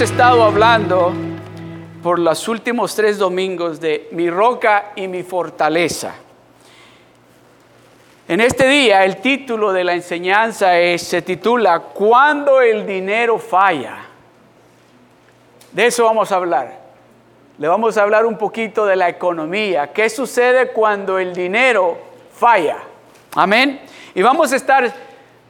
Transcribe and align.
estado 0.00 0.44
hablando 0.44 1.12
por 2.02 2.18
los 2.18 2.48
últimos 2.48 2.94
tres 2.94 3.18
domingos 3.18 3.78
de 3.80 4.08
mi 4.12 4.30
roca 4.30 4.92
y 4.96 5.06
mi 5.08 5.22
fortaleza. 5.22 6.14
En 8.26 8.40
este 8.40 8.66
día 8.66 9.04
el 9.04 9.18
título 9.18 9.74
de 9.74 9.84
la 9.84 9.92
enseñanza 9.92 10.70
se 10.96 11.20
titula 11.20 11.80
Cuando 11.80 12.62
el 12.62 12.86
dinero 12.86 13.38
falla. 13.38 13.98
De 15.72 15.86
eso 15.86 16.04
vamos 16.04 16.32
a 16.32 16.36
hablar. 16.36 16.80
Le 17.58 17.68
vamos 17.68 17.98
a 17.98 18.02
hablar 18.02 18.24
un 18.24 18.38
poquito 18.38 18.86
de 18.86 18.96
la 18.96 19.10
economía. 19.10 19.92
¿Qué 19.92 20.08
sucede 20.08 20.68
cuando 20.68 21.18
el 21.18 21.34
dinero 21.34 21.98
falla? 22.32 22.78
Amén. 23.34 23.82
Y 24.14 24.22
vamos 24.22 24.50
a 24.54 24.56
estar 24.56 24.90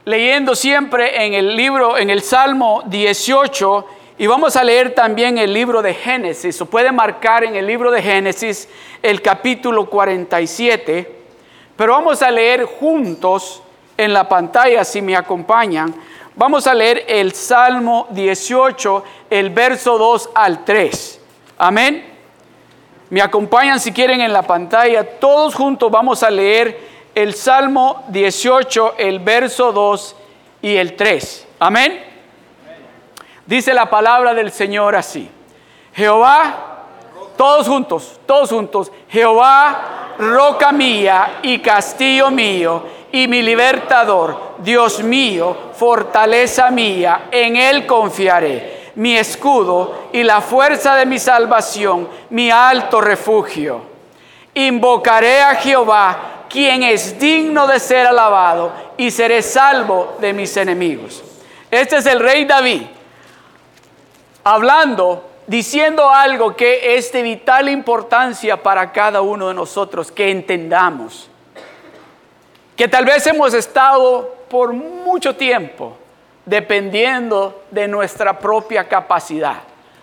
leyendo 0.03 0.55
siempre 0.55 1.25
en 1.25 1.35
el 1.35 1.55
libro, 1.55 1.97
en 1.97 2.09
el 2.09 2.21
Salmo 2.21 2.83
18, 2.87 3.85
y 4.21 4.27
vamos 4.27 4.55
a 4.55 4.63
leer 4.63 4.93
también 4.93 5.39
el 5.39 5.51
libro 5.51 5.81
de 5.81 5.95
Génesis. 5.95 6.61
O 6.61 6.67
puede 6.67 6.91
marcar 6.91 7.43
en 7.43 7.55
el 7.55 7.65
libro 7.65 7.89
de 7.89 8.03
Génesis 8.03 8.69
el 9.01 9.19
capítulo 9.19 9.89
47. 9.89 11.23
Pero 11.75 11.93
vamos 11.93 12.21
a 12.21 12.29
leer 12.29 12.65
juntos 12.65 13.63
en 13.97 14.13
la 14.13 14.29
pantalla, 14.29 14.83
si 14.83 15.01
me 15.01 15.15
acompañan. 15.15 15.95
Vamos 16.35 16.67
a 16.67 16.75
leer 16.75 17.03
el 17.07 17.31
Salmo 17.33 18.05
18, 18.11 19.03
el 19.27 19.49
verso 19.49 19.97
2 19.97 20.29
al 20.35 20.65
3. 20.65 21.21
Amén. 21.57 22.05
Me 23.09 23.23
acompañan 23.23 23.79
si 23.79 23.91
quieren 23.91 24.21
en 24.21 24.33
la 24.33 24.43
pantalla. 24.43 25.03
Todos 25.17 25.55
juntos 25.55 25.89
vamos 25.89 26.21
a 26.21 26.29
leer 26.29 26.79
el 27.15 27.33
Salmo 27.33 28.03
18, 28.09 28.97
el 28.99 29.17
verso 29.17 29.71
2 29.71 30.15
y 30.61 30.75
el 30.75 30.95
3. 30.95 31.47
Amén. 31.57 32.10
Dice 33.51 33.73
la 33.73 33.89
palabra 33.89 34.33
del 34.33 34.49
Señor 34.49 34.95
así. 34.95 35.29
Jehová, 35.91 36.85
todos 37.35 37.67
juntos, 37.67 38.17
todos 38.25 38.49
juntos. 38.49 38.89
Jehová, 39.09 40.13
roca 40.17 40.71
mía 40.71 41.39
y 41.41 41.59
castillo 41.59 42.31
mío 42.31 42.81
y 43.11 43.27
mi 43.27 43.41
libertador, 43.41 44.53
Dios 44.59 45.03
mío, 45.03 45.73
fortaleza 45.73 46.71
mía, 46.71 47.27
en 47.29 47.57
Él 47.57 47.85
confiaré 47.85 48.91
mi 48.95 49.17
escudo 49.17 50.07
y 50.13 50.23
la 50.23 50.39
fuerza 50.39 50.95
de 50.95 51.05
mi 51.05 51.19
salvación, 51.19 52.07
mi 52.29 52.49
alto 52.49 53.01
refugio. 53.01 53.81
Invocaré 54.53 55.41
a 55.41 55.55
Jehová, 55.55 56.45
quien 56.47 56.83
es 56.83 57.19
digno 57.19 57.67
de 57.67 57.81
ser 57.81 58.07
alabado, 58.07 58.71
y 58.95 59.11
seré 59.11 59.41
salvo 59.41 60.15
de 60.21 60.31
mis 60.31 60.55
enemigos. 60.55 61.21
Este 61.69 61.97
es 61.97 62.05
el 62.05 62.21
rey 62.21 62.45
David, 62.45 62.83
hablando, 64.43 65.29
diciendo 65.47 66.09
algo 66.09 66.55
que 66.55 66.95
es 66.95 67.11
de 67.11 67.21
vital 67.21 67.69
importancia 67.69 68.61
para 68.61 68.91
cada 68.91 69.21
uno 69.21 69.49
de 69.49 69.53
nosotros, 69.53 70.11
que 70.11 70.31
entendamos. 70.31 71.29
Que 72.75 72.87
tal 72.87 73.05
vez 73.05 73.25
hemos 73.27 73.53
estado 73.53 74.35
por 74.49 74.73
mucho 74.73 75.35
tiempo 75.35 75.97
dependiendo 76.45 77.63
de 77.69 77.87
nuestra 77.87 78.37
propia 78.39 78.87
capacidad, 78.87 79.57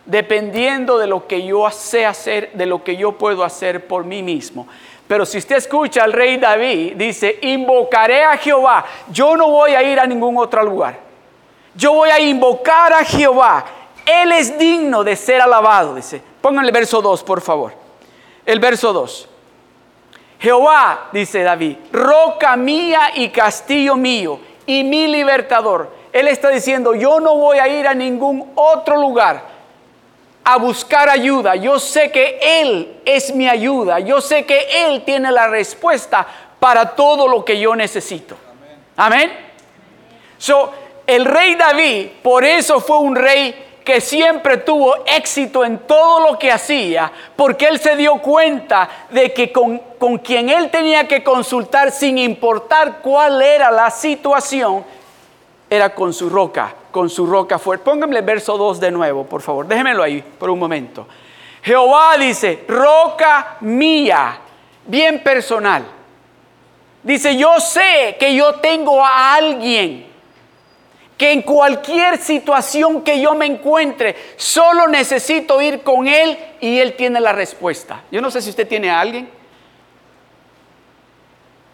dependiendo 0.04 0.98
de 0.98 1.06
lo 1.06 1.26
que 1.26 1.44
yo 1.44 1.68
sé 1.70 2.06
hacer, 2.06 2.52
de 2.52 2.66
lo 2.66 2.82
que 2.84 2.96
yo 2.96 3.12
puedo 3.12 3.44
hacer 3.44 3.86
por 3.86 4.04
mí 4.04 4.22
mismo. 4.22 4.68
Pero 5.06 5.24
si 5.24 5.38
usted 5.38 5.56
escucha 5.56 6.04
al 6.04 6.12
rey 6.12 6.36
David, 6.36 6.94
dice, 6.96 7.38
invocaré 7.42 8.24
a 8.24 8.36
Jehová, 8.36 8.84
yo 9.10 9.36
no 9.36 9.48
voy 9.48 9.72
a 9.72 9.82
ir 9.82 9.98
a 9.98 10.06
ningún 10.06 10.36
otro 10.36 10.62
lugar. 10.62 10.98
Yo 11.74 11.94
voy 11.94 12.10
a 12.10 12.20
invocar 12.20 12.92
a 12.92 13.04
Jehová. 13.04 13.64
Él 14.08 14.32
es 14.32 14.58
digno 14.58 15.04
de 15.04 15.16
ser 15.16 15.40
alabado, 15.40 15.94
dice. 15.94 16.22
Pónganle 16.40 16.72
verso 16.72 17.02
2, 17.02 17.22
por 17.22 17.40
favor. 17.40 17.72
El 18.46 18.58
verso 18.58 18.92
2. 18.92 19.28
Jehová, 20.40 21.08
dice 21.12 21.42
David, 21.42 21.76
roca 21.92 22.56
mía 22.56 23.10
y 23.14 23.28
castillo 23.28 23.96
mío 23.96 24.38
y 24.66 24.84
mi 24.84 25.08
libertador 25.08 25.98
él 26.12 26.28
está 26.28 26.48
diciendo, 26.48 26.94
yo 26.94 27.20
no 27.20 27.36
voy 27.36 27.58
a 27.58 27.68
ir 27.68 27.86
a 27.86 27.94
ningún 27.94 28.52
otro 28.54 28.96
lugar 28.96 29.42
a 30.42 30.56
buscar 30.56 31.08
ayuda. 31.08 31.54
Yo 31.56 31.78
sé 31.78 32.10
que 32.10 32.38
Él 32.42 33.00
es 33.04 33.34
mi 33.34 33.48
ayuda. 33.48 34.00
Yo 34.00 34.20
sé 34.20 34.46
que 34.46 34.86
Él 34.86 35.04
tiene 35.04 35.30
la 35.30 35.48
respuesta 35.48 36.26
para 36.58 36.96
todo 36.96 37.28
lo 37.28 37.44
que 37.44 37.60
yo 37.60 37.76
necesito. 37.76 38.36
Amén. 38.96 39.30
So, 40.38 40.72
el 41.06 41.24
rey 41.24 41.54
David, 41.54 42.08
por 42.22 42.44
eso 42.44 42.80
fue 42.80 42.98
un 42.98 43.14
rey 43.14 43.67
que 43.88 44.02
siempre 44.02 44.58
tuvo 44.58 44.96
éxito 45.06 45.64
en 45.64 45.78
todo 45.78 46.20
lo 46.20 46.38
que 46.38 46.52
hacía, 46.52 47.10
porque 47.34 47.64
él 47.64 47.78
se 47.78 47.96
dio 47.96 48.18
cuenta 48.18 48.86
de 49.08 49.32
que 49.32 49.50
con, 49.50 49.78
con 49.98 50.18
quien 50.18 50.50
él 50.50 50.70
tenía 50.70 51.08
que 51.08 51.24
consultar, 51.24 51.90
sin 51.90 52.18
importar 52.18 52.98
cuál 53.00 53.40
era 53.40 53.70
la 53.70 53.88
situación, 53.88 54.84
era 55.70 55.94
con 55.94 56.12
su 56.12 56.28
roca, 56.28 56.74
con 56.90 57.08
su 57.08 57.24
roca 57.24 57.58
fuerte. 57.58 57.86
Pónganle 57.86 58.18
el 58.18 58.26
verso 58.26 58.58
2 58.58 58.78
de 58.78 58.90
nuevo, 58.90 59.24
por 59.24 59.40
favor. 59.40 59.66
Déjenmelo 59.66 60.02
ahí 60.02 60.22
por 60.38 60.50
un 60.50 60.58
momento. 60.58 61.06
Jehová 61.62 62.18
dice, 62.18 62.66
roca 62.68 63.56
mía, 63.60 64.38
bien 64.84 65.22
personal. 65.22 65.82
Dice, 67.02 67.38
yo 67.38 67.58
sé 67.58 68.18
que 68.20 68.34
yo 68.34 68.56
tengo 68.56 69.02
a 69.02 69.32
alguien 69.32 70.07
que 71.18 71.32
en 71.32 71.42
cualquier 71.42 72.16
situación 72.16 73.02
que 73.02 73.20
yo 73.20 73.34
me 73.34 73.44
encuentre, 73.44 74.16
solo 74.36 74.86
necesito 74.88 75.60
ir 75.60 75.82
con 75.82 76.08
él 76.08 76.38
y 76.60 76.78
él 76.78 76.94
tiene 76.94 77.20
la 77.20 77.32
respuesta. 77.32 78.04
Yo 78.10 78.22
no 78.22 78.30
sé 78.30 78.40
si 78.40 78.50
usted 78.50 78.66
tiene 78.66 78.88
a 78.88 79.00
alguien. 79.00 79.28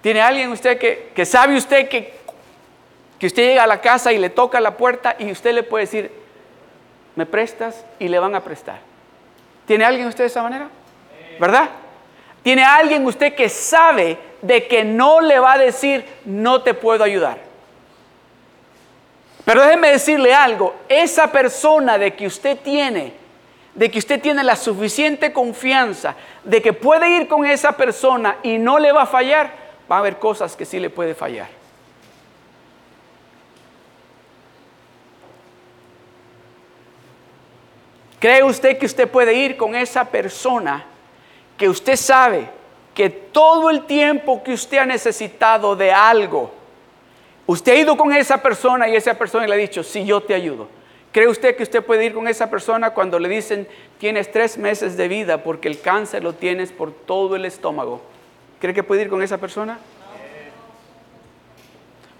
¿Tiene 0.00 0.20
alguien 0.20 0.50
usted 0.50 0.78
que, 0.78 1.12
que 1.14 1.24
sabe 1.24 1.56
usted 1.56 1.88
que 1.88 2.24
que 3.18 3.28
usted 3.28 3.44
llega 3.44 3.62
a 3.62 3.66
la 3.66 3.80
casa 3.80 4.12
y 4.12 4.18
le 4.18 4.30
toca 4.30 4.60
la 4.60 4.76
puerta 4.76 5.16
y 5.18 5.30
usted 5.30 5.54
le 5.54 5.62
puede 5.62 5.84
decir, 5.84 6.10
¿me 7.16 7.26
prestas? 7.26 7.84
Y 7.98 8.08
le 8.08 8.18
van 8.18 8.34
a 8.34 8.42
prestar. 8.42 8.80
¿Tiene 9.66 9.84
alguien 9.84 10.06
usted 10.06 10.24
de 10.24 10.28
esa 10.28 10.42
manera? 10.42 10.68
¿Verdad? 11.40 11.70
¿Tiene 12.42 12.64
alguien 12.64 13.06
usted 13.06 13.34
que 13.34 13.48
sabe 13.48 14.18
de 14.42 14.66
que 14.66 14.84
no 14.84 15.22
le 15.22 15.38
va 15.38 15.54
a 15.54 15.58
decir, 15.58 16.04
no 16.26 16.62
te 16.62 16.74
puedo 16.74 17.02
ayudar? 17.02 17.38
Pero 19.44 19.62
déjeme 19.62 19.90
decirle 19.90 20.32
algo, 20.34 20.74
esa 20.88 21.30
persona 21.30 21.98
de 21.98 22.14
que 22.14 22.26
usted 22.26 22.58
tiene, 22.58 23.12
de 23.74 23.90
que 23.90 23.98
usted 23.98 24.20
tiene 24.20 24.42
la 24.42 24.56
suficiente 24.56 25.32
confianza, 25.32 26.14
de 26.44 26.62
que 26.62 26.72
puede 26.72 27.10
ir 27.10 27.28
con 27.28 27.44
esa 27.44 27.72
persona 27.72 28.38
y 28.42 28.56
no 28.56 28.78
le 28.78 28.92
va 28.92 29.02
a 29.02 29.06
fallar, 29.06 29.52
va 29.90 29.96
a 29.96 29.98
haber 29.98 30.18
cosas 30.18 30.56
que 30.56 30.64
sí 30.64 30.80
le 30.80 30.88
puede 30.88 31.14
fallar. 31.14 31.48
¿Cree 38.18 38.42
usted 38.42 38.78
que 38.78 38.86
usted 38.86 39.06
puede 39.06 39.34
ir 39.34 39.58
con 39.58 39.74
esa 39.74 40.06
persona 40.06 40.86
que 41.58 41.68
usted 41.68 41.96
sabe 41.96 42.48
que 42.94 43.10
todo 43.10 43.68
el 43.68 43.84
tiempo 43.84 44.42
que 44.42 44.54
usted 44.54 44.78
ha 44.78 44.86
necesitado 44.86 45.76
de 45.76 45.92
algo, 45.92 46.50
usted 47.46 47.72
ha 47.72 47.76
ido 47.76 47.96
con 47.96 48.12
esa 48.12 48.42
persona 48.42 48.88
y 48.88 48.96
esa 48.96 49.14
persona 49.14 49.46
le 49.46 49.54
ha 49.54 49.58
dicho, 49.58 49.82
sí, 49.82 50.04
yo 50.04 50.20
te 50.20 50.34
ayudo? 50.34 50.68
¿Cree 51.12 51.28
usted 51.28 51.56
que 51.56 51.62
usted 51.62 51.82
puede 51.82 52.04
ir 52.04 52.12
con 52.12 52.26
esa 52.26 52.50
persona 52.50 52.90
cuando 52.90 53.18
le 53.20 53.28
dicen, 53.28 53.68
tienes 53.98 54.32
tres 54.32 54.58
meses 54.58 54.96
de 54.96 55.06
vida 55.06 55.44
porque 55.44 55.68
el 55.68 55.80
cáncer 55.80 56.24
lo 56.24 56.32
tienes 56.32 56.72
por 56.72 56.92
todo 56.92 57.36
el 57.36 57.44
estómago? 57.44 58.02
¿Cree 58.60 58.74
que 58.74 58.82
puede 58.82 59.02
ir 59.02 59.08
con 59.08 59.22
esa 59.22 59.38
persona? 59.38 59.78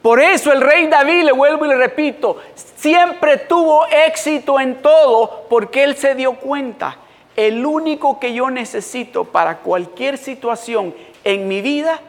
Por 0.00 0.20
eso 0.20 0.52
el 0.52 0.60
rey 0.60 0.86
David, 0.86 1.24
le 1.24 1.32
vuelvo 1.32 1.64
y 1.64 1.68
le 1.70 1.76
repito, 1.76 2.36
siempre 2.54 3.38
tuvo 3.38 3.86
éxito 3.86 4.60
en 4.60 4.82
todo 4.82 5.46
porque 5.48 5.82
él 5.82 5.96
se 5.96 6.14
dio 6.14 6.34
cuenta, 6.34 6.98
el 7.36 7.64
único 7.64 8.20
que 8.20 8.34
yo 8.34 8.50
necesito 8.50 9.24
para 9.24 9.58
cualquier 9.58 10.18
situación 10.18 10.94
en 11.24 11.48
mi 11.48 11.62
vida, 11.62 12.00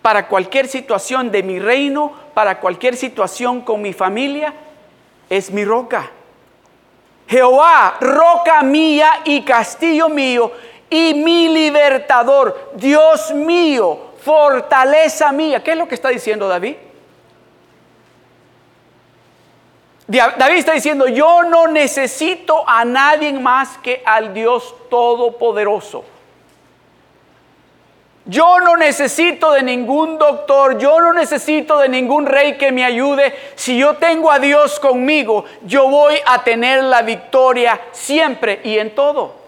para 0.00 0.26
cualquier 0.26 0.68
situación 0.68 1.30
de 1.30 1.42
mi 1.42 1.58
reino, 1.58 2.23
para 2.34 2.60
cualquier 2.60 2.96
situación 2.96 3.60
con 3.60 3.80
mi 3.80 3.92
familia, 3.92 4.52
es 5.30 5.50
mi 5.50 5.64
roca. 5.64 6.10
Jehová, 7.26 7.96
roca 8.00 8.62
mía 8.62 9.10
y 9.24 9.42
castillo 9.42 10.08
mío 10.08 10.52
y 10.90 11.14
mi 11.14 11.48
libertador, 11.48 12.72
Dios 12.74 13.32
mío, 13.32 14.12
fortaleza 14.22 15.32
mía. 15.32 15.62
¿Qué 15.62 15.72
es 15.72 15.78
lo 15.78 15.88
que 15.88 15.94
está 15.94 16.10
diciendo 16.10 16.48
David? 16.48 16.76
David 20.06 20.56
está 20.56 20.72
diciendo, 20.72 21.08
yo 21.08 21.44
no 21.44 21.66
necesito 21.66 22.68
a 22.68 22.84
nadie 22.84 23.32
más 23.32 23.78
que 23.78 24.02
al 24.04 24.34
Dios 24.34 24.74
Todopoderoso. 24.90 26.04
Yo 28.26 28.58
no 28.60 28.76
necesito 28.76 29.52
de 29.52 29.62
ningún 29.62 30.18
doctor, 30.18 30.78
yo 30.78 30.98
no 30.98 31.12
necesito 31.12 31.78
de 31.78 31.90
ningún 31.90 32.24
rey 32.24 32.56
que 32.56 32.72
me 32.72 32.82
ayude. 32.82 33.34
Si 33.54 33.76
yo 33.76 33.94
tengo 33.94 34.30
a 34.30 34.38
Dios 34.38 34.80
conmigo, 34.80 35.44
yo 35.66 35.88
voy 35.88 36.16
a 36.24 36.42
tener 36.42 36.82
la 36.84 37.02
victoria 37.02 37.78
siempre 37.92 38.60
y 38.64 38.78
en 38.78 38.94
todo. 38.94 39.44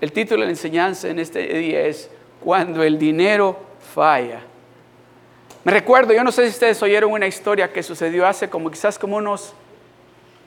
El 0.00 0.12
título 0.12 0.40
de 0.40 0.46
la 0.46 0.52
enseñanza 0.52 1.08
en 1.08 1.18
este 1.18 1.40
día 1.40 1.82
es 1.82 2.10
Cuando 2.40 2.82
el 2.82 2.98
dinero 2.98 3.58
falla. 3.94 4.40
Me 5.64 5.72
recuerdo, 5.72 6.14
yo 6.14 6.24
no 6.24 6.32
sé 6.32 6.44
si 6.44 6.50
ustedes 6.50 6.82
oyeron 6.82 7.12
una 7.12 7.26
historia 7.26 7.72
que 7.72 7.82
sucedió 7.82 8.26
hace 8.26 8.48
como 8.48 8.70
quizás 8.70 8.98
como 8.98 9.16
unos 9.16 9.54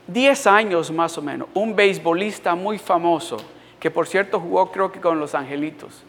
10 0.07 0.47
años 0.47 0.91
más 0.91 1.17
o 1.17 1.21
menos, 1.21 1.47
un 1.53 1.75
beisbolista 1.75 2.55
muy 2.55 2.77
famoso, 2.77 3.37
que 3.79 3.91
por 3.91 4.07
cierto 4.07 4.39
jugó 4.39 4.71
creo 4.71 4.91
que 4.91 5.01
con 5.01 5.19
los 5.19 5.35
Angelitos. 5.35 6.03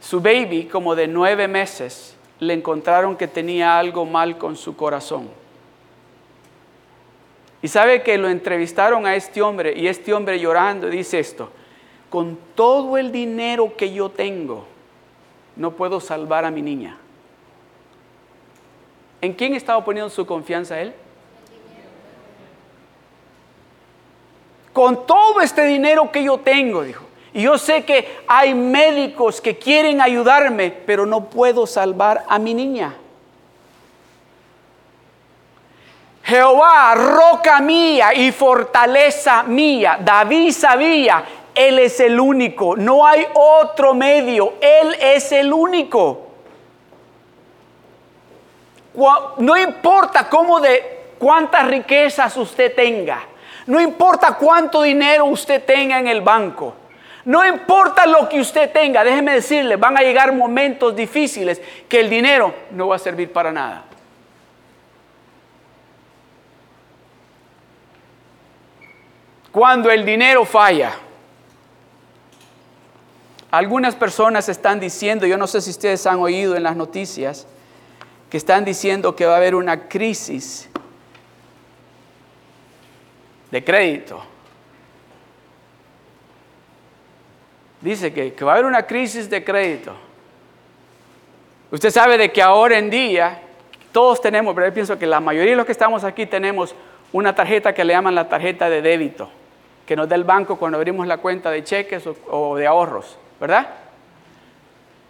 Su 0.00 0.20
baby, 0.20 0.64
como 0.64 0.94
de 0.94 1.06
nueve 1.06 1.46
meses, 1.46 2.16
le 2.40 2.54
encontraron 2.54 3.16
que 3.16 3.28
tenía 3.28 3.78
algo 3.78 4.04
mal 4.04 4.36
con 4.36 4.56
su 4.56 4.74
corazón. 4.74 5.28
Y 7.62 7.68
sabe 7.68 8.02
que 8.02 8.18
lo 8.18 8.28
entrevistaron 8.28 9.06
a 9.06 9.14
este 9.14 9.40
hombre 9.40 9.74
y 9.76 9.86
este 9.86 10.12
hombre 10.12 10.40
llorando 10.40 10.88
dice 10.88 11.20
esto, 11.20 11.50
con 12.10 12.36
todo 12.56 12.98
el 12.98 13.12
dinero 13.12 13.76
que 13.76 13.92
yo 13.92 14.08
tengo, 14.08 14.66
no 15.54 15.70
puedo 15.70 16.00
salvar 16.00 16.44
a 16.44 16.50
mi 16.50 16.62
niña. 16.62 16.98
¿En 19.20 19.34
quién 19.34 19.54
estaba 19.54 19.84
poniendo 19.84 20.10
su 20.10 20.26
confianza 20.26 20.80
él? 20.80 20.92
Con 24.72 25.06
todo 25.06 25.40
este 25.40 25.64
dinero 25.64 26.10
que 26.10 26.24
yo 26.24 26.38
tengo, 26.38 26.82
dijo. 26.82 27.04
Y 27.34 27.42
yo 27.42 27.56
sé 27.58 27.84
que 27.84 28.20
hay 28.26 28.54
médicos 28.54 29.40
que 29.40 29.56
quieren 29.58 30.00
ayudarme, 30.00 30.70
pero 30.70 31.06
no 31.06 31.24
puedo 31.24 31.66
salvar 31.66 32.24
a 32.28 32.38
mi 32.38 32.54
niña. 32.54 32.94
Jehová, 36.24 36.94
roca 36.94 37.60
mía 37.60 38.14
y 38.14 38.30
fortaleza 38.32 39.42
mía. 39.42 39.98
David 40.00 40.52
sabía 40.52 41.24
él 41.54 41.78
es 41.78 42.00
el 42.00 42.18
único, 42.18 42.76
no 42.76 43.06
hay 43.06 43.26
otro 43.34 43.94
medio, 43.94 44.54
Él 44.60 44.96
es 45.00 45.32
el 45.32 45.52
único. 45.52 46.28
No 49.38 49.56
importa 49.56 50.28
cómo 50.28 50.60
de 50.60 51.14
cuántas 51.18 51.66
riquezas 51.66 52.36
usted 52.36 52.74
tenga, 52.74 53.22
no 53.66 53.80
importa 53.80 54.36
cuánto 54.38 54.82
dinero 54.82 55.26
usted 55.26 55.64
tenga 55.64 55.98
en 55.98 56.08
el 56.08 56.20
banco, 56.20 56.74
no 57.24 57.46
importa 57.46 58.06
lo 58.06 58.28
que 58.28 58.40
usted 58.40 58.72
tenga, 58.72 59.04
déjeme 59.04 59.34
decirle, 59.34 59.76
van 59.76 59.96
a 59.96 60.00
llegar 60.00 60.32
momentos 60.32 60.94
difíciles 60.96 61.60
que 61.88 62.00
el 62.00 62.10
dinero 62.10 62.52
no 62.72 62.88
va 62.88 62.96
a 62.96 62.98
servir 62.98 63.32
para 63.32 63.52
nada. 63.52 63.84
Cuando 69.52 69.90
el 69.90 70.04
dinero 70.04 70.44
falla, 70.46 70.94
algunas 73.50 73.94
personas 73.94 74.48
están 74.48 74.80
diciendo, 74.80 75.26
yo 75.26 75.36
no 75.36 75.46
sé 75.46 75.60
si 75.60 75.70
ustedes 75.70 76.06
han 76.06 76.18
oído 76.18 76.56
en 76.56 76.62
las 76.62 76.74
noticias, 76.74 77.46
que 78.30 78.38
están 78.38 78.64
diciendo 78.64 79.14
que 79.14 79.26
va 79.26 79.34
a 79.34 79.36
haber 79.36 79.54
una 79.54 79.88
crisis 79.88 80.70
de 83.52 83.62
crédito. 83.62 84.20
Dice 87.80 88.12
que, 88.12 88.32
va 88.44 88.52
a 88.52 88.54
haber 88.54 88.66
una 88.66 88.84
crisis 88.84 89.28
de 89.30 89.44
crédito. 89.44 89.94
Usted 91.70 91.90
sabe 91.90 92.18
de 92.18 92.32
que 92.32 92.42
ahora 92.42 92.78
en 92.78 92.90
día 92.90 93.42
todos 93.92 94.20
tenemos, 94.20 94.54
pero 94.54 94.66
yo 94.66 94.74
pienso 94.74 94.98
que 94.98 95.06
la 95.06 95.20
mayoría 95.20 95.52
de 95.52 95.56
los 95.56 95.66
que 95.66 95.72
estamos 95.72 96.02
aquí 96.02 96.26
tenemos 96.26 96.74
una 97.12 97.34
tarjeta 97.34 97.74
que 97.74 97.84
le 97.84 97.92
llaman 97.92 98.14
la 98.14 98.28
tarjeta 98.28 98.70
de 98.70 98.82
débito, 98.82 99.30
que 99.86 99.94
nos 99.94 100.08
da 100.08 100.16
el 100.16 100.24
banco 100.24 100.58
cuando 100.58 100.78
abrimos 100.78 101.06
la 101.06 101.18
cuenta 101.18 101.50
de 101.50 101.62
cheques 101.62 102.02
o 102.28 102.56
de 102.56 102.66
ahorros. 102.66 103.18
¿verdad? 103.42 103.66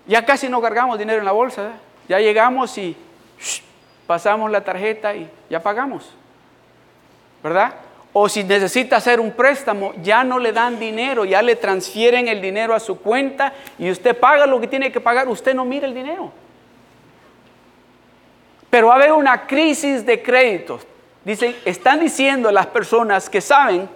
Ya 0.07 0.25
casi 0.25 0.49
no 0.49 0.63
cargamos 0.63 0.99
dinero 0.99 1.19
en 1.19 1.27
la 1.27 1.33
bolsa, 1.33 1.73
ya 2.09 2.19
llegamos 2.19 2.77
y 2.79 2.97
pasamos 4.07 4.51
la 4.51 4.65
tarjeta 4.65 5.15
y 5.15 5.31
ya 5.51 5.63
pagamos, 5.63 6.11
¿verdad? 7.43 7.75
O 8.13 8.29
si 8.29 8.45
necesita 8.45 8.97
hacer 8.97 9.21
un 9.21 9.33
préstamo, 9.33 9.95
ya 10.03 10.23
no 10.23 10.39
le 10.39 10.53
dan 10.53 10.79
dinero, 10.79 11.25
ya 11.25 11.41
le 11.41 11.57
transfieren 11.57 12.29
el 12.29 12.43
dinero 12.43 12.75
a 12.75 12.81
su 12.81 12.99
cuenta 12.99 13.55
y 13.79 13.91
usted 13.91 14.19
paga 14.19 14.47
lo 14.47 14.61
que 14.61 14.67
tiene 14.67 14.93
que 14.93 15.01
pagar, 15.01 15.29
usted 15.29 15.55
no 15.55 15.65
mira 15.65 15.87
el 15.87 15.95
dinero. 15.95 16.31
Pero 18.69 18.89
va 18.89 18.95
a 18.95 18.97
haber 18.97 19.13
una 19.13 19.47
crisis 19.47 20.05
de 20.05 20.23
créditos. 20.23 20.87
Dicen, 21.25 21.57
están 21.65 22.01
diciendo 22.01 22.51
las 22.51 22.67
personas 22.67 23.31
que 23.31 23.41
saben, 23.41 23.89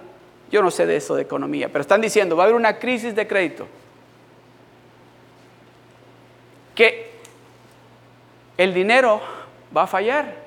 yo 0.51 0.63
no 0.63 0.71
sé 0.71 0.87
de 0.87 0.97
eso 0.97 1.15
de 1.15 1.23
economía, 1.23 1.69
pero 1.69 1.83
están 1.83 2.01
diciendo, 2.01 2.37
va 2.37 2.45
a 2.45 2.47
haber 2.47 2.57
una 2.57 2.79
crisis 2.79 3.15
de 3.15 3.27
crédito 3.27 3.67
que 6.75 7.11
el 8.57 8.73
dinero 8.73 9.21
va 9.77 9.83
a 9.83 9.87
fallar. 9.87 10.46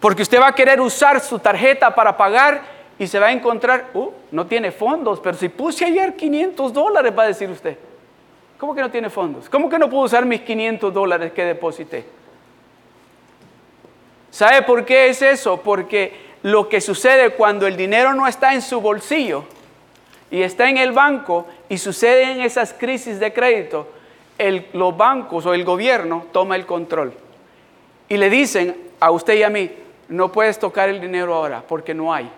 Porque 0.00 0.22
usted 0.22 0.40
va 0.40 0.48
a 0.48 0.54
querer 0.54 0.80
usar 0.80 1.20
su 1.20 1.38
tarjeta 1.38 1.94
para 1.94 2.16
pagar 2.16 2.62
y 2.98 3.06
se 3.06 3.18
va 3.18 3.28
a 3.28 3.32
encontrar, 3.32 3.90
uh, 3.94 4.10
no 4.30 4.46
tiene 4.46 4.70
fondos, 4.70 5.20
pero 5.20 5.36
si 5.36 5.48
puse 5.48 5.84
ayer 5.84 6.16
500 6.16 6.72
dólares, 6.72 7.12
va 7.16 7.24
a 7.24 7.26
decir 7.28 7.48
usted. 7.50 7.76
¿Cómo 8.58 8.74
que 8.74 8.80
no 8.80 8.90
tiene 8.90 9.08
fondos? 9.08 9.48
¿Cómo 9.48 9.68
que 9.68 9.78
no 9.78 9.88
puedo 9.88 10.04
usar 10.04 10.24
mis 10.26 10.40
500 10.40 10.92
dólares 10.92 11.32
que 11.32 11.44
deposité? 11.44 12.04
¿Sabe 14.30 14.62
por 14.62 14.84
qué 14.84 15.08
es 15.08 15.22
eso? 15.22 15.60
Porque 15.62 16.28
lo 16.42 16.68
que 16.68 16.80
sucede 16.80 17.30
cuando 17.30 17.66
el 17.66 17.76
dinero 17.76 18.14
no 18.14 18.26
está 18.26 18.54
en 18.54 18.62
su 18.62 18.80
bolsillo 18.80 19.44
y 20.30 20.42
está 20.42 20.68
en 20.68 20.78
el 20.78 20.92
banco 20.92 21.46
y 21.68 21.78
suceden 21.78 22.40
esas 22.40 22.72
crisis 22.72 23.18
de 23.20 23.32
crédito, 23.32 23.88
los 24.72 24.96
bancos 24.96 25.46
o 25.46 25.54
el 25.54 25.64
gobierno 25.64 26.26
toma 26.32 26.56
el 26.56 26.66
control 26.66 27.12
y 28.08 28.16
le 28.16 28.30
dicen 28.30 28.76
a 29.00 29.10
usted 29.10 29.34
y 29.34 29.42
a 29.42 29.50
mí, 29.50 29.70
no 30.08 30.32
puedes 30.32 30.58
tocar 30.58 30.88
el 30.88 31.00
dinero 31.00 31.34
ahora 31.34 31.62
porque 31.66 31.94
no 31.94 32.12
hay. 32.12 32.30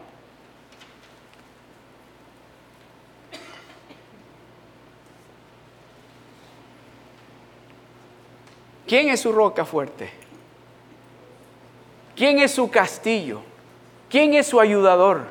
¿Quién 8.86 9.08
es 9.08 9.20
su 9.20 9.30
roca 9.30 9.64
fuerte? 9.64 10.10
¿Quién 12.16 12.40
es 12.40 12.50
su 12.50 12.68
castillo? 12.68 13.40
¿Quién 14.08 14.34
es 14.34 14.48
su 14.48 14.58
ayudador? 14.58 15.22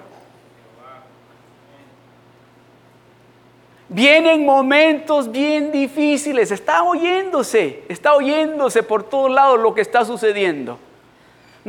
Vienen 3.90 4.46
momentos 4.46 5.30
bien 5.30 5.72
difíciles, 5.72 6.52
está 6.52 6.84
oyéndose, 6.84 7.84
está 7.90 8.14
oyéndose 8.14 8.82
por 8.84 9.04
todos 9.04 9.30
lados 9.30 9.60
lo 9.60 9.74
que 9.74 9.82
está 9.82 10.06
sucediendo. 10.06 10.80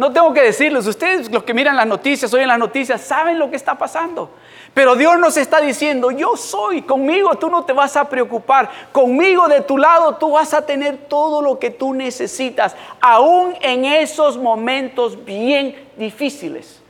No 0.00 0.10
tengo 0.10 0.32
que 0.32 0.40
decirles, 0.40 0.86
ustedes 0.86 1.30
los 1.30 1.42
que 1.42 1.52
miran 1.52 1.76
las 1.76 1.86
noticias, 1.86 2.32
oyen 2.32 2.48
las 2.48 2.58
noticias, 2.58 3.02
saben 3.02 3.38
lo 3.38 3.50
que 3.50 3.56
está 3.56 3.76
pasando. 3.76 4.30
Pero 4.72 4.96
Dios 4.96 5.18
nos 5.18 5.36
está 5.36 5.60
diciendo, 5.60 6.10
yo 6.10 6.38
soy, 6.38 6.80
conmigo 6.80 7.34
tú 7.34 7.50
no 7.50 7.66
te 7.66 7.74
vas 7.74 7.98
a 7.98 8.08
preocupar, 8.08 8.70
conmigo 8.92 9.46
de 9.46 9.60
tu 9.60 9.76
lado 9.76 10.14
tú 10.14 10.30
vas 10.30 10.54
a 10.54 10.64
tener 10.64 10.96
todo 10.96 11.42
lo 11.42 11.58
que 11.58 11.68
tú 11.68 11.92
necesitas, 11.92 12.74
aún 12.98 13.54
en 13.60 13.84
esos 13.84 14.38
momentos 14.38 15.22
bien 15.22 15.76
difíciles 15.98 16.80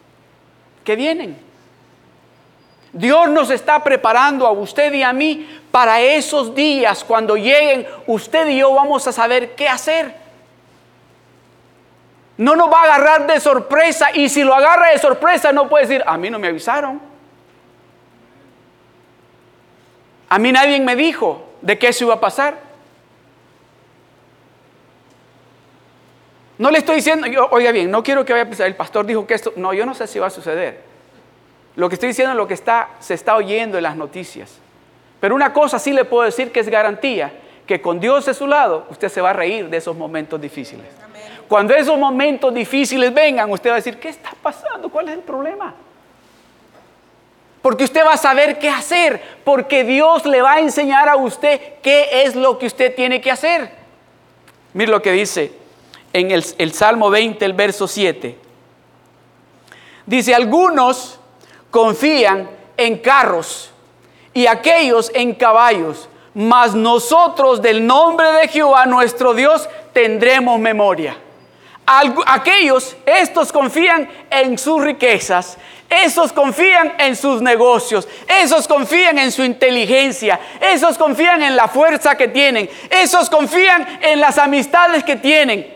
que 0.84 0.94
vienen. 0.94 1.36
Dios 2.92 3.28
nos 3.28 3.50
está 3.50 3.82
preparando 3.82 4.46
a 4.46 4.52
usted 4.52 4.92
y 4.92 5.02
a 5.02 5.12
mí 5.12 5.48
para 5.72 6.00
esos 6.00 6.54
días. 6.54 7.02
Cuando 7.02 7.36
lleguen, 7.36 7.88
usted 8.06 8.46
y 8.46 8.58
yo 8.58 8.72
vamos 8.72 9.08
a 9.08 9.12
saber 9.12 9.56
qué 9.56 9.68
hacer. 9.68 10.29
No 12.40 12.56
nos 12.56 12.72
va 12.72 12.80
a 12.80 12.84
agarrar 12.84 13.26
de 13.26 13.38
sorpresa 13.38 14.08
y 14.14 14.30
si 14.30 14.42
lo 14.42 14.54
agarra 14.54 14.92
de 14.92 14.98
sorpresa 14.98 15.52
no 15.52 15.68
puede 15.68 15.86
decir, 15.86 16.02
a 16.06 16.16
mí 16.16 16.30
no 16.30 16.38
me 16.38 16.48
avisaron. 16.48 16.98
A 20.26 20.38
mí 20.38 20.50
nadie 20.50 20.80
me 20.80 20.96
dijo 20.96 21.44
de 21.60 21.78
qué 21.78 21.88
eso 21.88 22.04
iba 22.04 22.14
a 22.14 22.20
pasar. 22.20 22.56
No 26.56 26.70
le 26.70 26.78
estoy 26.78 26.96
diciendo, 26.96 27.26
oiga 27.50 27.72
bien, 27.72 27.90
no 27.90 28.02
quiero 28.02 28.24
que 28.24 28.32
vaya 28.32 28.44
a 28.44 28.48
pensar, 28.48 28.68
el 28.68 28.74
pastor 28.74 29.04
dijo 29.04 29.26
que 29.26 29.34
esto, 29.34 29.52
no, 29.56 29.74
yo 29.74 29.84
no 29.84 29.92
sé 29.92 30.06
si 30.06 30.18
va 30.18 30.28
a 30.28 30.30
suceder. 30.30 30.80
Lo 31.76 31.90
que 31.90 31.96
estoy 31.96 32.08
diciendo 32.08 32.30
es 32.30 32.38
lo 32.38 32.48
que 32.48 32.54
está, 32.54 32.88
se 33.00 33.12
está 33.12 33.36
oyendo 33.36 33.76
en 33.76 33.82
las 33.82 33.96
noticias. 33.96 34.56
Pero 35.20 35.34
una 35.34 35.52
cosa 35.52 35.78
sí 35.78 35.92
le 35.92 36.06
puedo 36.06 36.24
decir 36.24 36.52
que 36.52 36.60
es 36.60 36.70
garantía, 36.70 37.34
que 37.66 37.82
con 37.82 38.00
Dios 38.00 38.24
de 38.24 38.32
su 38.32 38.46
lado, 38.46 38.86
usted 38.88 39.10
se 39.10 39.20
va 39.20 39.28
a 39.28 39.34
reír 39.34 39.68
de 39.68 39.76
esos 39.76 39.94
momentos 39.94 40.40
difíciles. 40.40 40.99
Cuando 41.50 41.74
esos 41.74 41.98
momentos 41.98 42.54
difíciles 42.54 43.12
vengan, 43.12 43.50
usted 43.50 43.70
va 43.70 43.74
a 43.74 43.76
decir, 43.78 43.98
¿qué 43.98 44.08
está 44.08 44.30
pasando? 44.40 44.88
¿Cuál 44.88 45.08
es 45.08 45.16
el 45.16 45.22
problema? 45.22 45.74
Porque 47.60 47.82
usted 47.82 48.06
va 48.06 48.12
a 48.12 48.16
saber 48.16 48.60
qué 48.60 48.68
hacer, 48.68 49.20
porque 49.42 49.82
Dios 49.82 50.24
le 50.26 50.42
va 50.42 50.52
a 50.52 50.60
enseñar 50.60 51.08
a 51.08 51.16
usted 51.16 51.60
qué 51.82 52.22
es 52.22 52.36
lo 52.36 52.56
que 52.56 52.66
usted 52.66 52.94
tiene 52.94 53.20
que 53.20 53.32
hacer. 53.32 53.68
Mire 54.74 54.92
lo 54.92 55.02
que 55.02 55.10
dice 55.10 55.52
en 56.12 56.30
el, 56.30 56.44
el 56.56 56.72
Salmo 56.72 57.10
20, 57.10 57.44
el 57.44 57.52
verso 57.54 57.88
7. 57.88 58.38
Dice, 60.06 60.32
algunos 60.32 61.18
confían 61.72 62.48
en 62.76 62.96
carros 62.98 63.72
y 64.32 64.46
aquellos 64.46 65.10
en 65.16 65.34
caballos, 65.34 66.08
mas 66.32 66.76
nosotros 66.76 67.60
del 67.60 67.84
nombre 67.84 68.30
de 68.34 68.46
Jehová 68.46 68.86
nuestro 68.86 69.34
Dios 69.34 69.68
tendremos 69.92 70.60
memoria. 70.60 71.16
Aquellos, 72.26 72.96
estos 73.04 73.50
confían 73.50 74.08
en 74.30 74.56
sus 74.56 74.80
riquezas, 74.80 75.58
esos 75.88 76.32
confían 76.32 76.94
en 76.98 77.16
sus 77.16 77.42
negocios, 77.42 78.06
esos 78.28 78.68
confían 78.68 79.18
en 79.18 79.32
su 79.32 79.42
inteligencia, 79.42 80.38
esos 80.60 80.96
confían 80.96 81.42
en 81.42 81.56
la 81.56 81.66
fuerza 81.66 82.16
que 82.16 82.28
tienen, 82.28 82.70
esos 82.88 83.28
confían 83.28 83.98
en 84.02 84.20
las 84.20 84.38
amistades 84.38 85.02
que 85.02 85.16
tienen. 85.16 85.66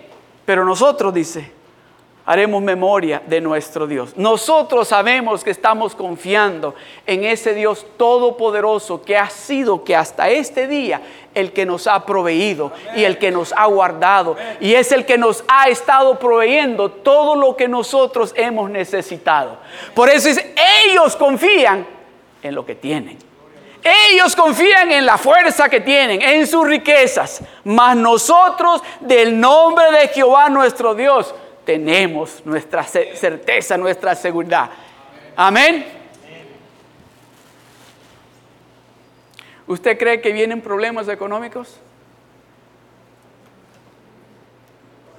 Pero 0.46 0.64
nosotros, 0.64 1.12
dice, 1.12 1.50
haremos 2.26 2.62
memoria 2.62 3.22
de 3.26 3.40
nuestro 3.40 3.86
Dios. 3.86 4.16
Nosotros 4.16 4.88
sabemos 4.88 5.44
que 5.44 5.50
estamos 5.50 5.94
confiando 5.94 6.74
en 7.06 7.24
ese 7.24 7.54
Dios 7.54 7.86
todopoderoso 7.96 9.02
que 9.02 9.16
ha 9.16 9.28
sido 9.28 9.84
que 9.84 9.94
hasta 9.94 10.30
este 10.30 10.66
día 10.66 11.02
el 11.34 11.52
que 11.52 11.66
nos 11.66 11.86
ha 11.86 12.06
proveído 12.06 12.72
y 12.96 13.04
el 13.04 13.18
que 13.18 13.30
nos 13.30 13.52
ha 13.52 13.66
guardado 13.66 14.36
y 14.60 14.74
es 14.74 14.92
el 14.92 15.04
que 15.04 15.18
nos 15.18 15.44
ha 15.48 15.68
estado 15.68 16.18
proveyendo 16.18 16.90
todo 16.90 17.34
lo 17.34 17.56
que 17.56 17.68
nosotros 17.68 18.32
hemos 18.36 18.70
necesitado. 18.70 19.58
Por 19.94 20.08
eso 20.08 20.28
es, 20.28 20.42
ellos 20.86 21.16
confían 21.16 21.86
en 22.42 22.54
lo 22.54 22.64
que 22.64 22.74
tienen. 22.74 23.18
Ellos 24.10 24.34
confían 24.34 24.90
en 24.92 25.04
la 25.04 25.18
fuerza 25.18 25.68
que 25.68 25.78
tienen, 25.78 26.22
en 26.22 26.46
sus 26.46 26.66
riquezas, 26.66 27.42
mas 27.64 27.94
nosotros 27.94 28.82
del 29.00 29.38
nombre 29.38 29.84
de 29.92 30.08
Jehová 30.08 30.48
nuestro 30.48 30.94
Dios 30.94 31.34
tenemos 31.64 32.44
nuestra 32.44 32.84
certeza, 32.84 33.76
nuestra 33.76 34.14
seguridad. 34.14 34.70
Amén. 35.36 35.84
¿Usted 39.66 39.98
cree 39.98 40.20
que 40.20 40.32
vienen 40.32 40.60
problemas 40.60 41.08
económicos? 41.08 41.80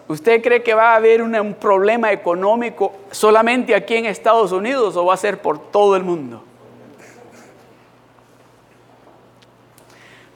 ¿Usted 0.07 0.43
cree 0.43 0.61
que 0.61 0.75
va 0.75 0.93
a 0.93 0.95
haber 0.97 1.23
un, 1.23 1.55
problema 1.55 2.11
económico 2.11 2.93
solamente 3.09 3.73
aquí 3.73 3.95
en 3.95 4.05
Estados 4.05 4.51
Unidos 4.51 4.95
o 4.95 5.05
va 5.05 5.15
a 5.15 5.17
ser 5.17 5.41
por 5.41 5.71
todo 5.71 5.95
el 5.95 6.03
mundo? 6.03 6.43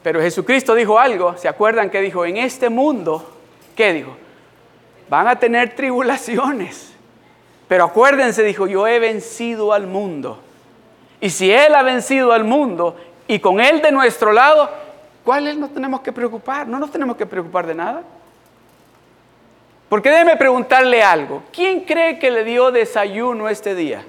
Pero 0.01 0.21
Jesucristo 0.21 0.73
dijo 0.73 0.97
algo, 0.97 1.37
¿se 1.37 1.47
acuerdan 1.47 1.91
que 1.91 2.01
dijo? 2.01 2.25
En 2.25 2.37
este 2.37 2.69
mundo, 2.69 3.29
¿qué 3.75 3.93
dijo? 3.93 4.15
Van 5.09 5.27
a 5.27 5.37
tener 5.37 5.75
tribulaciones. 5.75 6.93
Pero 7.67 7.85
acuérdense, 7.85 8.43
dijo, 8.43 8.67
yo 8.67 8.87
he 8.87 8.99
vencido 8.99 9.73
al 9.73 9.87
mundo. 9.87 10.39
Y 11.21 11.29
si 11.29 11.51
Él 11.51 11.75
ha 11.75 11.83
vencido 11.83 12.31
al 12.31 12.43
mundo 12.43 12.95
y 13.27 13.39
con 13.39 13.59
Él 13.59 13.81
de 13.81 13.91
nuestro 13.91 14.31
lado, 14.31 14.69
¿cuál 15.23 15.47
es? 15.47 15.57
No 15.57 15.69
tenemos 15.69 16.01
que 16.01 16.11
preocupar, 16.11 16.67
no 16.67 16.79
nos 16.79 16.91
tenemos 16.91 17.15
que 17.17 17.25
preocupar 17.25 17.67
de 17.67 17.75
nada. 17.75 18.03
Porque 19.87 20.09
déjeme 20.09 20.35
preguntarle 20.35 21.03
algo. 21.03 21.43
¿Quién 21.51 21.81
cree 21.81 22.19
que 22.19 22.31
le 22.31 22.43
dio 22.43 22.71
desayuno 22.71 23.49
este 23.49 23.75
día? 23.75 24.03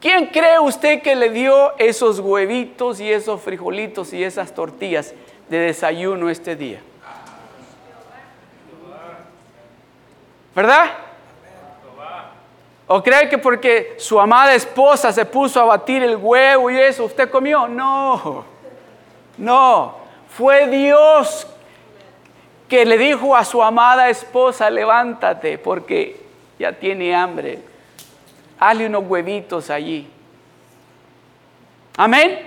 ¿Quién 0.00 0.26
cree 0.26 0.58
usted 0.58 1.02
que 1.02 1.14
le 1.14 1.30
dio 1.30 1.76
esos 1.78 2.20
huevitos 2.20 3.00
y 3.00 3.12
esos 3.12 3.40
frijolitos 3.40 4.12
y 4.12 4.24
esas 4.24 4.54
tortillas 4.54 5.14
de 5.48 5.58
desayuno 5.58 6.30
este 6.30 6.56
día? 6.56 6.80
¿Verdad? 10.54 10.90
¿O 12.92 13.00
cree 13.02 13.28
que 13.28 13.38
porque 13.38 13.94
su 13.98 14.20
amada 14.20 14.52
esposa 14.52 15.12
se 15.12 15.24
puso 15.24 15.60
a 15.60 15.64
batir 15.64 16.02
el 16.02 16.16
huevo 16.16 16.70
y 16.70 16.80
eso, 16.80 17.04
usted 17.04 17.30
comió? 17.30 17.68
No, 17.68 18.44
no, 19.38 19.96
fue 20.28 20.66
Dios 20.66 21.46
que 22.68 22.84
le 22.84 22.98
dijo 22.98 23.36
a 23.36 23.44
su 23.44 23.62
amada 23.62 24.08
esposa, 24.10 24.68
levántate 24.70 25.56
porque 25.56 26.20
ya 26.58 26.72
tiene 26.72 27.14
hambre. 27.14 27.60
Hazle 28.58 28.86
unos 28.86 29.04
huevitos 29.06 29.70
allí. 29.70 30.10
Amén. 31.96 32.40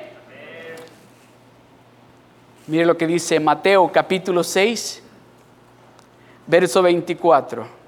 Mire 2.67 2.85
lo 2.85 2.97
que 2.97 3.07
dice 3.07 3.39
Mateo 3.39 3.89
capítulo 3.93 4.43
6, 4.43 5.01
verso 6.47 6.81
24 6.81 7.82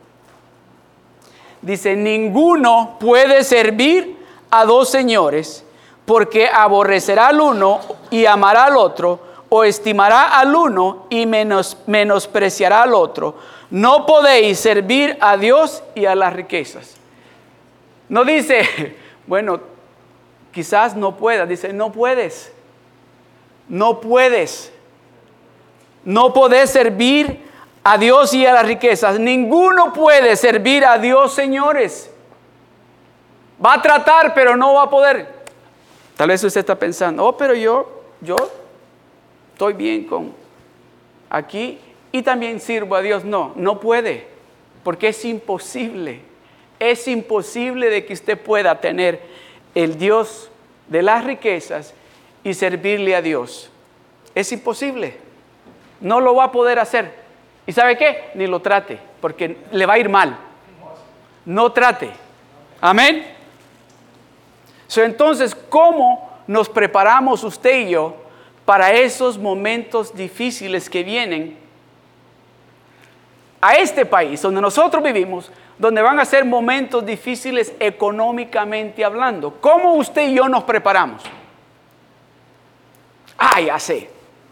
dice, 1.65 1.95
ninguno 1.95 2.97
puede 2.99 3.43
servir 3.43 4.17
a 4.51 4.65
dos 4.65 4.89
señores, 4.89 5.65
porque 6.05 6.47
aborrecerá 6.47 7.27
al 7.27 7.41
uno 7.41 7.81
y 8.11 8.25
amará 8.25 8.65
al 8.65 8.77
otro, 8.77 9.19
o 9.49 9.63
estimará 9.63 10.39
al 10.39 10.55
uno 10.55 11.07
y 11.09 11.25
menos, 11.25 11.77
menospreciará 11.87 12.83
al 12.83 12.93
otro. 12.93 13.35
No 13.71 14.05
podéis 14.05 14.59
servir 14.59 15.17
a 15.19 15.37
Dios 15.37 15.83
y 15.95 16.05
a 16.05 16.15
las 16.15 16.33
riquezas. 16.33 16.95
No 18.09 18.23
dice, 18.23 18.95
bueno, 19.27 19.59
quizás 20.51 20.95
no 20.95 21.17
puedas, 21.17 21.49
dice, 21.49 21.73
no 21.73 21.91
puedes. 21.91 22.51
No 23.67 23.99
puedes. 23.99 24.71
No 26.03 26.31
podés 26.31 26.69
servir 26.69 27.43
a 27.87 27.99
Dios 27.99 28.33
y 28.33 28.43
a 28.47 28.51
las 28.51 28.65
riquezas. 28.65 29.19
Ninguno 29.19 29.93
puede 29.93 30.35
servir 30.35 30.83
a 30.83 30.97
Dios, 30.97 31.35
señores. 31.35 32.09
Va 33.63 33.75
a 33.75 33.81
tratar, 33.81 34.33
pero 34.33 34.57
no 34.57 34.73
va 34.73 34.83
a 34.83 34.89
poder. 34.89 35.27
Tal 36.17 36.29
vez 36.29 36.43
usted 36.43 36.61
está 36.61 36.73
pensando, 36.73 37.23
oh, 37.23 37.37
pero 37.37 37.53
yo, 37.53 38.01
yo 38.21 38.35
estoy 39.53 39.73
bien 39.73 40.05
con 40.05 40.33
aquí 41.29 41.77
y 42.11 42.23
también 42.23 42.59
sirvo 42.59 42.95
a 42.95 43.03
Dios. 43.03 43.23
No, 43.23 43.53
no 43.55 43.79
puede, 43.79 44.25
porque 44.83 45.09
es 45.09 45.23
imposible. 45.23 46.21
Es 46.79 47.07
imposible 47.07 47.91
de 47.91 48.03
que 48.03 48.13
usted 48.13 48.41
pueda 48.41 48.81
tener 48.81 49.21
el 49.75 49.99
Dios 49.99 50.49
de 50.87 51.03
las 51.03 51.23
riquezas 51.23 51.93
y 52.43 52.55
servirle 52.55 53.15
a 53.15 53.21
Dios. 53.21 53.69
Es 54.33 54.51
imposible. 54.51 55.17
No 56.01 56.19
lo 56.19 56.33
va 56.33 56.45
a 56.45 56.51
poder 56.51 56.79
hacer. 56.79 57.24
¿Y 57.67 57.71
sabe 57.71 57.97
qué? 57.97 58.31
Ni 58.35 58.47
lo 58.47 58.61
trate, 58.61 58.99
porque 59.19 59.57
le 59.71 59.85
va 59.85 59.93
a 59.93 59.97
ir 59.97 60.09
mal. 60.09 60.37
No 61.45 61.71
trate. 61.71 62.11
Amén. 62.79 63.25
entonces, 64.97 65.55
¿cómo 65.55 66.29
nos 66.47 66.69
preparamos 66.69 67.43
usted 67.43 67.87
y 67.87 67.91
yo 67.91 68.15
para 68.65 68.91
esos 68.93 69.37
momentos 69.37 70.15
difíciles 70.15 70.89
que 70.89 71.03
vienen 71.03 71.57
a 73.61 73.73
este 73.73 74.05
país 74.05 74.41
donde 74.41 74.61
nosotros 74.61 75.01
vivimos, 75.01 75.51
donde 75.77 76.01
van 76.01 76.19
a 76.19 76.25
ser 76.25 76.45
momentos 76.45 77.03
difíciles 77.03 77.73
económicamente 77.79 79.03
hablando? 79.03 79.55
¿Cómo 79.59 79.93
usted 79.95 80.29
y 80.29 80.35
yo 80.35 80.47
nos 80.47 80.63
preparamos? 80.63 81.23
Ah, 83.37 83.59
ya 83.59 83.79
sé. 83.79 84.09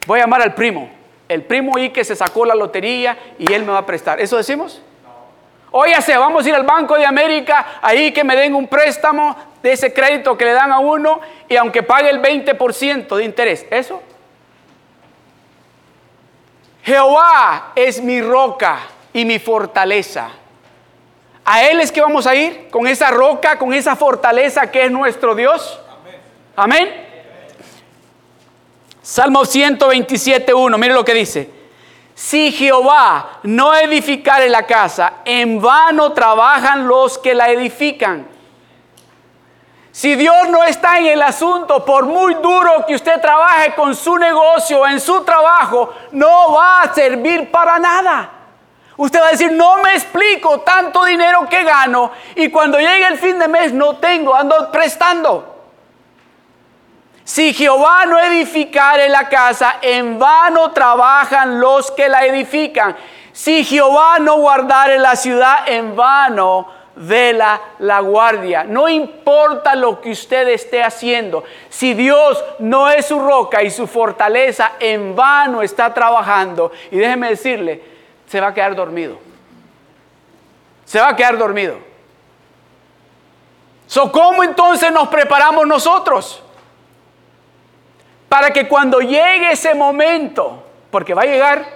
Voy 0.07 0.19
a 0.19 0.23
llamar 0.23 0.41
al 0.41 0.55
primo 0.55 1.02
el 1.33 1.43
primo 1.43 1.77
y 1.77 1.89
que 1.89 2.03
se 2.03 2.15
sacó 2.15 2.45
la 2.45 2.55
lotería 2.55 3.17
y 3.37 3.51
él 3.51 3.63
me 3.63 3.71
va 3.71 3.79
a 3.79 3.85
prestar. 3.85 4.21
¿Eso 4.21 4.37
decimos? 4.37 4.81
Óyase, 5.71 6.15
vamos 6.17 6.45
a 6.45 6.49
ir 6.49 6.55
al 6.55 6.63
Banco 6.63 6.95
de 6.95 7.05
América, 7.05 7.79
ahí 7.81 8.11
que 8.11 8.23
me 8.23 8.35
den 8.35 8.53
un 8.53 8.67
préstamo 8.67 9.35
de 9.63 9.71
ese 9.71 9.91
crédito 9.91 10.37
que 10.37 10.45
le 10.45 10.53
dan 10.53 10.71
a 10.71 10.79
uno 10.79 11.19
y 11.49 11.55
aunque 11.55 11.81
pague 11.81 12.09
el 12.09 12.21
20% 12.21 13.15
de 13.15 13.23
interés. 13.23 13.65
¿Eso? 13.71 14.01
Jehová 16.83 17.71
es 17.75 18.01
mi 18.01 18.21
roca 18.21 18.79
y 19.13 19.25
mi 19.25 19.39
fortaleza. 19.39 20.29
A 21.45 21.63
Él 21.63 21.79
es 21.79 21.91
que 21.91 22.01
vamos 22.01 22.27
a 22.27 22.35
ir 22.35 22.69
con 22.69 22.87
esa 22.87 23.09
roca, 23.11 23.57
con 23.57 23.73
esa 23.73 23.95
fortaleza 23.95 24.69
que 24.69 24.85
es 24.85 24.91
nuestro 24.91 25.33
Dios. 25.33 25.79
Amén. 26.55 27.02
Salmo 29.03 29.43
127, 29.43 30.53
1, 30.53 30.77
mire 30.77 30.93
lo 30.93 31.03
que 31.03 31.13
dice. 31.13 31.49
Si 32.15 32.53
Jehová 32.53 33.39
no 33.43 33.75
edificare 33.75 34.47
la 34.47 34.65
casa, 34.65 35.15
en 35.25 35.61
vano 35.61 36.13
trabajan 36.13 36.87
los 36.87 37.17
que 37.17 37.35
la 37.35 37.49
edifican. 37.49 38.25
Si 39.91 40.15
Dios 40.15 40.47
no 40.49 40.63
está 40.63 40.99
en 40.99 41.07
el 41.07 41.21
asunto, 41.21 41.83
por 41.83 42.05
muy 42.05 42.35
duro 42.35 42.85
que 42.87 42.95
usted 42.95 43.19
trabaje 43.19 43.75
con 43.75 43.93
su 43.93 44.17
negocio, 44.17 44.87
en 44.87 45.01
su 45.01 45.21
trabajo, 45.25 45.93
no 46.13 46.53
va 46.53 46.83
a 46.83 46.93
servir 46.93 47.51
para 47.51 47.77
nada. 47.79 48.29
Usted 48.95 49.19
va 49.19 49.27
a 49.27 49.31
decir, 49.31 49.51
no 49.51 49.79
me 49.79 49.95
explico 49.95 50.61
tanto 50.61 51.03
dinero 51.03 51.45
que 51.49 51.63
gano 51.63 52.11
y 52.35 52.49
cuando 52.49 52.79
llegue 52.79 53.07
el 53.07 53.17
fin 53.17 53.37
de 53.37 53.49
mes 53.49 53.73
no 53.73 53.97
tengo, 53.97 54.33
ando 54.33 54.71
prestando. 54.71 55.52
Si 57.23 57.53
Jehová 57.53 58.05
no 58.05 58.19
edificare 58.19 59.07
la 59.07 59.29
casa, 59.29 59.77
en 59.81 60.19
vano 60.19 60.71
trabajan 60.71 61.59
los 61.59 61.89
que 61.91 62.09
la 62.09 62.25
edifican. 62.25 62.95
Si 63.31 63.63
Jehová 63.63 64.19
no 64.19 64.37
guardare 64.37 64.99
la 64.99 65.15
ciudad, 65.15 65.67
en 65.67 65.95
vano 65.95 66.67
vela 66.95 67.59
la 67.79 68.01
guardia. 68.01 68.63
No 68.65 68.89
importa 68.89 69.73
lo 69.75 70.01
que 70.01 70.11
usted 70.11 70.49
esté 70.49 70.83
haciendo. 70.83 71.43
Si 71.69 71.93
Dios 71.93 72.43
no 72.59 72.89
es 72.89 73.05
su 73.07 73.19
roca 73.19 73.63
y 73.63 73.71
su 73.71 73.87
fortaleza, 73.87 74.73
en 74.79 75.15
vano 75.15 75.61
está 75.61 75.93
trabajando. 75.93 76.71
Y 76.91 76.97
déjeme 76.97 77.29
decirle, 77.29 77.81
se 78.27 78.41
va 78.41 78.47
a 78.47 78.53
quedar 78.53 78.75
dormido. 78.75 79.17
Se 80.85 80.99
va 80.99 81.09
a 81.09 81.15
quedar 81.15 81.37
dormido. 81.37 81.77
So, 83.87 84.11
¿Cómo 84.11 84.43
entonces 84.43 84.91
nos 84.91 85.07
preparamos 85.07 85.65
nosotros? 85.65 86.42
Para 88.33 88.49
que 88.49 88.67
cuando 88.67 88.99
llegue 88.99 89.51
ese 89.51 89.75
momento, 89.75 90.63
porque 90.89 91.13
va 91.13 91.21
a 91.21 91.25
llegar, 91.25 91.67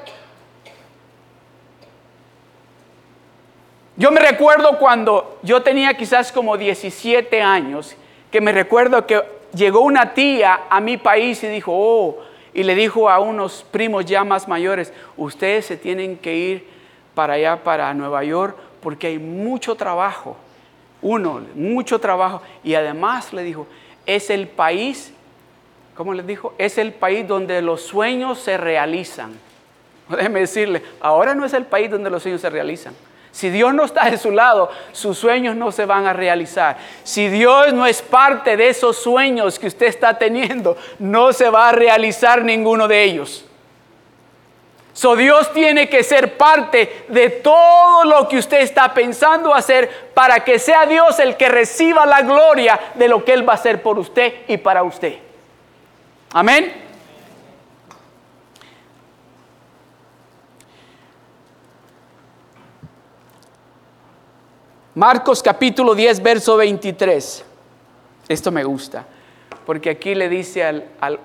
yo 3.95 4.09
me 4.09 4.19
recuerdo 4.19 4.79
cuando 4.79 5.37
yo 5.43 5.61
tenía 5.61 5.93
quizás 5.93 6.31
como 6.31 6.57
17 6.57 7.43
años, 7.43 7.95
que 8.31 8.41
me 8.41 8.51
recuerdo 8.51 9.05
que 9.05 9.21
llegó 9.53 9.81
una 9.81 10.15
tía 10.15 10.61
a 10.67 10.79
mi 10.79 10.97
país 10.97 11.43
y 11.43 11.47
dijo, 11.47 11.73
oh, 11.75 12.23
y 12.55 12.63
le 12.63 12.73
dijo 12.73 13.07
a 13.07 13.19
unos 13.19 13.63
primos 13.69 14.05
ya 14.05 14.23
más 14.23 14.47
mayores, 14.47 14.91
ustedes 15.15 15.67
se 15.67 15.77
tienen 15.77 16.17
que 16.17 16.35
ir 16.35 16.67
para 17.13 17.33
allá, 17.33 17.63
para 17.63 17.93
Nueva 17.93 18.23
York, 18.23 18.57
porque 18.81 19.05
hay 19.05 19.19
mucho 19.19 19.75
trabajo. 19.75 20.35
Uno, 21.03 21.39
mucho 21.53 21.99
trabajo. 21.99 22.41
Y 22.63 22.73
además 22.73 23.31
le 23.31 23.43
dijo, 23.43 23.67
es 24.07 24.31
el 24.31 24.47
país, 24.47 25.13
¿cómo 25.97 26.13
les 26.13 26.27
dijo? 26.27 26.53
Es 26.59 26.77
el 26.77 26.93
país 26.93 27.27
donde 27.27 27.61
los 27.61 27.81
sueños 27.81 28.39
se 28.39 28.55
realizan. 28.55 29.37
Déjeme 30.09 30.41
decirle, 30.41 30.83
ahora 31.01 31.33
no 31.33 31.43
es 31.43 31.53
el 31.53 31.65
país 31.65 31.89
donde 31.89 32.11
los 32.11 32.21
sueños 32.21 32.39
se 32.39 32.49
realizan. 32.51 32.93
Si 33.31 33.49
Dios 33.49 33.73
no 33.73 33.83
está 33.83 34.09
de 34.09 34.17
su 34.17 34.31
lado, 34.31 34.69
sus 34.93 35.17
sueños 35.17 35.55
no 35.55 35.71
se 35.71 35.85
van 35.85 36.05
a 36.05 36.13
realizar. 36.13 36.77
Si 37.03 37.27
Dios 37.27 37.73
no 37.73 37.85
es 37.85 38.01
parte 38.01 38.55
de 38.57 38.69
esos 38.69 38.97
sueños 38.97 39.59
que 39.59 39.67
usted 39.67 39.87
está 39.87 40.17
teniendo, 40.17 40.77
no 40.97 41.33
se 41.33 41.49
va 41.49 41.69
a 41.69 41.71
realizar 41.71 42.43
ninguno 42.43 42.87
de 42.87 43.03
ellos. 43.03 43.43
So 44.93 45.15
Dios 45.15 45.53
tiene 45.53 45.89
que 45.89 46.03
ser 46.03 46.37
parte 46.37 47.05
de 47.09 47.29
todo 47.29 48.05
lo 48.05 48.27
que 48.27 48.37
usted 48.37 48.61
está 48.61 48.91
pensando 48.93 49.53
hacer 49.53 50.09
para 50.15 50.43
que 50.43 50.57
sea 50.57 50.87
Dios 50.87 51.19
el 51.19 51.37
que 51.37 51.49
reciba 51.49 52.07
la 52.07 52.21
gloria 52.23 52.79
de 52.95 53.07
lo 53.07 53.23
que 53.23 53.33
Él 53.33 53.47
va 53.47 53.53
a 53.53 53.57
hacer 53.57 53.83
por 53.83 53.99
usted 53.99 54.33
y 54.47 54.57
para 54.57 54.81
usted. 54.81 55.26
Amén. 56.33 56.73
Marcos 64.93 65.41
capítulo 65.41 65.95
10, 65.95 66.21
verso 66.21 66.57
23. 66.57 67.45
Esto 68.27 68.51
me 68.51 68.63
gusta, 68.63 69.05
porque 69.65 69.91
aquí 69.91 70.15
le 70.15 70.27
dice 70.27 70.65
al, 70.65 71.19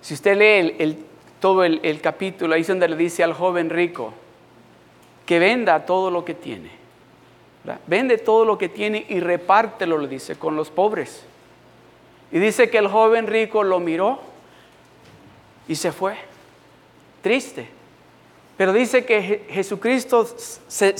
si 0.00 0.14
usted 0.14 0.36
lee 0.36 0.76
el, 0.78 1.04
todo 1.38 1.62
el, 1.62 2.00
capítulo, 2.00 2.54
ahí 2.54 2.62
es 2.62 2.68
donde 2.68 2.88
le 2.88 2.96
dice 2.96 3.22
al 3.22 3.34
joven 3.34 3.70
rico 3.70 4.12
que 5.24 5.38
venda 5.38 5.86
todo 5.86 6.10
lo 6.10 6.24
que 6.24 6.34
tiene. 6.34 6.70
Vende 7.86 8.18
todo 8.18 8.44
lo 8.44 8.58
que 8.58 8.68
tiene 8.68 9.06
y 9.08 9.20
repártelo, 9.20 9.98
le 9.98 10.08
dice, 10.08 10.34
con 10.36 10.56
los 10.56 10.70
pobres. 10.70 11.24
Y 12.32 12.40
dice 12.40 12.70
que 12.70 12.78
el 12.78 12.88
joven 12.88 13.28
rico 13.28 13.62
lo 13.62 13.78
miró 13.78 14.31
y 15.68 15.74
se 15.74 15.92
fue, 15.92 16.16
triste. 17.22 17.68
Pero 18.56 18.72
dice 18.72 19.04
que 19.04 19.46
Jesucristo 19.50 20.26
se, 20.26 20.94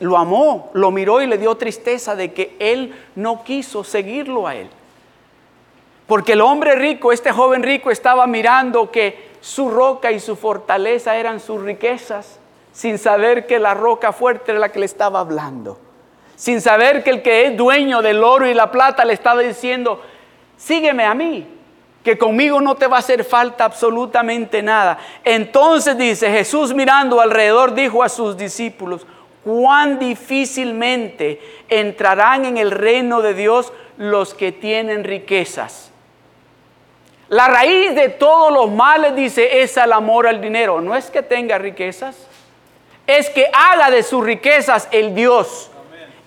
lo 0.00 0.16
amó, 0.16 0.70
lo 0.74 0.90
miró 0.90 1.22
y 1.22 1.26
le 1.26 1.38
dio 1.38 1.54
tristeza 1.54 2.16
de 2.16 2.32
que 2.32 2.56
él 2.58 2.94
no 3.14 3.44
quiso 3.44 3.84
seguirlo 3.84 4.46
a 4.46 4.54
él. 4.54 4.68
Porque 6.06 6.32
el 6.32 6.40
hombre 6.40 6.74
rico, 6.74 7.12
este 7.12 7.32
joven 7.32 7.62
rico, 7.62 7.90
estaba 7.90 8.26
mirando 8.26 8.90
que 8.90 9.30
su 9.40 9.70
roca 9.70 10.12
y 10.12 10.20
su 10.20 10.36
fortaleza 10.36 11.16
eran 11.16 11.40
sus 11.40 11.62
riquezas, 11.62 12.38
sin 12.72 12.98
saber 12.98 13.46
que 13.46 13.58
la 13.58 13.74
roca 13.74 14.12
fuerte 14.12 14.50
era 14.50 14.60
la 14.60 14.70
que 14.70 14.80
le 14.80 14.86
estaba 14.86 15.20
hablando. 15.20 15.78
Sin 16.34 16.60
saber 16.60 17.02
que 17.02 17.10
el 17.10 17.22
que 17.22 17.46
es 17.46 17.56
dueño 17.56 18.02
del 18.02 18.22
oro 18.22 18.46
y 18.46 18.52
la 18.52 18.70
plata 18.70 19.04
le 19.04 19.14
estaba 19.14 19.40
diciendo, 19.40 20.02
sígueme 20.56 21.04
a 21.04 21.14
mí, 21.14 21.46
que 22.06 22.16
conmigo 22.16 22.60
no 22.60 22.76
te 22.76 22.86
va 22.86 22.98
a 22.98 23.00
hacer 23.00 23.24
falta 23.24 23.64
absolutamente 23.64 24.62
nada. 24.62 24.96
Entonces 25.24 25.98
dice 25.98 26.30
Jesús 26.30 26.72
mirando 26.72 27.20
alrededor, 27.20 27.74
dijo 27.74 28.00
a 28.00 28.08
sus 28.08 28.36
discípulos, 28.36 29.04
cuán 29.42 29.98
difícilmente 29.98 31.40
entrarán 31.68 32.44
en 32.44 32.58
el 32.58 32.70
reino 32.70 33.22
de 33.22 33.34
Dios 33.34 33.72
los 33.96 34.34
que 34.34 34.52
tienen 34.52 35.02
riquezas. 35.02 35.90
La 37.28 37.48
raíz 37.48 37.96
de 37.96 38.08
todos 38.10 38.52
los 38.52 38.70
males, 38.70 39.16
dice, 39.16 39.62
es 39.62 39.76
el 39.76 39.92
amor 39.92 40.28
al 40.28 40.40
dinero. 40.40 40.80
No 40.80 40.94
es 40.94 41.10
que 41.10 41.22
tenga 41.22 41.58
riquezas, 41.58 42.28
es 43.08 43.28
que 43.30 43.50
haga 43.52 43.90
de 43.90 44.04
sus 44.04 44.24
riquezas 44.24 44.86
el 44.92 45.12
Dios. 45.12 45.72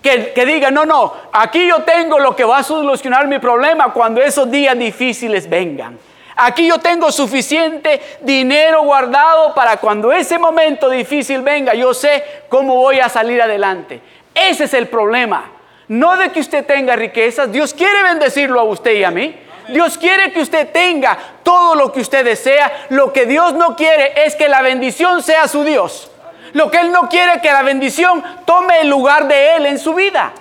Que, 0.02 0.32
diga, 0.46 0.70
no, 0.70 0.86
no, 0.86 1.12
aquí 1.30 1.66
yo 1.66 1.82
tengo 1.82 2.18
lo 2.18 2.34
que 2.34 2.44
va 2.44 2.58
a 2.58 2.62
solucionar 2.62 3.28
mi 3.28 3.38
problema 3.38 3.92
cuando 3.92 4.22
esos 4.22 4.50
días 4.50 4.78
difíciles 4.78 5.48
vengan. 5.48 5.98
Aquí 6.36 6.66
yo 6.66 6.78
tengo 6.78 7.12
suficiente 7.12 8.00
dinero 8.22 8.82
guardado 8.82 9.54
para 9.54 9.76
cuando 9.76 10.10
ese 10.10 10.38
momento 10.38 10.88
difícil 10.88 11.42
venga, 11.42 11.74
yo 11.74 11.92
sé 11.92 12.24
cómo 12.48 12.76
voy 12.76 12.98
a 12.98 13.10
salir 13.10 13.42
adelante. 13.42 14.00
Ese 14.34 14.64
es 14.64 14.72
el 14.72 14.88
problema. 14.88 15.50
No 15.88 16.16
de 16.16 16.30
que 16.30 16.40
usted 16.40 16.64
tenga 16.64 16.96
riquezas, 16.96 17.52
Dios 17.52 17.74
quiere 17.74 18.02
bendecirlo 18.02 18.58
a 18.60 18.64
usted 18.64 18.92
y 18.92 19.04
a 19.04 19.10
mí. 19.10 19.36
Dios 19.68 19.98
quiere 19.98 20.32
que 20.32 20.40
usted 20.40 20.70
tenga 20.70 21.18
todo 21.42 21.74
lo 21.74 21.92
que 21.92 22.00
usted 22.00 22.24
desea. 22.24 22.86
Lo 22.88 23.12
que 23.12 23.26
Dios 23.26 23.52
no 23.54 23.76
quiere 23.76 24.24
es 24.24 24.34
que 24.34 24.48
la 24.48 24.62
bendición 24.62 25.22
sea 25.22 25.46
su 25.46 25.62
Dios. 25.64 26.09
Lo 26.52 26.70
que 26.70 26.78
Él 26.78 26.92
no 26.92 27.08
quiere 27.08 27.34
es 27.34 27.42
que 27.42 27.52
la 27.52 27.62
bendición 27.62 28.22
tome 28.44 28.80
el 28.80 28.88
lugar 28.88 29.28
de 29.28 29.56
Él 29.56 29.66
en 29.66 29.78
su 29.78 29.94
vida. 29.94 30.32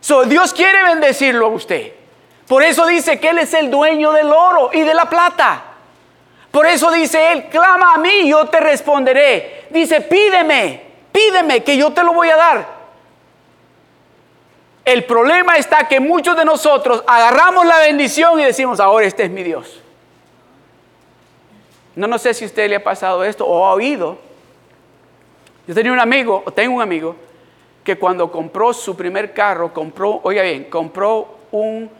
So, 0.00 0.24
Dios 0.24 0.52
quiere 0.52 0.82
bendecirlo 0.84 1.46
a 1.46 1.50
usted. 1.50 1.92
Por 2.46 2.62
eso 2.62 2.86
dice 2.86 3.18
que 3.20 3.30
Él 3.30 3.38
es 3.38 3.52
el 3.54 3.70
dueño 3.70 4.12
del 4.12 4.30
oro 4.30 4.70
y 4.72 4.80
de 4.80 4.94
la 4.94 5.06
plata. 5.06 5.62
Por 6.50 6.66
eso 6.66 6.90
dice 6.90 7.32
Él, 7.32 7.48
clama 7.48 7.94
a 7.94 7.98
mí 7.98 8.10
y 8.22 8.30
yo 8.30 8.46
te 8.46 8.60
responderé. 8.60 9.66
Dice, 9.70 10.00
pídeme, 10.00 10.82
pídeme 11.12 11.62
que 11.62 11.76
yo 11.76 11.92
te 11.92 12.02
lo 12.02 12.12
voy 12.12 12.30
a 12.30 12.36
dar. 12.36 12.78
El 14.84 15.04
problema 15.04 15.56
está 15.56 15.86
que 15.86 16.00
muchos 16.00 16.34
de 16.36 16.46
nosotros 16.46 17.04
agarramos 17.06 17.66
la 17.66 17.78
bendición 17.80 18.40
y 18.40 18.44
decimos, 18.44 18.80
ahora 18.80 19.04
este 19.04 19.24
es 19.24 19.30
mi 19.30 19.42
Dios. 19.42 19.82
No, 21.94 22.06
no 22.06 22.16
sé 22.16 22.32
si 22.32 22.44
a 22.44 22.46
usted 22.46 22.70
le 22.70 22.76
ha 22.76 22.82
pasado 22.82 23.24
esto 23.24 23.44
o 23.44 23.66
ha 23.66 23.74
oído 23.74 24.27
yo 25.68 25.74
tenía 25.74 25.92
un 25.92 26.00
amigo, 26.00 26.42
o 26.46 26.50
tengo 26.50 26.76
un 26.76 26.82
amigo, 26.82 27.14
que 27.84 27.98
cuando 27.98 28.32
compró 28.32 28.72
su 28.72 28.96
primer 28.96 29.34
carro, 29.34 29.74
compró, 29.74 30.18
oiga 30.24 30.42
bien, 30.42 30.64
compró 30.64 31.40
un, 31.52 31.90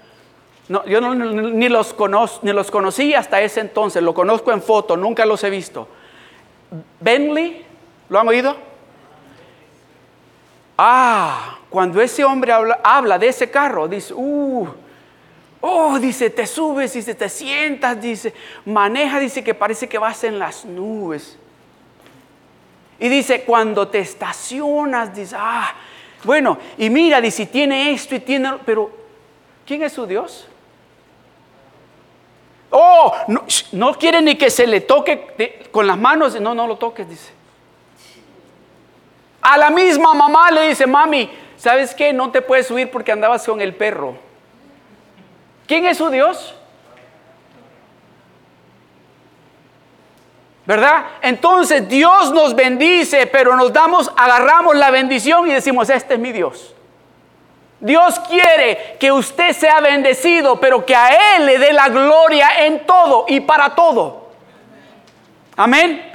no, 0.68 0.86
yo 0.86 1.02
ni, 1.02 1.68
los 1.68 1.94
ni 2.42 2.52
los 2.52 2.70
conocí 2.70 3.12
hasta 3.12 3.42
ese 3.42 3.60
entonces, 3.60 4.02
lo 4.02 4.14
conozco 4.14 4.52
en 4.52 4.62
foto, 4.62 4.96
nunca 4.96 5.26
los 5.26 5.44
he 5.44 5.50
visto. 5.50 5.86
Bentley, 6.98 7.66
¿lo 8.08 8.18
han 8.18 8.28
oído? 8.28 8.56
Ah, 10.78 11.58
cuando 11.68 12.00
ese 12.00 12.24
hombre 12.24 12.52
habla, 12.52 12.80
habla 12.82 13.18
de 13.18 13.28
ese 13.28 13.50
carro, 13.50 13.86
dice, 13.86 14.14
uh, 14.14 14.66
oh, 15.60 15.98
dice, 15.98 16.30
te 16.30 16.46
subes, 16.46 16.94
dice, 16.94 17.14
te 17.14 17.28
sientas, 17.28 18.00
dice, 18.00 18.32
maneja, 18.64 19.18
dice 19.20 19.44
que 19.44 19.52
parece 19.52 19.90
que 19.90 19.98
vas 19.98 20.24
en 20.24 20.38
las 20.38 20.64
nubes. 20.64 21.37
Y 22.98 23.08
dice, 23.08 23.42
cuando 23.42 23.88
te 23.88 24.00
estacionas, 24.00 25.14
dice, 25.14 25.36
ah, 25.38 25.74
bueno, 26.24 26.58
y 26.76 26.90
mira, 26.90 27.20
dice, 27.20 27.46
tiene 27.46 27.92
esto 27.92 28.14
y 28.14 28.20
tiene, 28.20 28.54
pero 28.64 28.90
¿quién 29.64 29.82
es 29.82 29.92
su 29.92 30.06
Dios? 30.06 30.48
Oh, 32.70 33.14
no, 33.72 33.94
quiere 33.94 34.20
ni 34.20 34.36
que 34.36 34.50
se 34.50 34.66
le 34.66 34.80
toque 34.80 35.68
con 35.70 35.86
las 35.86 35.96
manos, 35.96 36.38
no, 36.40 36.54
no 36.54 36.66
lo 36.66 36.76
toques, 36.76 37.08
dice. 37.08 37.32
A 39.40 39.56
la 39.56 39.70
misma 39.70 40.12
mamá 40.12 40.50
le 40.50 40.68
dice, 40.68 40.86
mami, 40.86 41.30
¿sabes 41.56 41.94
qué? 41.94 42.12
No 42.12 42.30
te 42.30 42.42
puedes 42.42 42.66
subir 42.66 42.90
porque 42.90 43.12
andabas 43.12 43.46
con 43.46 43.60
el 43.60 43.74
perro. 43.74 44.16
¿Quién 45.66 45.86
es 45.86 45.98
su 45.98 46.10
Dios? 46.10 46.54
¿Verdad? 50.68 51.06
Entonces 51.22 51.88
Dios 51.88 52.30
nos 52.30 52.54
bendice, 52.54 53.26
pero 53.26 53.56
nos 53.56 53.72
damos, 53.72 54.12
agarramos 54.14 54.76
la 54.76 54.90
bendición 54.90 55.48
y 55.48 55.54
decimos, 55.54 55.88
este 55.88 56.12
es 56.12 56.20
mi 56.20 56.30
Dios. 56.30 56.74
Dios 57.80 58.18
quiere 58.28 58.98
que 59.00 59.10
usted 59.10 59.54
sea 59.54 59.80
bendecido, 59.80 60.60
pero 60.60 60.84
que 60.84 60.94
a 60.94 61.36
Él 61.36 61.46
le 61.46 61.58
dé 61.58 61.72
la 61.72 61.88
gloria 61.88 62.66
en 62.66 62.84
todo 62.84 63.24
y 63.28 63.40
para 63.40 63.74
todo. 63.74 64.28
Amén. 65.56 66.12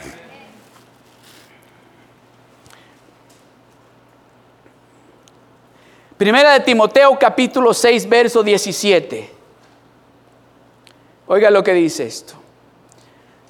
Primera 6.16 6.54
de 6.54 6.60
Timoteo 6.60 7.18
capítulo 7.18 7.74
6, 7.74 8.08
verso 8.08 8.44
17. 8.44 9.32
Oiga 11.26 11.50
lo 11.50 11.63
que 11.63 11.74
dice 11.74 12.06
esto. 12.06 12.42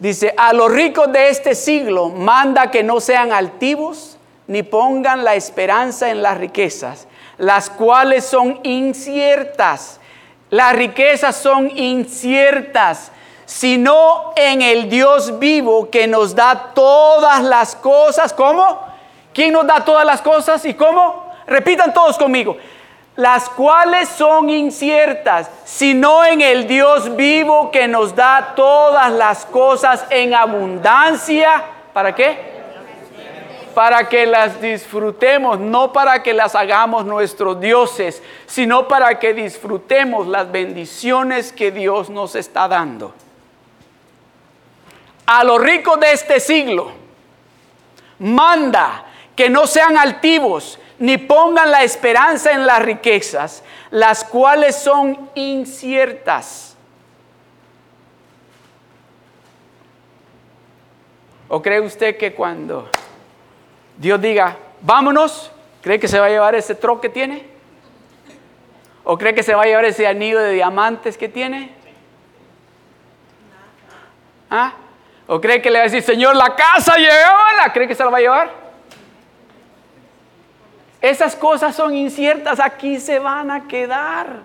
Dice, 0.03 0.33
a 0.35 0.51
los 0.51 0.69
ricos 0.69 1.09
de 1.13 1.29
este 1.29 1.55
siglo 1.55 2.09
manda 2.09 2.69
que 2.69 2.83
no 2.83 2.99
sean 2.99 3.31
altivos 3.31 4.17
ni 4.47 4.61
pongan 4.61 5.23
la 5.23 5.35
esperanza 5.35 6.09
en 6.09 6.21
las 6.21 6.37
riquezas, 6.39 7.07
las 7.37 7.69
cuales 7.69 8.25
son 8.25 8.59
inciertas. 8.63 10.01
Las 10.49 10.75
riquezas 10.75 11.37
son 11.37 11.71
inciertas, 11.77 13.13
sino 13.45 14.33
en 14.35 14.61
el 14.61 14.89
Dios 14.89 15.39
vivo 15.39 15.89
que 15.89 16.05
nos 16.05 16.35
da 16.35 16.73
todas 16.75 17.41
las 17.41 17.73
cosas. 17.73 18.33
¿Cómo? 18.33 18.81
¿Quién 19.33 19.53
nos 19.53 19.65
da 19.65 19.85
todas 19.85 20.05
las 20.05 20.21
cosas 20.21 20.65
y 20.65 20.73
cómo? 20.73 21.31
Repitan 21.47 21.93
todos 21.93 22.17
conmigo. 22.17 22.57
Las 23.15 23.47
cuales 23.49 24.09
son 24.09 24.49
inciertas, 24.49 25.49
sino 25.65 26.25
en 26.25 26.41
el 26.41 26.67
Dios 26.67 27.15
vivo 27.15 27.69
que 27.69 27.87
nos 27.87 28.15
da 28.15 28.53
todas 28.55 29.11
las 29.11 29.45
cosas 29.45 30.05
en 30.09 30.33
abundancia. 30.33 31.63
¿Para 31.93 32.15
qué? 32.15 32.53
Para 33.75 34.09
que 34.09 34.25
las 34.25 34.59
disfrutemos, 34.59 35.59
no 35.59 35.93
para 35.93 36.23
que 36.23 36.33
las 36.33 36.55
hagamos 36.55 37.05
nuestros 37.05 37.59
dioses, 37.59 38.21
sino 38.47 38.87
para 38.87 39.19
que 39.19 39.33
disfrutemos 39.33 40.25
las 40.27 40.51
bendiciones 40.51 41.51
que 41.51 41.71
Dios 41.71 42.09
nos 42.09 42.35
está 42.35 42.67
dando. 42.67 43.13
A 45.25 45.43
los 45.43 45.61
ricos 45.61 45.99
de 45.99 46.11
este 46.11 46.39
siglo, 46.39 46.91
manda 48.19 49.05
que 49.35 49.49
no 49.49 49.67
sean 49.67 49.97
altivos, 49.97 50.79
ni 51.03 51.17
pongan 51.17 51.69
la 51.69 51.83
esperanza 51.83 52.53
en 52.53 52.65
las 52.65 52.81
riquezas, 52.81 53.61
las 53.91 54.23
cuales 54.23 54.73
son 54.73 55.29
inciertas. 55.35 56.77
¿O 61.49 61.61
cree 61.61 61.81
usted 61.81 62.15
que 62.15 62.33
cuando 62.33 62.89
Dios 63.97 64.21
diga, 64.21 64.55
vámonos, 64.79 65.51
cree 65.81 65.99
que 65.99 66.07
se 66.07 66.21
va 66.21 66.27
a 66.27 66.29
llevar 66.29 66.55
ese 66.55 66.73
troque 66.73 67.09
que 67.09 67.13
tiene? 67.13 67.47
¿O 69.03 69.17
cree 69.17 69.35
que 69.35 69.43
se 69.43 69.53
va 69.53 69.63
a 69.63 69.65
llevar 69.65 69.83
ese 69.83 70.07
anillo 70.07 70.39
de 70.39 70.53
diamantes 70.53 71.17
que 71.17 71.27
tiene? 71.27 71.73
¿Ah? 74.49 74.71
¿O 75.27 75.41
cree 75.41 75.61
que 75.61 75.69
le 75.69 75.79
va 75.79 75.81
a 75.83 75.89
decir, 75.89 76.01
Señor, 76.01 76.37
la 76.37 76.55
casa 76.55 76.95
llegó? 76.95 77.73
¿Cree 77.73 77.89
que 77.89 77.95
se 77.95 78.05
la 78.05 78.09
va 78.09 78.19
a 78.19 78.21
llevar? 78.21 78.62
Esas 81.03 81.35
cosas 81.35 81.75
son 81.75 81.93
inciertas, 81.93 82.61
aquí 82.61 82.97
se 82.97 83.19
van 83.19 83.51
a 83.51 83.67
quedar. 83.67 84.37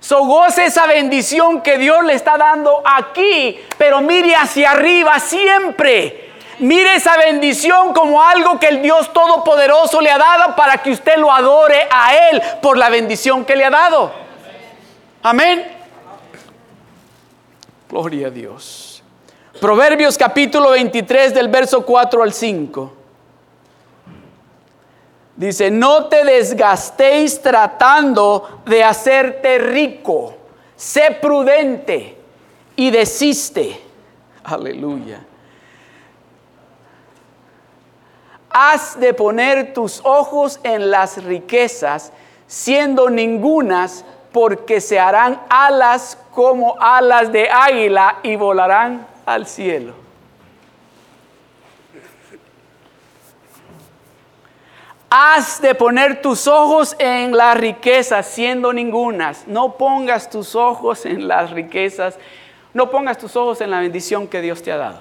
So 0.00 0.44
esa 0.48 0.88
bendición 0.88 1.62
que 1.62 1.78
Dios 1.78 2.04
le 2.04 2.14
está 2.14 2.36
dando 2.36 2.82
aquí, 2.84 3.60
pero 3.78 4.00
mire 4.00 4.34
hacia 4.34 4.72
arriba 4.72 5.20
siempre. 5.20 6.32
Mire 6.58 6.96
esa 6.96 7.16
bendición 7.16 7.94
como 7.94 8.20
algo 8.20 8.58
que 8.58 8.66
el 8.66 8.82
Dios 8.82 9.12
Todopoderoso 9.12 10.00
le 10.00 10.10
ha 10.10 10.18
dado 10.18 10.56
para 10.56 10.78
que 10.78 10.90
usted 10.90 11.16
lo 11.16 11.30
adore 11.30 11.86
a 11.92 12.12
Él 12.30 12.42
por 12.60 12.76
la 12.76 12.88
bendición 12.88 13.44
que 13.44 13.54
le 13.54 13.64
ha 13.64 13.70
dado. 13.70 14.12
Amén. 15.22 15.64
Gloria 17.88 18.26
a 18.26 18.30
Dios. 18.30 19.04
Proverbios 19.60 20.18
capítulo 20.18 20.70
23 20.70 21.32
del 21.32 21.46
verso 21.46 21.86
4 21.86 22.20
al 22.24 22.32
5. 22.32 23.01
Dice, 25.36 25.70
no 25.70 26.06
te 26.06 26.24
desgastéis 26.24 27.40
tratando 27.40 28.60
de 28.66 28.84
hacerte 28.84 29.58
rico. 29.58 30.34
Sé 30.76 31.18
prudente 31.20 32.18
y 32.76 32.90
desiste. 32.90 33.80
Aleluya. 34.44 35.24
Has 38.50 39.00
de 39.00 39.14
poner 39.14 39.72
tus 39.72 40.00
ojos 40.04 40.60
en 40.62 40.90
las 40.90 41.24
riquezas, 41.24 42.12
siendo 42.46 43.08
ningunas, 43.08 44.04
porque 44.32 44.80
se 44.80 44.98
harán 45.00 45.40
alas 45.48 46.18
como 46.32 46.76
alas 46.80 47.32
de 47.32 47.48
águila 47.50 48.18
y 48.22 48.36
volarán 48.36 49.06
al 49.24 49.46
cielo. 49.46 50.01
Has 55.14 55.60
de 55.60 55.74
poner 55.74 56.22
tus 56.22 56.46
ojos 56.46 56.96
en 56.98 57.36
las 57.36 57.54
riquezas, 57.58 58.26
siendo 58.26 58.72
ningunas. 58.72 59.46
No 59.46 59.76
pongas 59.76 60.30
tus 60.30 60.54
ojos 60.54 61.04
en 61.04 61.28
las 61.28 61.50
riquezas. 61.50 62.16
No 62.72 62.90
pongas 62.90 63.18
tus 63.18 63.36
ojos 63.36 63.60
en 63.60 63.70
la 63.70 63.80
bendición 63.80 64.26
que 64.26 64.40
Dios 64.40 64.62
te 64.62 64.72
ha 64.72 64.78
dado. 64.78 65.00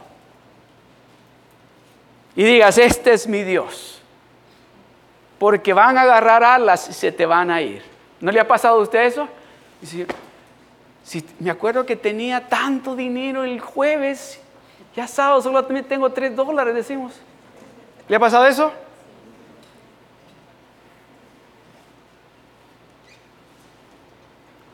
Y 2.36 2.43
digas, 2.43 2.78
este 2.78 3.13
es 3.13 3.26
mi 3.26 3.43
Dios. 3.43 4.02
Porque 5.39 5.71
van 5.71 5.97
a 5.97 6.02
agarrar 6.02 6.43
alas 6.43 6.89
y 6.89 6.93
se 6.93 7.13
te 7.13 7.26
van 7.26 7.50
a 7.50 7.62
ir. 7.62 7.82
¿No 8.19 8.34
le 8.34 8.41
ha 8.41 8.47
pasado 8.50 8.80
a 8.80 8.82
usted 8.82 9.06
eso? 9.06 9.30
Si, 11.06 11.26
me 11.39 11.52
acuerdo 11.52 11.86
que 11.86 11.95
tenía 11.95 12.50
tanto 12.50 12.97
dinero 12.97 13.45
el 13.45 13.62
jueves, 13.62 14.41
ya 14.93 15.08
sábado 15.08 15.41
solo 15.41 15.63
tengo 15.63 16.10
tres 16.10 16.36
dólares, 16.36 16.76
decimos. 16.76 17.13
¿Le 18.10 18.17
ha 18.17 18.19
pasado 18.19 18.45
eso? 18.45 18.74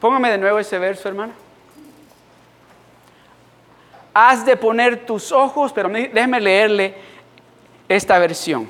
Póngame 0.08 0.32
de 0.32 0.38
nuevo 0.38 0.58
ese 0.58 0.80
verso, 0.80 1.10
hermano. 1.10 1.34
Has 4.14 4.46
de 4.46 4.56
poner 4.56 5.06
tus 5.06 5.34
ojos, 5.34 5.74
pero 5.74 5.90
déjeme 5.90 6.40
leerle 6.40 6.96
esta 7.90 8.18
versión. 8.18 8.70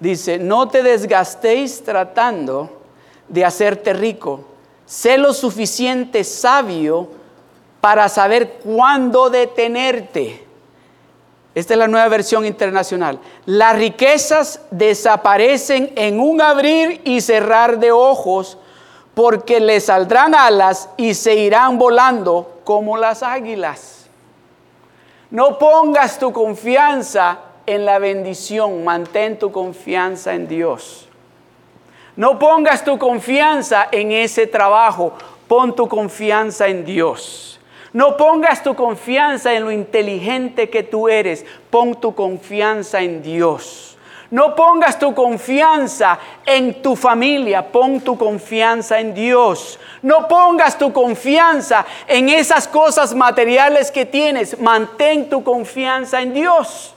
Dice, 0.00 0.38
no 0.38 0.66
te 0.68 0.82
desgastéis 0.82 1.84
tratando 1.84 2.80
de 3.28 3.44
hacerte 3.44 3.92
rico. 3.92 4.46
Sé 4.86 5.18
lo 5.18 5.34
suficiente 5.34 6.24
sabio 6.24 7.10
para 7.82 8.08
saber 8.08 8.60
cuándo 8.64 9.28
detenerte. 9.28 10.42
Esta 11.54 11.74
es 11.74 11.78
la 11.78 11.86
nueva 11.86 12.08
versión 12.08 12.46
internacional. 12.46 13.20
Las 13.44 13.76
riquezas 13.76 14.62
desaparecen 14.70 15.92
en 15.96 16.18
un 16.18 16.40
abrir 16.40 17.02
y 17.04 17.20
cerrar 17.20 17.78
de 17.78 17.92
ojos 17.92 18.56
porque 19.18 19.58
le 19.58 19.80
saldrán 19.80 20.32
alas 20.32 20.90
y 20.96 21.12
se 21.12 21.34
irán 21.34 21.76
volando 21.76 22.60
como 22.62 22.96
las 22.96 23.24
águilas. 23.24 24.06
No 25.32 25.58
pongas 25.58 26.20
tu 26.20 26.32
confianza 26.32 27.40
en 27.66 27.84
la 27.84 27.98
bendición, 27.98 28.84
mantén 28.84 29.36
tu 29.36 29.50
confianza 29.50 30.34
en 30.34 30.46
Dios. 30.46 31.08
No 32.14 32.38
pongas 32.38 32.84
tu 32.84 32.96
confianza 32.96 33.88
en 33.90 34.12
ese 34.12 34.46
trabajo, 34.46 35.14
pon 35.48 35.74
tu 35.74 35.88
confianza 35.88 36.68
en 36.68 36.84
Dios. 36.84 37.58
No 37.92 38.16
pongas 38.16 38.62
tu 38.62 38.76
confianza 38.76 39.52
en 39.52 39.64
lo 39.64 39.72
inteligente 39.72 40.70
que 40.70 40.84
tú 40.84 41.08
eres, 41.08 41.44
pon 41.70 42.00
tu 42.00 42.14
confianza 42.14 43.00
en 43.00 43.20
Dios. 43.20 43.97
No 44.30 44.54
pongas 44.54 44.98
tu 44.98 45.14
confianza 45.14 46.18
en 46.44 46.82
tu 46.82 46.94
familia, 46.94 47.62
pon 47.62 48.00
tu 48.00 48.18
confianza 48.18 49.00
en 49.00 49.14
Dios. 49.14 49.78
No 50.02 50.28
pongas 50.28 50.76
tu 50.76 50.92
confianza 50.92 51.86
en 52.06 52.28
esas 52.28 52.68
cosas 52.68 53.14
materiales 53.14 53.90
que 53.90 54.04
tienes, 54.04 54.58
mantén 54.60 55.30
tu 55.30 55.42
confianza 55.42 56.20
en 56.20 56.34
Dios. 56.34 56.94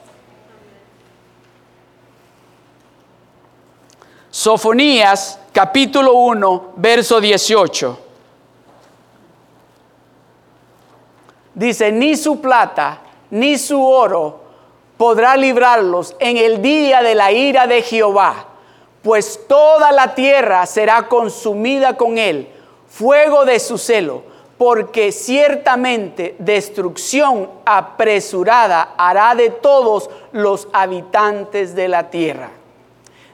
Sofonías 4.29 5.39
capítulo 5.53 6.13
1, 6.13 6.73
verso 6.75 7.21
18. 7.21 7.99
Dice, 11.53 11.91
ni 11.91 12.17
su 12.17 12.41
plata, 12.41 12.99
ni 13.29 13.57
su 13.57 13.85
oro, 13.85 14.40
podrá 15.01 15.35
librarlos 15.35 16.15
en 16.19 16.37
el 16.37 16.61
día 16.61 17.01
de 17.01 17.15
la 17.15 17.31
ira 17.31 17.65
de 17.65 17.81
Jehová, 17.81 18.45
pues 19.01 19.47
toda 19.47 19.91
la 19.91 20.13
tierra 20.13 20.63
será 20.67 21.07
consumida 21.07 21.97
con 21.97 22.19
él, 22.19 22.47
fuego 22.87 23.43
de 23.43 23.59
su 23.59 23.79
celo, 23.79 24.21
porque 24.59 25.11
ciertamente 25.11 26.35
destrucción 26.37 27.49
apresurada 27.65 28.93
hará 28.95 29.33
de 29.33 29.49
todos 29.49 30.07
los 30.33 30.67
habitantes 30.71 31.73
de 31.73 31.87
la 31.87 32.11
tierra. 32.11 32.51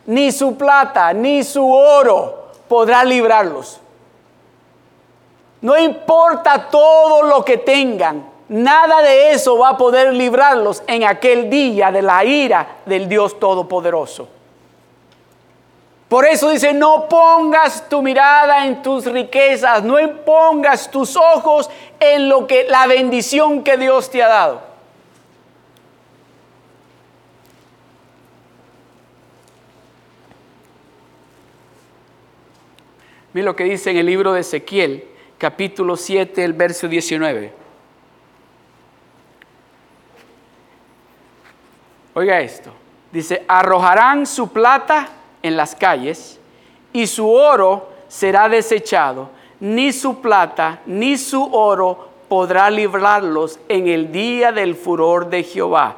Ni 0.05 0.31
su 0.31 0.55
plata, 0.55 1.11
ni 1.11 1.43
su 1.43 1.69
oro 1.69 2.47
podrá 2.69 3.03
librarlos. 3.03 3.81
No 5.59 5.77
importa 5.77 6.69
todo 6.69 7.23
lo 7.23 7.43
que 7.43 7.57
tengan, 7.57 8.36
nada 8.49 9.01
de 9.01 9.31
eso 9.31 9.57
va 9.57 9.69
a 9.69 9.77
poder 9.77 10.13
librarlos 10.13 10.83
en 10.87 11.03
aquel 11.03 11.49
día 11.49 11.91
de 11.91 12.01
la 12.01 12.23
ira 12.23 12.77
del 12.85 13.07
Dios 13.07 13.39
Todopoderoso. 13.39 14.29
Por 16.07 16.25
eso 16.25 16.49
dice, 16.49 16.73
no 16.73 17.09
pongas 17.09 17.89
tu 17.89 18.01
mirada 18.01 18.65
en 18.65 18.81
tus 18.81 19.05
riquezas, 19.05 19.83
no 19.83 19.97
pongas 20.25 20.89
tus 20.89 21.17
ojos 21.17 21.69
en 21.99 22.29
lo 22.29 22.47
que 22.47 22.63
la 22.69 22.87
bendición 22.87 23.61
que 23.61 23.75
Dios 23.75 24.09
te 24.09 24.23
ha 24.23 24.29
dado. 24.29 24.61
Mira 33.33 33.45
lo 33.45 33.55
que 33.55 33.65
dice 33.65 33.91
en 33.91 33.97
el 33.97 34.05
libro 34.05 34.31
de 34.31 34.39
Ezequiel, 34.39 35.03
capítulo 35.37 35.97
7, 35.97 36.43
el 36.43 36.53
verso 36.53 36.87
19. 36.87 37.66
Oiga 42.17 42.39
esto. 42.39 42.71
Dice, 43.11 43.45
arrojarán 43.47 44.25
su 44.25 44.47
plata 44.47 45.07
en 45.43 45.55
las 45.55 45.75
calles 45.75 46.39
y 46.91 47.05
su 47.05 47.29
oro 47.29 47.91
será 48.07 48.49
desechado, 48.49 49.29
ni 49.59 49.93
su 49.93 50.19
plata 50.19 50.79
ni 50.87 51.15
su 51.19 51.53
oro 51.53 52.09
podrá 52.27 52.71
librarlos 52.71 53.59
en 53.69 53.87
el 53.87 54.11
día 54.11 54.51
del 54.51 54.75
furor 54.75 55.29
de 55.29 55.43
Jehová. 55.43 55.97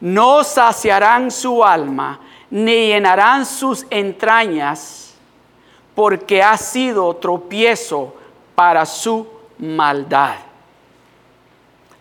No 0.00 0.44
saciarán 0.44 1.32
su 1.32 1.64
alma, 1.64 2.20
ni 2.48 2.86
llenarán 2.86 3.44
sus 3.44 3.86
entrañas, 3.90 5.16
porque 5.96 6.44
ha 6.44 6.56
sido 6.58 7.16
tropiezo 7.16 8.14
para 8.54 8.86
su 8.86 9.26
maldad. 9.58 10.36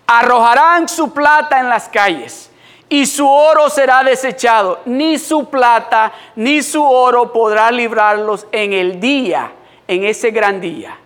Arrojarán 0.06 0.88
su 0.88 1.12
plata 1.12 1.60
en 1.60 1.68
las 1.68 1.90
calles 1.90 2.52
y 2.90 3.06
su 3.06 3.28
oro 3.28 3.70
será 3.70 4.04
desechado. 4.04 4.82
Ni 4.86 5.18
su 5.18 5.50
plata 5.50 6.14
ni 6.36 6.62
su 6.62 6.84
oro 6.84 7.32
podrá 7.32 7.72
librarlos 7.72 8.48
en 8.52 8.74
el 8.74 9.00
día, 9.00 9.52
en 9.88 10.04
ese 10.04 10.32
gran 10.32 10.62
día, 10.62 10.98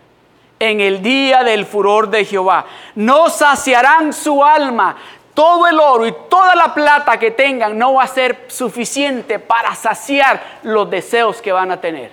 en 0.60 0.82
el 0.82 1.02
día 1.02 1.44
del 1.44 1.66
furor 1.66 2.10
de 2.10 2.26
Jehová. 2.26 2.66
No 2.96 3.30
saciarán 3.30 4.14
su 4.14 4.44
alma. 4.44 4.98
Todo 5.34 5.68
el 5.68 5.80
oro 5.80 6.06
y 6.06 6.14
toda 6.30 6.54
la 6.54 6.74
plata 6.74 7.18
que 7.18 7.32
tengan 7.32 7.78
no 7.78 7.94
va 7.94 8.04
a 8.04 8.08
ser 8.08 8.46
suficiente 8.50 9.40
para 9.40 9.74
saciar 9.74 10.60
los 10.64 10.90
deseos 10.90 11.42
que 11.42 11.54
van 11.54 11.72
a 11.72 11.80
tener. 11.80 12.12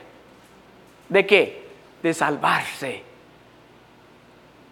¿De 1.08 1.26
qué? 1.26 1.66
De 2.02 2.14
salvarse. 2.14 3.02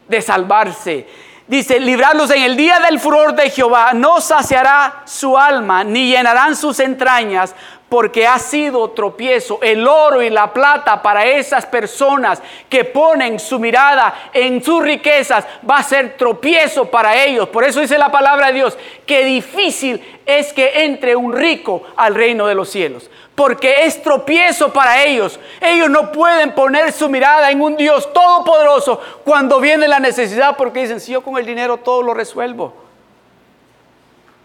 De 0.07 0.23
salvarse 0.23 1.09
Dice, 1.47 1.79
librarlos 1.79 2.31
en 2.31 2.43
el 2.43 2.57
día 2.57 2.81
del 2.81 2.99
furor 2.99 3.35
de 3.35 3.51
Jehová, 3.51 3.93
no 3.93 4.21
saciará 4.21 5.03
su 5.05 5.37
alma, 5.37 5.85
ni 5.85 6.09
llenarán 6.09 6.57
sus 6.57 6.81
entrañas, 6.81 7.55
porque 7.95 8.27
ha 8.27 8.41
sido 8.41 8.91
tropiezo. 8.91 9.61
El 9.63 9.87
oro 9.87 10.21
y 10.21 10.29
la 10.29 10.53
plata 10.53 11.01
para 11.01 11.27
esas 11.27 11.65
personas 11.65 12.43
que 12.69 12.83
ponen 12.85 13.39
su 13.39 13.61
mirada 13.61 14.31
en 14.33 14.61
sus 14.65 14.83
riquezas 14.83 15.45
va 15.71 15.77
a 15.77 15.83
ser 15.85 16.17
tropiezo 16.17 16.87
para 16.87 17.25
ellos. 17.25 17.49
Por 17.51 17.63
eso 17.63 17.79
dice 17.79 17.97
la 17.97 18.11
palabra 18.11 18.49
de 18.49 18.55
Dios, 18.55 18.77
que 19.07 19.25
difícil 19.25 20.03
es 20.27 20.53
que 20.53 20.87
entre 20.87 21.15
un 21.15 21.35
rico 21.35 21.85
al 21.95 22.17
reino 22.17 22.49
de 22.49 22.57
los 22.57 22.69
cielos 22.69 23.09
porque 23.37 23.85
es 23.85 24.03
tropiezo 24.03 24.73
para 24.73 25.05
ellos. 25.05 25.39
Ellos 25.61 25.89
no 25.89 26.11
pueden 26.11 26.53
poner 26.53 26.91
su 26.91 27.09
mirada 27.09 27.53
en 27.53 27.61
un 27.61 27.77
Dios 27.77 28.13
todopoderoso 28.13 29.01
cuando 29.23 29.61
viene 29.61 29.87
la 29.87 30.01
necesidad, 30.01 30.57
porque 30.57 30.81
dicen, 30.81 30.99
si 30.99 31.13
yo 31.13 31.23
con 31.23 31.39
el 31.39 31.47
dinero 31.47 31.77
todo 31.77 32.03
lo 32.03 32.13
resuelvo. 32.13 32.75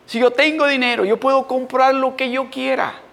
Si 0.05 0.19
yo 0.19 0.29
tengo 0.29 0.67
dinero, 0.67 1.03
yo 1.03 1.17
puedo 1.17 1.47
comprar 1.47 1.95
lo 1.95 2.15
que 2.15 2.29
yo 2.29 2.51
quiera. 2.51 3.09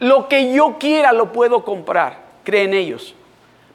Lo 0.00 0.28
que 0.28 0.52
yo 0.52 0.76
quiera 0.78 1.12
lo 1.12 1.32
puedo 1.32 1.64
comprar, 1.64 2.18
creen 2.44 2.74
ellos. 2.74 3.14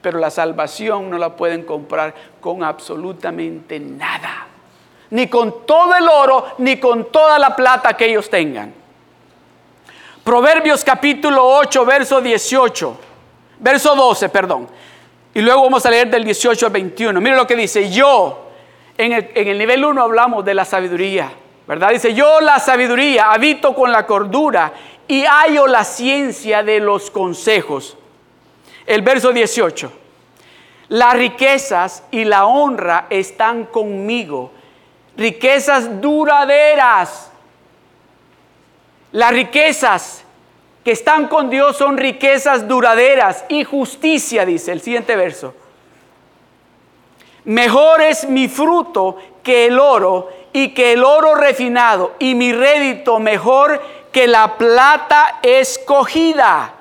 Pero 0.02 0.20
la 0.20 0.30
salvación 0.30 1.10
no 1.10 1.18
la 1.18 1.36
pueden 1.36 1.64
comprar 1.64 2.14
con 2.40 2.64
absolutamente 2.64 3.80
nada. 3.80 4.48
Ni 5.10 5.28
con 5.28 5.66
todo 5.66 5.96
el 5.96 6.08
oro, 6.08 6.48
ni 6.58 6.78
con 6.78 7.12
toda 7.12 7.40
la 7.40 7.56
plata 7.56 7.96
que 7.96 8.06
ellos 8.06 8.30
tengan. 8.30 8.74
Proverbios 10.24 10.84
capítulo 10.84 11.46
8, 11.46 11.86
verso 11.86 12.22
18, 12.22 12.98
verso 13.60 13.96
12, 13.96 14.30
perdón. 14.30 14.68
Y 15.34 15.42
luego 15.42 15.64
vamos 15.64 15.86
a 15.86 15.90
leer 15.90 16.10
del 16.10 16.24
18 16.24 16.66
al 16.66 16.72
21. 16.72 17.20
Mire 17.20 17.36
lo 17.36 17.46
que 17.46 17.56
dice, 17.56 17.92
yo, 17.92 18.48
en 18.98 19.12
el, 19.12 19.32
en 19.36 19.48
el 19.50 19.58
nivel 19.58 19.84
1 19.84 20.02
hablamos 20.02 20.46
de 20.46 20.54
la 20.54 20.64
sabiduría, 20.64 21.32
¿verdad? 21.68 21.90
Dice, 21.90 22.14
yo 22.14 22.40
la 22.40 22.60
sabiduría 22.60 23.32
habito 23.32 23.74
con 23.76 23.92
la 23.92 24.06
cordura 24.06 24.72
y 25.14 25.26
hallo 25.26 25.68
la 25.68 25.84
ciencia 25.84 26.64
de 26.64 26.80
los 26.80 27.12
consejos. 27.12 27.98
El 28.86 29.02
verso 29.02 29.32
18, 29.32 29.92
las 30.90 31.14
riquezas 31.14 32.04
y 32.12 32.26
la 32.26 32.46
honra 32.46 33.08
están 33.10 33.66
conmigo, 33.66 34.52
riquezas 35.16 36.02
duraderas 36.02 37.32
las 39.14 39.32
riquezas 39.32 40.24
que 40.84 40.92
están 40.92 41.28
con 41.28 41.52
Dios 41.52 41.78
son 41.78 41.98
riquezas 41.98 42.68
duraderas 42.68 43.46
y 43.48 43.64
justicia, 43.64 44.44
dice 44.44 44.72
el 44.72 44.82
siguiente 44.82 45.16
verso. 45.16 45.54
Mejor 47.46 48.02
es 48.02 48.28
mi 48.28 48.48
fruto 48.48 49.18
que 49.44 49.68
el 49.68 49.78
oro 49.78 50.30
y 50.52 50.74
que 50.74 50.94
el 50.94 51.04
oro 51.04 51.36
refinado 51.36 52.14
y 52.18 52.34
mi 52.34 52.54
rédito 52.54 53.20
mejor 53.20 53.80
que 54.14 54.28
la 54.28 54.58
plata 54.58 55.40
escogida. 55.42 56.74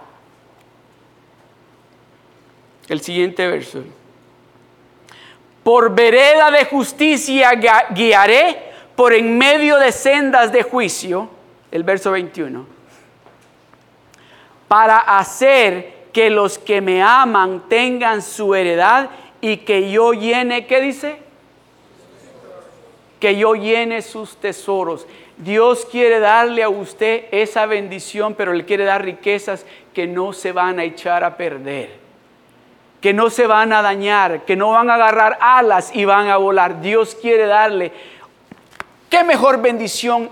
El 2.88 3.00
siguiente 3.00 3.48
verso. 3.48 3.82
Por 5.64 5.94
vereda 5.94 6.50
de 6.50 6.66
justicia 6.66 7.52
guiaré, 7.90 8.72
por 8.94 9.14
en 9.14 9.38
medio 9.38 9.78
de 9.78 9.90
sendas 9.92 10.52
de 10.52 10.62
juicio 10.62 11.30
el 11.70 11.84
verso 11.84 12.12
21. 12.12 12.66
Para 14.68 14.98
hacer 14.98 16.02
que 16.12 16.28
los 16.28 16.58
que 16.58 16.82
me 16.82 17.02
aman 17.02 17.64
tengan 17.68 18.20
su 18.20 18.54
heredad 18.54 19.08
y 19.40 19.58
que 19.58 19.90
yo 19.90 20.12
llene, 20.12 20.66
¿qué 20.66 20.80
dice? 20.82 21.16
Que 23.18 23.36
yo 23.36 23.54
llene 23.54 24.02
sus 24.02 24.36
tesoros. 24.36 25.06
Dios 25.38 25.86
quiere 25.90 26.20
darle 26.20 26.62
a 26.62 26.68
usted 26.68 27.24
esa 27.30 27.66
bendición, 27.66 28.34
pero 28.34 28.52
le 28.52 28.64
quiere 28.64 28.84
dar 28.84 29.04
riquezas 29.04 29.64
que 29.94 30.06
no 30.06 30.32
se 30.32 30.52
van 30.52 30.78
a 30.78 30.84
echar 30.84 31.24
a 31.24 31.36
perder, 31.36 31.90
que 33.00 33.12
no 33.12 33.30
se 33.30 33.46
van 33.46 33.72
a 33.72 33.82
dañar, 33.82 34.44
que 34.44 34.56
no 34.56 34.70
van 34.70 34.90
a 34.90 34.94
agarrar 34.94 35.38
alas 35.40 35.90
y 35.94 36.04
van 36.04 36.28
a 36.28 36.36
volar. 36.36 36.80
Dios 36.80 37.16
quiere 37.20 37.46
darle. 37.46 37.92
¿Qué 39.08 39.24
mejor 39.24 39.60
bendición 39.60 40.30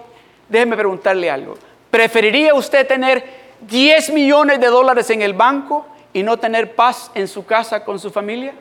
Déjeme 0.51 0.77
preguntarle 0.77 1.31
algo. 1.31 1.57
¿Preferiría 1.93 2.55
usted 2.55 2.87
tener 2.87 3.25
10 3.61 4.11
millones 4.13 4.61
de 4.61 4.67
dólares 4.67 5.09
en 5.11 5.23
el 5.23 5.33
banco 5.33 5.87
y 6.13 6.25
no 6.25 6.39
tener 6.39 6.75
paz 6.75 7.13
en 7.15 7.29
su 7.29 7.47
casa 7.47 7.85
con 7.85 8.01
su 8.01 8.11
familia? 8.11 8.53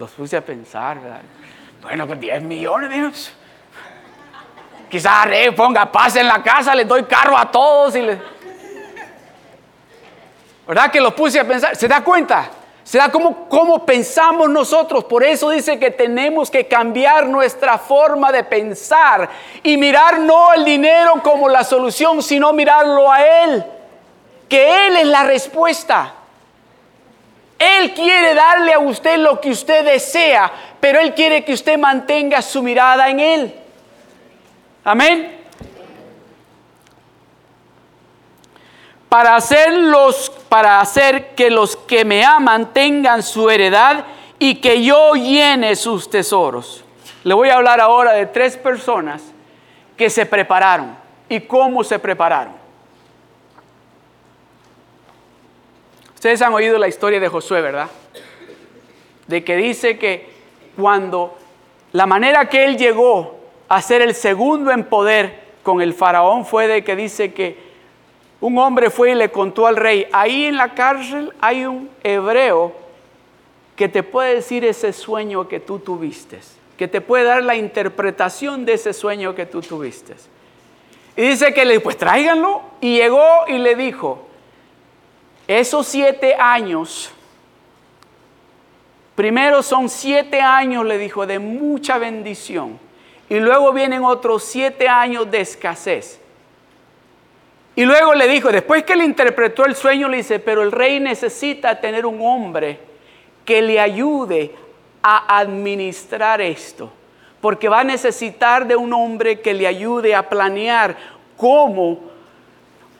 Los 0.00 0.12
puse 0.12 0.34
a 0.34 0.40
pensar, 0.40 0.98
¿verdad? 0.98 1.20
Bueno, 1.82 2.06
pues 2.06 2.18
10 2.18 2.42
millones, 2.44 2.90
Dios. 2.90 3.32
Quizás 4.88 5.28
ponga 5.54 5.92
paz 5.92 6.16
en 6.16 6.26
la 6.26 6.42
casa, 6.42 6.74
les 6.74 6.88
doy 6.88 7.02
carro 7.02 7.36
a 7.36 7.50
todos 7.50 7.94
y 7.96 8.00
les... 8.00 8.18
¿Verdad 10.66 10.90
que 10.90 11.02
los 11.02 11.12
puse 11.12 11.38
a 11.38 11.46
pensar? 11.46 11.76
¿Se 11.76 11.86
da 11.86 12.02
cuenta? 12.02 12.48
Se 12.82 12.96
da 12.96 13.10
como 13.10 13.46
cómo 13.46 13.84
pensamos 13.84 14.48
nosotros. 14.48 15.04
Por 15.04 15.22
eso 15.22 15.50
dice 15.50 15.78
que 15.78 15.90
tenemos 15.90 16.50
que 16.50 16.66
cambiar 16.66 17.26
nuestra 17.26 17.76
forma 17.76 18.32
de 18.32 18.42
pensar 18.42 19.28
y 19.62 19.76
mirar 19.76 20.18
no 20.18 20.54
el 20.54 20.64
dinero 20.64 21.20
como 21.22 21.46
la 21.46 21.62
solución, 21.62 22.22
sino 22.22 22.54
mirarlo 22.54 23.12
a 23.12 23.22
Él. 23.22 23.66
Que 24.48 24.86
Él 24.86 24.96
es 24.96 25.06
la 25.08 25.24
respuesta. 25.24 26.14
Él 27.60 27.92
quiere 27.92 28.32
darle 28.32 28.72
a 28.72 28.78
usted 28.78 29.18
lo 29.18 29.38
que 29.38 29.50
usted 29.50 29.84
desea, 29.84 30.50
pero 30.80 30.98
Él 30.98 31.14
quiere 31.14 31.44
que 31.44 31.52
usted 31.52 31.76
mantenga 31.76 32.40
su 32.40 32.62
mirada 32.62 33.10
en 33.10 33.20
Él. 33.20 33.54
Amén. 34.82 35.38
Para 39.10 39.36
hacer 39.36 39.74
los 39.74 40.30
para 40.48 40.80
hacer 40.80 41.34
que 41.34 41.50
los 41.50 41.76
que 41.76 42.06
me 42.06 42.24
aman 42.24 42.72
tengan 42.72 43.22
su 43.22 43.50
heredad 43.50 44.06
y 44.38 44.54
que 44.54 44.82
yo 44.82 45.12
llene 45.12 45.76
sus 45.76 46.08
tesoros. 46.08 46.82
Le 47.24 47.34
voy 47.34 47.50
a 47.50 47.56
hablar 47.56 47.78
ahora 47.78 48.12
de 48.12 48.24
tres 48.24 48.56
personas 48.56 49.22
que 49.98 50.08
se 50.08 50.24
prepararon 50.24 50.96
y 51.28 51.40
cómo 51.40 51.84
se 51.84 51.98
prepararon. 51.98 52.59
Ustedes 56.20 56.42
han 56.42 56.52
oído 56.52 56.76
la 56.76 56.86
historia 56.86 57.18
de 57.18 57.28
Josué, 57.28 57.62
¿verdad? 57.62 57.88
De 59.26 59.42
que 59.42 59.56
dice 59.56 59.96
que 59.96 60.28
cuando 60.76 61.34
la 61.92 62.04
manera 62.04 62.46
que 62.50 62.66
él 62.66 62.76
llegó 62.76 63.38
a 63.70 63.80
ser 63.80 64.02
el 64.02 64.14
segundo 64.14 64.70
en 64.70 64.84
poder 64.84 65.40
con 65.62 65.80
el 65.80 65.94
faraón 65.94 66.44
fue 66.44 66.66
de 66.66 66.84
que 66.84 66.94
dice 66.94 67.32
que 67.32 67.56
un 68.38 68.58
hombre 68.58 68.90
fue 68.90 69.12
y 69.12 69.14
le 69.14 69.30
contó 69.30 69.66
al 69.66 69.76
rey, 69.76 70.08
ahí 70.12 70.44
en 70.44 70.58
la 70.58 70.74
cárcel 70.74 71.32
hay 71.40 71.64
un 71.64 71.88
hebreo 72.02 72.74
que 73.74 73.88
te 73.88 74.02
puede 74.02 74.34
decir 74.34 74.62
ese 74.66 74.92
sueño 74.92 75.48
que 75.48 75.58
tú 75.58 75.78
tuviste, 75.78 76.40
que 76.76 76.86
te 76.86 77.00
puede 77.00 77.24
dar 77.24 77.42
la 77.42 77.56
interpretación 77.56 78.66
de 78.66 78.74
ese 78.74 78.92
sueño 78.92 79.34
que 79.34 79.46
tú 79.46 79.62
tuviste. 79.62 80.16
Y 81.16 81.22
dice 81.22 81.54
que 81.54 81.64
le 81.64 81.80
pues 81.80 81.96
tráiganlo. 81.96 82.60
Y 82.82 82.96
llegó 82.96 83.24
y 83.48 83.56
le 83.56 83.74
dijo, 83.74 84.26
esos 85.58 85.88
siete 85.88 86.36
años, 86.38 87.10
primero 89.16 89.64
son 89.64 89.88
siete 89.88 90.40
años, 90.40 90.86
le 90.86 90.96
dijo, 90.96 91.26
de 91.26 91.40
mucha 91.40 91.98
bendición. 91.98 92.78
Y 93.28 93.40
luego 93.40 93.72
vienen 93.72 94.04
otros 94.04 94.44
siete 94.44 94.86
años 94.86 95.28
de 95.28 95.40
escasez. 95.40 96.20
Y 97.74 97.84
luego 97.84 98.14
le 98.14 98.28
dijo, 98.28 98.52
después 98.52 98.84
que 98.84 98.94
le 98.94 99.04
interpretó 99.04 99.64
el 99.64 99.74
sueño, 99.74 100.08
le 100.08 100.18
dice, 100.18 100.38
pero 100.38 100.62
el 100.62 100.70
rey 100.70 101.00
necesita 101.00 101.80
tener 101.80 102.06
un 102.06 102.20
hombre 102.22 102.78
que 103.44 103.60
le 103.60 103.80
ayude 103.80 104.54
a 105.02 105.36
administrar 105.36 106.40
esto. 106.40 106.92
Porque 107.40 107.68
va 107.68 107.80
a 107.80 107.84
necesitar 107.84 108.68
de 108.68 108.76
un 108.76 108.92
hombre 108.92 109.40
que 109.40 109.52
le 109.52 109.66
ayude 109.66 110.14
a 110.14 110.28
planear 110.28 110.96
cómo 111.36 112.09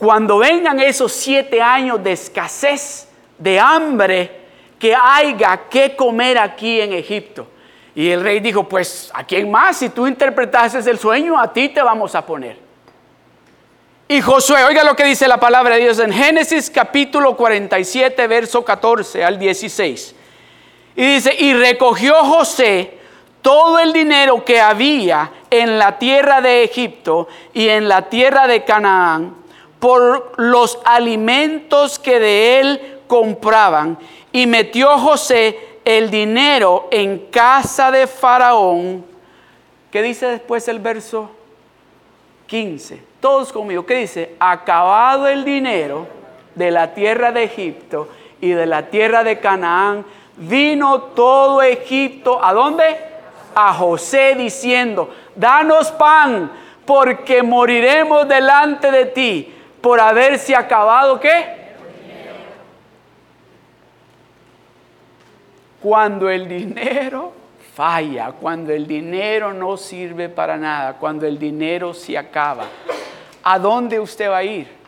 cuando 0.01 0.39
vengan 0.39 0.81
esos 0.81 1.13
siete 1.13 1.61
años 1.61 2.03
de 2.03 2.13
escasez, 2.13 3.07
de 3.37 3.61
hambre, 3.61 4.41
que 4.79 4.95
haya 4.95 5.69
que 5.69 5.95
comer 5.95 6.39
aquí 6.39 6.81
en 6.81 6.95
Egipto. 6.95 7.47
Y 7.95 8.09
el 8.09 8.23
rey 8.23 8.41
dijo, 8.41 8.67
pues, 8.67 9.11
¿a 9.13 9.25
quién 9.25 9.51
más? 9.51 9.77
Si 9.77 9.91
tú 9.91 10.07
interpretases 10.07 10.87
el 10.87 10.99
sueño, 10.99 11.39
a 11.39 11.53
ti 11.53 11.69
te 11.69 11.83
vamos 11.83 12.15
a 12.15 12.25
poner. 12.25 12.57
Y 14.09 14.23
Josué, 14.23 14.65
oiga 14.65 14.85
lo 14.85 14.97
que 14.97 15.05
dice 15.05 15.29
la 15.29 15.39
palabra 15.39 15.75
de 15.75 15.83
Dios 15.83 15.99
en 15.99 16.15
Génesis 16.15 16.71
capítulo 16.71 17.37
47, 17.37 18.27
verso 18.27 18.65
14 18.65 19.23
al 19.23 19.39
16. 19.39 20.15
Y 20.97 21.05
dice, 21.05 21.37
y 21.39 21.53
recogió 21.53 22.15
José 22.25 22.99
todo 23.43 23.79
el 23.79 23.93
dinero 23.93 24.47
que 24.47 24.63
había 24.63 25.31
en 25.51 25.79
la 25.79 25.99
tierra 25.99 26.41
de 26.41 26.65
Egipto 26.65 27.29
y 27.53 27.69
en 27.69 27.87
la 27.87 28.09
tierra 28.09 28.47
de 28.47 28.65
Canaán 28.65 29.39
por 29.81 30.35
los 30.37 30.79
alimentos 30.85 31.99
que 31.99 32.21
de 32.21 32.61
él 32.61 32.99
compraban. 33.09 33.99
Y 34.31 34.47
metió 34.47 34.97
José 34.99 35.59
el 35.85 36.11
dinero 36.11 36.87
en 36.93 37.19
casa 37.31 37.90
de 37.90 38.07
Faraón. 38.07 39.05
¿Qué 39.90 40.03
dice 40.03 40.27
después 40.27 40.69
el 40.69 40.79
verso 40.79 41.31
15? 42.47 43.03
Todos 43.21 43.53
conmigo. 43.53 43.85
¿Qué 43.85 43.97
dice? 43.97 44.37
Acabado 44.38 45.27
el 45.27 45.45
dinero 45.45 46.07
de 46.55 46.71
la 46.71 46.95
tierra 46.95 47.33
de 47.33 47.45
Egipto 47.45 48.09
y 48.40 48.51
de 48.51 48.66
la 48.66 48.87
tierra 48.87 49.25
de 49.25 49.40
Canaán, 49.40 50.05
vino 50.37 51.01
todo 51.01 51.62
Egipto. 51.62 52.43
¿A 52.45 52.53
dónde? 52.53 52.85
A 53.55 53.73
José 53.75 54.35
diciendo, 54.37 55.11
danos 55.35 55.90
pan 55.90 56.53
porque 56.85 57.43
moriremos 57.43 58.29
delante 58.29 58.90
de 58.90 59.07
ti 59.07 59.55
por 59.81 60.01
haberse 60.01 60.55
acabado 60.55 61.19
qué? 61.19 61.61
Cuando 65.81 66.29
el 66.29 66.47
dinero 66.47 67.33
falla, 67.75 68.33
cuando 68.33 68.73
el 68.73 68.87
dinero 68.87 69.55
no 69.55 69.77
sirve 69.77 70.29
para 70.29 70.57
nada, 70.57 70.95
cuando 70.95 71.27
el 71.27 71.38
dinero 71.38 71.95
se 71.95 72.19
acaba, 72.19 72.66
¿a 73.43 73.59
dónde 73.59 73.99
usted 73.99 74.29
va 74.29 74.38
a 74.38 74.45
ir? 74.45 74.81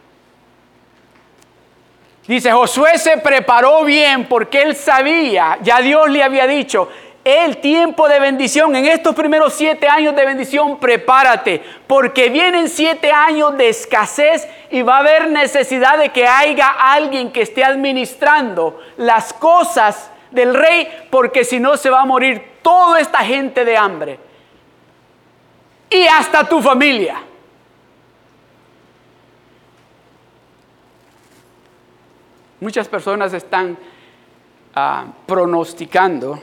Dice, 2.27 2.53
Josué 2.53 2.99
se 2.99 3.17
preparó 3.19 3.85
bien 3.85 4.27
porque 4.29 4.63
él 4.63 4.77
sabía, 4.77 5.59
ya 5.63 5.81
Dios 5.81 6.09
le 6.11 6.23
había 6.23 6.47
dicho, 6.47 6.89
el 7.25 7.59
tiempo 7.59 8.09
de 8.09 8.19
bendición, 8.19 8.75
en 8.75 8.87
estos 8.87 9.15
primeros 9.15 9.55
siete 9.55 9.87
años 9.87 10.17
de 10.17 10.27
bendición, 10.27 10.79
prepárate, 10.81 11.63
porque 11.87 12.31
vienen 12.31 12.69
siete 12.69 13.13
años 13.13 13.57
de 13.57 13.69
escasez 13.69 14.49
y 14.71 14.83
va 14.83 14.97
a 14.97 15.01
haber 15.01 15.31
necesidad 15.31 15.99
de 15.99 16.09
que 16.09 16.27
haya 16.27 16.69
alguien 16.69 17.31
que 17.31 17.43
esté 17.43 17.63
administrando 17.63 18.81
las 18.97 19.33
cosas 19.33 20.11
del 20.33 20.55
rey, 20.55 20.89
porque 21.11 21.45
si 21.45 21.61
no 21.61 21.77
se 21.77 21.91
va 21.91 22.01
a 22.01 22.07
morir 22.07 22.43
toda 22.63 22.99
esta 22.99 23.19
gente 23.19 23.65
de 23.65 23.77
hambre. 23.77 24.19
Y 25.91 26.07
hasta 26.07 26.49
tu 26.49 26.61
familia. 26.61 27.23
Muchas 32.59 32.89
personas 32.89 33.33
están 33.33 33.77
ah, 34.75 35.05
pronosticando 35.27 36.43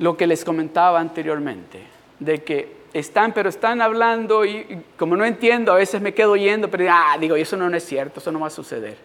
lo 0.00 0.16
que 0.16 0.26
les 0.26 0.46
comentaba 0.46 0.98
anteriormente, 0.98 1.82
de 2.18 2.42
que 2.42 2.80
están, 2.94 3.32
pero 3.32 3.50
están 3.50 3.82
hablando 3.82 4.46
y, 4.46 4.82
como 4.96 5.14
no 5.14 5.26
entiendo, 5.26 5.72
a 5.72 5.76
veces 5.76 6.00
me 6.00 6.14
quedo 6.14 6.32
oyendo, 6.32 6.70
pero 6.70 6.86
ah, 6.90 7.16
digo, 7.20 7.36
eso 7.36 7.54
no 7.54 7.68
es 7.76 7.84
cierto, 7.84 8.18
eso 8.18 8.32
no 8.32 8.40
va 8.40 8.46
a 8.46 8.50
suceder. 8.50 8.96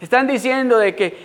Están 0.00 0.28
diciendo 0.28 0.78
de 0.78 0.94
que 0.94 1.16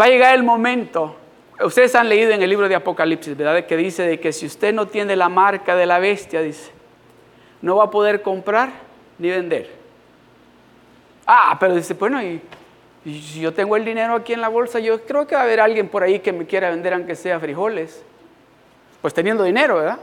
va 0.00 0.06
a 0.06 0.08
llegar 0.08 0.34
el 0.34 0.44
momento, 0.44 1.14
ustedes 1.62 1.94
han 1.94 2.08
leído 2.08 2.30
en 2.30 2.40
el 2.40 2.48
libro 2.48 2.70
de 2.70 2.74
Apocalipsis, 2.74 3.36
¿verdad? 3.36 3.66
Que 3.66 3.76
dice 3.76 4.02
de 4.04 4.18
que 4.18 4.32
si 4.32 4.46
usted 4.46 4.72
no 4.72 4.86
tiene 4.88 5.14
la 5.14 5.28
marca 5.28 5.76
de 5.76 5.84
la 5.84 5.98
bestia, 5.98 6.40
dice, 6.40 6.70
no 7.60 7.76
va 7.76 7.84
a 7.84 7.90
poder 7.90 8.22
comprar 8.22 8.70
ni 9.18 9.28
vender. 9.28 9.68
Ah, 11.26 11.58
pero 11.60 11.74
dice, 11.74 11.92
bueno, 11.92 12.22
y, 12.22 12.40
y 13.04 13.20
si 13.20 13.40
yo 13.40 13.52
tengo 13.52 13.76
el 13.76 13.84
dinero 13.84 14.14
aquí 14.14 14.32
en 14.32 14.40
la 14.40 14.48
bolsa, 14.48 14.80
yo 14.80 15.02
creo 15.04 15.26
que 15.26 15.34
va 15.34 15.42
a 15.42 15.44
haber 15.44 15.60
alguien 15.60 15.88
por 15.88 16.02
ahí 16.02 16.20
que 16.20 16.32
me 16.32 16.46
quiera 16.46 16.70
vender 16.70 16.94
aunque 16.94 17.14
sea 17.14 17.38
frijoles. 17.38 18.02
Pues 19.02 19.12
teniendo 19.12 19.42
dinero, 19.42 19.76
¿verdad? 19.76 19.98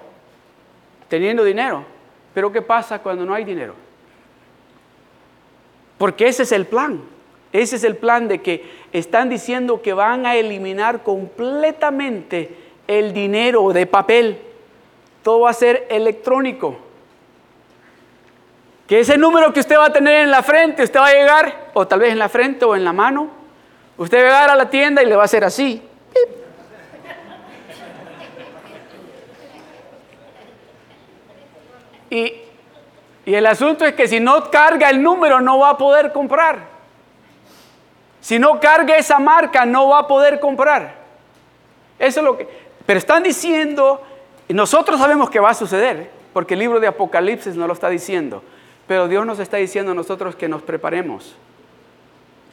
Teniendo 1.08 1.44
dinero. 1.44 1.86
Pero 2.34 2.52
¿qué 2.52 2.62
pasa 2.62 3.00
cuando 3.00 3.26
no 3.26 3.34
hay 3.34 3.46
dinero? 3.46 3.74
Porque 5.98 6.28
ese 6.28 6.44
es 6.44 6.52
el 6.52 6.66
plan. 6.66 7.02
Ese 7.52 7.78
es 7.78 7.84
el 7.84 7.96
plan 7.96 8.28
de 8.28 8.42
que 8.42 8.70
están 8.94 9.30
diciendo 9.30 9.82
que 9.82 9.94
van 9.94 10.26
a 10.26 10.36
eliminar 10.36 11.02
completamente 11.02 12.56
el 12.88 13.14
dinero 13.14 13.72
de 13.74 13.88
papel. 13.88 14.40
Todo 15.24 15.42
va 15.42 15.50
a 15.50 15.54
ser 15.54 15.88
electrónico. 15.90 16.78
Que 18.88 19.00
ese 19.00 19.18
número 19.18 19.54
que 19.54 19.60
usted 19.62 19.78
va 19.78 19.88
a 19.88 19.94
tener 19.94 20.24
en 20.24 20.32
la 20.32 20.44
frente, 20.44 20.84
usted 20.84 21.00
va 21.00 21.08
a 21.08 21.14
llegar, 21.14 21.72
o 21.74 21.88
tal 21.88 22.00
vez 22.00 22.12
en 22.12 22.20
la 22.20 22.30
frente 22.30 22.66
o 22.66 22.76
en 22.76 22.84
la 22.84 22.94
mano, 22.94 23.30
usted 23.98 24.18
va 24.18 24.22
a 24.22 24.26
llegar 24.26 24.50
a 24.50 24.56
la 24.56 24.70
tienda 24.70 25.02
y 25.04 25.06
le 25.06 25.16
va 25.16 25.24
a 25.24 25.26
hacer 25.26 25.44
así. 25.44 25.82
Y, 32.10 32.34
el 33.26 33.46
asunto 33.46 33.86
es 33.86 33.94
que 33.94 34.08
si 34.08 34.20
no 34.20 34.50
carga 34.50 34.90
el 34.90 35.04
número 35.04 35.40
no 35.40 35.60
va 35.60 35.72
a 35.72 35.78
poder 35.78 36.12
comprar. 36.12 36.60
Si 38.22 38.40
no 38.40 38.60
carga 38.60 38.98
esa 38.98 39.20
marca 39.20 39.66
no 39.66 39.90
va 39.90 40.00
a 40.00 40.08
poder 40.08 40.40
comprar. 40.40 40.96
Eso 42.00 42.22
es 42.22 42.26
lo 42.26 42.38
que... 42.38 42.48
Pero 42.86 42.98
están 42.98 43.22
diciendo, 43.22 44.02
y 44.48 44.54
nosotros 44.54 45.00
sabemos 45.00 45.30
que 45.30 45.40
va 45.40 45.52
a 45.52 45.54
suceder, 45.54 46.10
porque 46.34 46.56
el 46.56 46.62
libro 46.62 46.80
de 46.80 46.88
Apocalipsis 46.88 47.56
no 47.56 47.68
lo 47.68 47.74
está 47.74 47.90
diciendo, 47.90 48.42
pero 48.88 49.08
Dios 49.08 49.26
nos 49.26 49.38
está 49.38 49.58
diciendo 49.58 49.92
a 49.92 49.96
nosotros 49.96 50.36
que 50.36 50.50
nos 50.50 50.64
preparemos. 50.64 51.36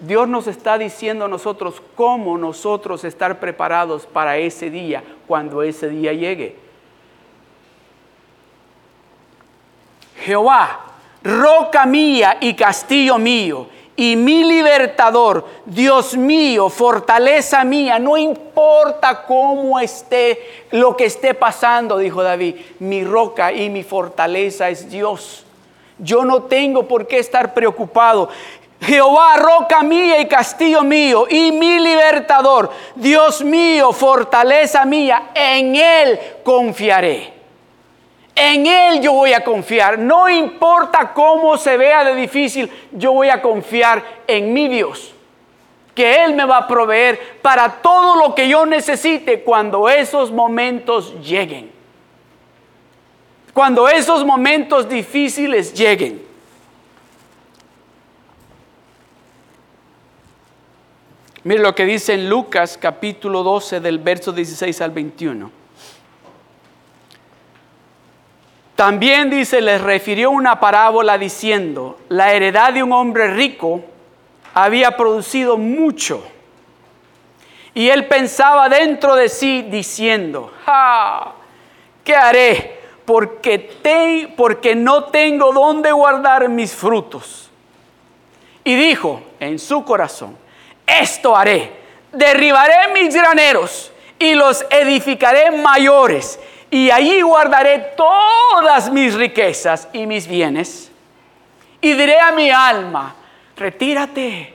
Dios 0.00 0.28
nos 0.28 0.46
está 0.46 0.76
diciendo 0.76 1.24
a 1.24 1.28
nosotros 1.28 1.82
cómo 1.94 2.36
nosotros 2.36 3.04
estar 3.04 3.40
preparados 3.40 4.04
para 4.04 4.36
ese 4.36 4.68
día, 4.68 5.02
cuando 5.26 5.62
ese 5.62 5.88
día 5.88 6.12
llegue. 6.12 6.65
Jehová, 10.20 10.80
roca 11.22 11.86
mía 11.86 12.38
y 12.40 12.54
castillo 12.54 13.18
mío, 13.18 13.68
y 13.96 14.14
mi 14.14 14.44
libertador, 14.44 15.46
Dios 15.64 16.16
mío, 16.16 16.68
fortaleza 16.68 17.64
mía, 17.64 17.98
no 17.98 18.18
importa 18.18 19.24
cómo 19.26 19.80
esté 19.80 20.66
lo 20.70 20.96
que 20.96 21.06
esté 21.06 21.32
pasando, 21.32 21.96
dijo 21.96 22.22
David, 22.22 22.56
mi 22.80 23.04
roca 23.04 23.52
y 23.52 23.70
mi 23.70 23.82
fortaleza 23.82 24.68
es 24.68 24.90
Dios. 24.90 25.46
Yo 25.98 26.26
no 26.26 26.42
tengo 26.42 26.86
por 26.86 27.06
qué 27.06 27.18
estar 27.18 27.54
preocupado. 27.54 28.28
Jehová, 28.82 29.36
roca 29.38 29.82
mía 29.82 30.20
y 30.20 30.28
castillo 30.28 30.82
mío 30.82 31.26
y 31.30 31.50
mi 31.52 31.78
libertador, 31.78 32.70
Dios 32.94 33.42
mío, 33.42 33.92
fortaleza 33.92 34.84
mía, 34.84 35.30
en 35.34 35.74
Él 35.74 36.20
confiaré. 36.44 37.35
En 38.38 38.66
Él 38.66 39.00
yo 39.00 39.14
voy 39.14 39.32
a 39.32 39.42
confiar. 39.42 39.98
No 39.98 40.28
importa 40.28 41.14
cómo 41.14 41.56
se 41.56 41.78
vea 41.78 42.04
de 42.04 42.14
difícil, 42.14 42.70
yo 42.92 43.12
voy 43.12 43.30
a 43.30 43.40
confiar 43.40 44.04
en 44.26 44.52
mi 44.52 44.68
Dios. 44.68 45.14
Que 45.94 46.22
Él 46.22 46.34
me 46.34 46.44
va 46.44 46.58
a 46.58 46.68
proveer 46.68 47.38
para 47.40 47.80
todo 47.80 48.14
lo 48.16 48.34
que 48.34 48.46
yo 48.46 48.66
necesite 48.66 49.40
cuando 49.40 49.88
esos 49.88 50.30
momentos 50.30 51.14
lleguen. 51.22 51.72
Cuando 53.54 53.88
esos 53.88 54.22
momentos 54.22 54.86
difíciles 54.86 55.72
lleguen. 55.72 56.22
Mire 61.42 61.62
lo 61.62 61.74
que 61.74 61.86
dice 61.86 62.12
en 62.12 62.28
Lucas 62.28 62.76
capítulo 62.76 63.42
12 63.42 63.80
del 63.80 63.98
verso 63.98 64.30
16 64.30 64.78
al 64.82 64.90
21. 64.90 65.65
También 68.76 69.30
dice, 69.30 69.62
les 69.62 69.80
refirió 69.80 70.30
una 70.30 70.60
parábola 70.60 71.16
diciendo, 71.16 71.98
la 72.10 72.34
heredad 72.34 72.74
de 72.74 72.82
un 72.82 72.92
hombre 72.92 73.28
rico 73.28 73.82
había 74.52 74.96
producido 74.98 75.56
mucho. 75.56 76.22
Y 77.72 77.88
él 77.88 78.06
pensaba 78.06 78.68
dentro 78.68 79.16
de 79.16 79.30
sí 79.30 79.62
diciendo, 79.62 80.52
¿qué 82.04 82.14
haré? 82.14 82.80
Porque, 83.06 83.58
te, 83.58 84.32
porque 84.36 84.74
no 84.74 85.04
tengo 85.04 85.52
dónde 85.52 85.90
guardar 85.92 86.48
mis 86.50 86.74
frutos. 86.74 87.50
Y 88.62 88.74
dijo 88.74 89.22
en 89.40 89.58
su 89.58 89.84
corazón, 89.84 90.36
esto 90.86 91.34
haré, 91.34 91.72
derribaré 92.12 92.92
mis 92.92 93.14
graneros 93.14 93.92
y 94.18 94.34
los 94.34 94.66
edificaré 94.70 95.50
mayores, 95.50 96.40
y 96.76 96.90
allí 96.90 97.22
guardaré 97.22 97.94
todas 97.96 98.92
mis 98.92 99.14
riquezas 99.14 99.88
y 99.94 100.06
mis 100.06 100.26
bienes. 100.26 100.90
Y 101.80 101.94
diré 101.94 102.20
a 102.20 102.32
mi 102.32 102.50
alma, 102.50 103.16
retírate, 103.56 104.52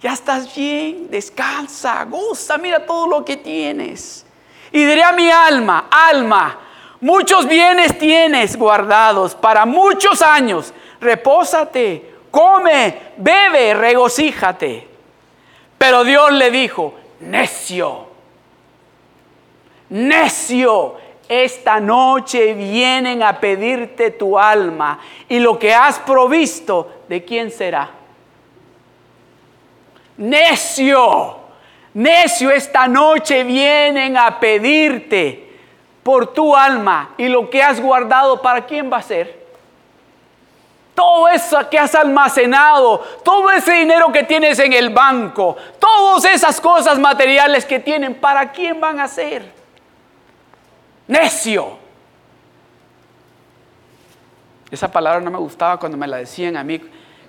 ya 0.00 0.12
estás 0.12 0.54
bien, 0.54 1.10
descansa, 1.10 2.04
goza, 2.04 2.56
mira 2.56 2.86
todo 2.86 3.08
lo 3.08 3.24
que 3.24 3.38
tienes. 3.38 4.24
Y 4.70 4.84
diré 4.84 5.02
a 5.02 5.10
mi 5.10 5.28
alma, 5.28 5.88
alma, 5.90 6.56
muchos 7.00 7.48
bienes 7.48 7.98
tienes 7.98 8.56
guardados 8.56 9.34
para 9.34 9.66
muchos 9.66 10.22
años, 10.22 10.72
repósate, 11.00 12.14
come, 12.30 12.96
bebe, 13.16 13.74
regocíjate. 13.74 14.86
Pero 15.76 16.04
Dios 16.04 16.30
le 16.30 16.48
dijo, 16.52 16.94
necio, 17.18 18.06
necio, 19.88 21.05
esta 21.28 21.80
noche 21.80 22.54
vienen 22.54 23.22
a 23.22 23.38
pedirte 23.40 24.10
tu 24.10 24.38
alma 24.38 24.98
y 25.28 25.38
lo 25.38 25.58
que 25.58 25.74
has 25.74 25.98
provisto, 25.98 27.02
¿de 27.08 27.24
quién 27.24 27.50
será? 27.50 27.90
Necio, 30.16 31.36
necio, 31.94 32.50
esta 32.50 32.88
noche 32.88 33.44
vienen 33.44 34.16
a 34.16 34.40
pedirte 34.40 35.50
por 36.02 36.32
tu 36.32 36.54
alma 36.54 37.10
y 37.18 37.28
lo 37.28 37.50
que 37.50 37.62
has 37.62 37.80
guardado, 37.80 38.40
¿para 38.40 38.64
quién 38.64 38.90
va 38.92 38.98
a 38.98 39.02
ser? 39.02 39.46
todo 40.96 41.28
eso 41.28 41.58
que 41.70 41.78
has 41.78 41.94
almacenado, 41.94 42.98
todo 43.22 43.50
ese 43.52 43.74
dinero 43.74 44.10
que 44.10 44.24
tienes 44.24 44.58
en 44.58 44.72
el 44.72 44.88
banco, 44.90 45.56
todas 45.78 46.24
esas 46.24 46.58
cosas 46.58 46.98
materiales 46.98 47.66
que 47.66 47.78
tienen, 47.78 48.14
¿para 48.14 48.50
quién 48.50 48.80
van 48.80 48.98
a 48.98 49.06
ser? 49.06 49.52
Necio. 51.08 51.78
Esa 54.70 54.90
palabra 54.90 55.20
no 55.20 55.30
me 55.30 55.38
gustaba 55.38 55.78
cuando 55.78 55.96
me 55.96 56.06
la 56.06 56.18
decían 56.18 56.56
a 56.56 56.64
mí 56.64 56.80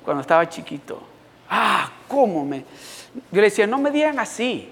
cuando 0.04 0.22
estaba 0.22 0.48
chiquito. 0.50 1.02
Ah, 1.50 1.90
¿cómo 2.08 2.46
me? 2.46 2.66
Yo 3.32 3.42
decía, 3.42 3.68
no 3.68 3.78
me 3.78 3.92
digan 3.92 4.20
así. 4.20 4.72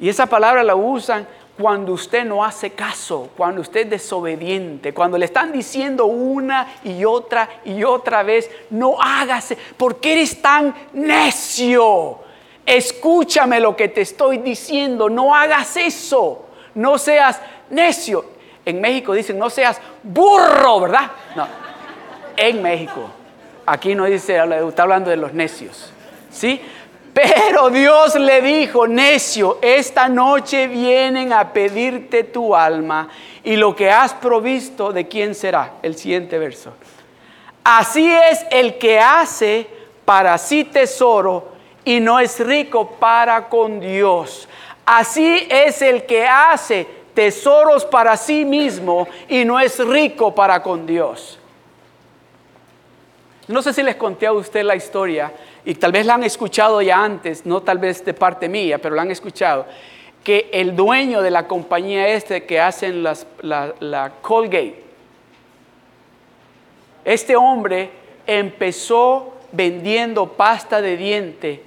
Y 0.00 0.08
esa 0.08 0.26
palabra 0.26 0.62
la 0.62 0.74
usan 0.74 1.26
cuando 1.56 1.92
usted 1.92 2.24
no 2.24 2.44
hace 2.44 2.70
caso, 2.70 3.30
cuando 3.36 3.60
usted 3.60 3.82
es 3.82 3.90
desobediente, 3.90 4.92
cuando 4.92 5.16
le 5.16 5.26
están 5.26 5.52
diciendo 5.52 6.06
una 6.06 6.66
y 6.82 7.04
otra 7.04 7.48
y 7.64 7.84
otra 7.84 8.22
vez, 8.24 8.50
no 8.70 9.00
hágase, 9.00 9.56
porque 9.76 10.12
eres 10.12 10.42
tan 10.42 10.74
necio. 10.92 12.18
Escúchame 12.66 13.60
lo 13.60 13.76
que 13.76 13.88
te 13.88 14.00
estoy 14.00 14.38
diciendo, 14.38 15.08
no 15.08 15.34
hagas 15.34 15.76
eso, 15.76 16.46
no 16.74 16.98
seas 16.98 17.40
necio. 17.70 18.24
En 18.64 18.80
México 18.80 19.12
dicen, 19.12 19.38
no 19.38 19.50
seas 19.50 19.80
burro, 20.02 20.80
¿verdad? 20.80 21.10
No, 21.36 21.46
en 22.36 22.62
México. 22.62 23.10
Aquí 23.66 23.94
no 23.94 24.04
dice, 24.04 24.38
está 24.68 24.82
hablando 24.82 25.10
de 25.10 25.16
los 25.16 25.32
necios. 25.32 25.92
¿Sí? 26.30 26.60
Pero 27.14 27.70
Dios 27.70 28.16
le 28.16 28.42
dijo, 28.42 28.88
necio, 28.88 29.58
esta 29.62 30.08
noche 30.08 30.66
vienen 30.66 31.32
a 31.32 31.52
pedirte 31.52 32.24
tu 32.24 32.56
alma 32.56 33.08
y 33.44 33.54
lo 33.54 33.76
que 33.76 33.88
has 33.88 34.12
provisto, 34.14 34.92
¿de 34.92 35.06
quién 35.06 35.34
será? 35.34 35.74
El 35.82 35.96
siguiente 35.96 36.38
verso. 36.38 36.72
Así 37.62 38.12
es 38.12 38.44
el 38.50 38.78
que 38.78 38.98
hace 38.98 39.66
para 40.04 40.36
sí 40.38 40.64
tesoro 40.64 41.52
y 41.84 42.00
no 42.00 42.18
es 42.18 42.40
rico 42.40 42.90
para 42.98 43.48
con 43.48 43.78
Dios. 43.78 44.48
Así 44.84 45.46
es 45.48 45.80
el 45.82 46.04
que 46.04 46.26
hace 46.26 46.86
tesoros 47.14 47.84
para 47.84 48.16
sí 48.16 48.44
mismo 48.44 49.08
y 49.28 49.44
no 49.44 49.58
es 49.58 49.78
rico 49.78 50.34
para 50.34 50.62
con 50.62 50.86
Dios. 50.86 51.38
No 53.46 53.62
sé 53.62 53.72
si 53.72 53.82
les 53.82 53.96
conté 53.96 54.26
a 54.26 54.32
usted 54.32 54.64
la 54.64 54.74
historia 54.74 55.32
y 55.64 55.74
tal 55.74 55.92
vez 55.92 56.06
la 56.06 56.14
han 56.14 56.24
escuchado 56.24 56.82
ya 56.82 57.02
antes, 57.02 57.44
no 57.46 57.62
tal 57.62 57.78
vez 57.78 58.04
de 58.04 58.14
parte 58.14 58.48
mía, 58.48 58.78
pero 58.78 58.94
la 58.94 59.02
han 59.02 59.10
escuchado, 59.10 59.66
que 60.22 60.48
el 60.52 60.74
dueño 60.74 61.20
de 61.22 61.30
la 61.30 61.46
compañía 61.46 62.08
este 62.08 62.44
que 62.44 62.60
hacen 62.60 63.02
las, 63.02 63.26
la, 63.42 63.74
la 63.80 64.12
Colgate, 64.22 64.82
este 67.04 67.36
hombre 67.36 67.90
empezó 68.26 69.34
vendiendo 69.52 70.32
pasta 70.32 70.80
de 70.80 70.96
diente 70.96 71.62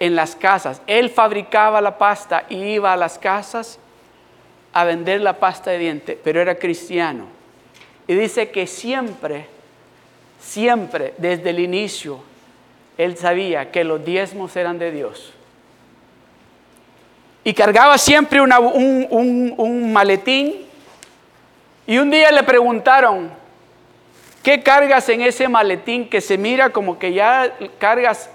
en 0.00 0.16
las 0.16 0.34
casas. 0.34 0.82
Él 0.88 1.08
fabricaba 1.08 1.80
la 1.80 1.96
pasta 1.98 2.44
y 2.48 2.56
iba 2.56 2.92
a 2.92 2.96
las 2.96 3.18
casas 3.18 3.78
a 4.76 4.84
vender 4.84 5.22
la 5.22 5.38
pasta 5.38 5.70
de 5.70 5.78
diente, 5.78 6.20
pero 6.22 6.38
era 6.38 6.56
cristiano. 6.56 7.24
Y 8.06 8.14
dice 8.14 8.50
que 8.50 8.66
siempre, 8.66 9.46
siempre, 10.38 11.14
desde 11.16 11.48
el 11.48 11.60
inicio, 11.60 12.20
él 12.98 13.16
sabía 13.16 13.70
que 13.70 13.84
los 13.84 14.04
diezmos 14.04 14.54
eran 14.54 14.78
de 14.78 14.90
Dios. 14.90 15.32
Y 17.42 17.54
cargaba 17.54 17.96
siempre 17.96 18.38
un, 18.38 19.92
maletín. 19.94 20.66
Y 21.86 21.96
un 21.96 22.10
día 22.10 22.30
le 22.30 22.42
preguntaron, 22.42 23.30
¿qué 24.42 24.62
cargas 24.62 25.08
en 25.08 25.22
ese 25.22 25.48
maletín 25.48 26.06
que 26.06 26.20
se 26.20 26.36
mira 26.36 26.68
como 26.68 26.98
que 26.98 27.14
ya 27.14 27.50
cargas, 27.78 28.28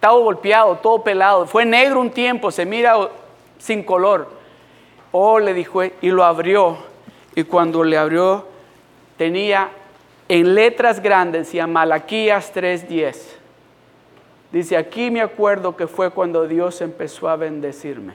todo 0.00 0.22
golpeado, 0.22 0.76
todo 0.76 1.04
pelado? 1.04 1.46
Fue 1.46 1.66
negro 1.66 2.00
un 2.00 2.10
tiempo, 2.10 2.50
se 2.50 2.64
mira 2.64 2.96
sin 3.58 3.82
color. 3.82 4.35
Oh, 5.18 5.38
le 5.38 5.54
dijo, 5.54 5.82
y 5.82 6.10
lo 6.10 6.24
abrió. 6.24 6.76
Y 7.34 7.44
cuando 7.44 7.82
le 7.82 7.96
abrió, 7.96 8.46
tenía 9.16 9.70
en 10.28 10.54
letras 10.54 11.00
grandes, 11.00 11.46
decía 11.46 11.66
Malaquías 11.66 12.52
3:10. 12.54 13.16
Dice, 14.52 14.76
aquí 14.76 15.10
me 15.10 15.22
acuerdo 15.22 15.74
que 15.74 15.86
fue 15.86 16.10
cuando 16.10 16.46
Dios 16.46 16.82
empezó 16.82 17.30
a 17.30 17.36
bendecirme. 17.36 18.12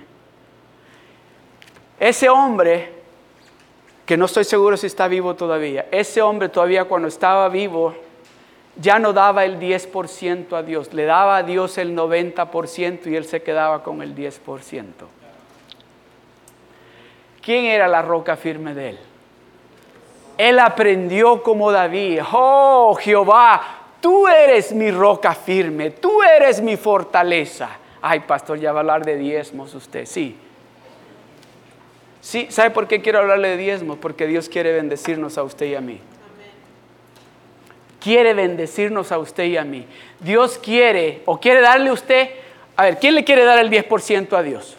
Ese 2.00 2.30
hombre, 2.30 2.94
que 4.06 4.16
no 4.16 4.26
estoy 4.26 4.44
seguro 4.44 4.78
si 4.78 4.86
está 4.86 5.08
vivo 5.08 5.34
todavía, 5.34 5.88
ese 5.90 6.22
hombre 6.22 6.50
todavía 6.50 6.86
cuando 6.86 7.08
estaba 7.08 7.50
vivo, 7.50 7.96
ya 8.76 9.00
no 9.00 9.12
daba 9.12 9.44
el 9.44 9.60
10% 9.60 10.54
a 10.54 10.62
Dios, 10.62 10.94
le 10.94 11.06
daba 11.06 11.38
a 11.38 11.44
Dios 11.44 11.80
el 11.80 11.96
90% 11.96 13.08
y 13.08 13.16
él 13.16 13.26
se 13.26 13.42
quedaba 13.42 13.82
con 13.82 14.04
el 14.04 14.16
10%. 14.16 15.21
¿Quién 17.42 17.66
era 17.66 17.88
la 17.88 18.02
roca 18.02 18.36
firme 18.36 18.74
de 18.74 18.90
él? 18.90 19.00
Él 20.38 20.60
aprendió 20.60 21.44
como 21.44 21.72
David, 21.72 22.22
oh 22.32 22.96
Jehová, 23.00 23.82
Tú 24.02 24.28
eres 24.28 24.74
mi 24.74 24.90
roca 24.90 25.36
firme, 25.36 25.92
tú 25.92 26.24
eres 26.24 26.60
mi 26.60 26.76
fortaleza. 26.76 27.70
Ay, 28.02 28.22
pastor, 28.22 28.60
ya 28.60 28.72
va 28.72 28.80
a 28.80 28.82
hablar 28.82 29.06
de 29.06 29.16
diezmos 29.16 29.76
usted, 29.76 30.08
sí. 30.08 30.36
Sí, 32.20 32.48
¿sabe 32.50 32.72
por 32.72 32.88
qué 32.88 33.02
quiero 33.02 33.20
hablarle 33.20 33.50
de 33.50 33.58
diezmos? 33.58 34.00
Porque 34.00 34.26
Dios 34.26 34.50
quiere 34.50 34.74
bendecirnos 34.74 35.38
a 35.38 35.44
usted 35.44 35.68
y 35.68 35.76
a 35.76 35.82
mí. 35.82 36.02
quiere 38.00 38.34
bendecirnos 38.34 39.12
a 39.12 39.20
usted 39.20 39.44
y 39.44 39.58
a 39.58 39.64
mí. 39.64 39.86
Dios 40.20 40.58
quiere 40.58 41.22
o 41.26 41.40
quiere 41.40 41.62
darle 41.62 41.90
a 41.92 41.94
usted, 41.94 42.32
a 42.76 42.86
ver, 42.86 42.98
¿quién 42.98 43.14
le 43.14 43.24
quiere 43.24 43.46
dar 43.46 43.60
el 43.60 43.70
10% 43.70 44.36
a 44.36 44.42
Dios? 44.42 44.76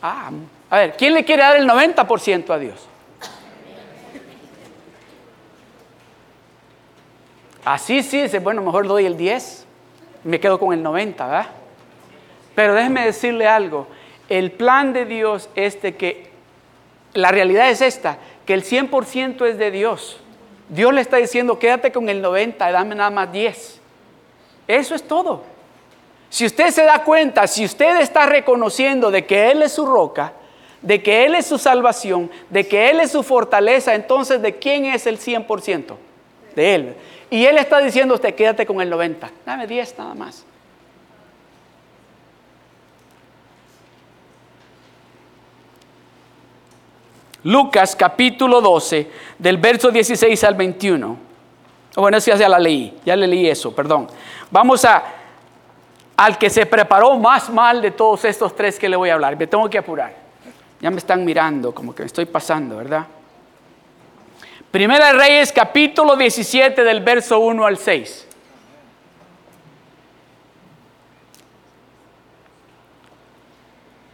Ah, 0.00 0.30
a 0.70 0.78
ver, 0.78 0.96
¿quién 0.96 1.14
le 1.14 1.24
quiere 1.24 1.42
dar 1.42 1.56
el 1.56 1.68
90% 1.68 2.50
a 2.50 2.58
Dios? 2.58 2.86
Así 7.64 8.02
sí, 8.02 8.22
dice, 8.22 8.38
bueno, 8.38 8.62
mejor 8.62 8.86
doy 8.86 9.04
el 9.06 9.16
10, 9.16 9.66
me 10.24 10.40
quedo 10.40 10.58
con 10.58 10.72
el 10.72 10.82
90, 10.82 11.26
¿verdad? 11.26 11.46
Pero 12.54 12.74
déjeme 12.74 13.04
decirle 13.04 13.46
algo, 13.46 13.86
el 14.28 14.52
plan 14.52 14.92
de 14.92 15.04
Dios 15.04 15.48
es 15.54 15.80
de 15.82 15.96
que, 15.96 16.30
la 17.14 17.30
realidad 17.30 17.70
es 17.70 17.80
esta, 17.80 18.18
que 18.46 18.54
el 18.54 18.64
100% 18.64 19.46
es 19.46 19.58
de 19.58 19.70
Dios. 19.70 20.20
Dios 20.68 20.92
le 20.92 21.00
está 21.00 21.16
diciendo, 21.16 21.58
quédate 21.58 21.92
con 21.92 22.08
el 22.08 22.20
90 22.20 22.68
y 22.68 22.72
dame 22.72 22.94
nada 22.94 23.10
más 23.10 23.32
10. 23.32 23.80
Eso 24.66 24.94
es 24.94 25.02
todo. 25.02 25.44
Si 26.30 26.44
usted 26.44 26.70
se 26.70 26.84
da 26.84 27.04
cuenta, 27.04 27.46
si 27.46 27.64
usted 27.64 28.00
está 28.00 28.26
reconociendo 28.26 29.10
de 29.10 29.24
que 29.24 29.50
Él 29.50 29.62
es 29.62 29.72
su 29.72 29.86
roca, 29.86 30.32
de 30.82 31.02
que 31.02 31.24
Él 31.24 31.34
es 31.34 31.46
su 31.46 31.58
salvación, 31.58 32.30
de 32.50 32.66
que 32.66 32.90
Él 32.90 33.00
es 33.00 33.12
su 33.12 33.22
fortaleza, 33.22 33.94
entonces 33.94 34.40
¿de 34.42 34.56
quién 34.56 34.84
es 34.84 35.06
el 35.06 35.18
100%? 35.18 35.96
De 36.54 36.74
Él. 36.74 36.94
Y 37.30 37.44
Él 37.44 37.58
está 37.58 37.80
diciendo 37.80 38.14
a 38.14 38.16
usted, 38.16 38.34
quédate 38.34 38.64
con 38.64 38.80
el 38.80 38.88
90, 38.88 39.30
dame 39.44 39.66
10 39.66 39.98
nada 39.98 40.14
más. 40.14 40.44
Lucas 47.44 47.94
capítulo 47.94 48.60
12, 48.60 49.10
del 49.38 49.58
verso 49.58 49.90
16 49.90 50.42
al 50.44 50.54
21. 50.54 51.16
Bueno, 51.96 52.16
esa 52.16 52.36
ya 52.36 52.48
la 52.48 52.58
leí, 52.58 52.96
ya 53.04 53.16
le 53.16 53.26
leí 53.26 53.48
eso, 53.48 53.74
perdón. 53.74 54.08
Vamos 54.50 54.84
a, 54.84 55.02
al 56.16 56.36
que 56.36 56.50
se 56.50 56.66
preparó 56.66 57.16
más 57.16 57.48
mal 57.48 57.80
de 57.80 57.90
todos 57.90 58.24
estos 58.24 58.54
tres 58.54 58.78
que 58.78 58.88
le 58.88 58.96
voy 58.96 59.10
a 59.10 59.14
hablar. 59.14 59.36
Me 59.36 59.46
tengo 59.46 59.68
que 59.70 59.78
apurar. 59.78 60.27
Ya 60.80 60.90
me 60.90 60.98
están 60.98 61.24
mirando, 61.24 61.74
como 61.74 61.94
que 61.94 62.02
me 62.02 62.06
estoy 62.06 62.26
pasando, 62.26 62.76
¿verdad? 62.76 63.06
Primera 64.70 65.12
Reyes, 65.12 65.50
capítulo 65.50 66.14
17, 66.14 66.84
del 66.84 67.00
verso 67.00 67.40
1 67.40 67.66
al 67.66 67.78
6. 67.78 68.26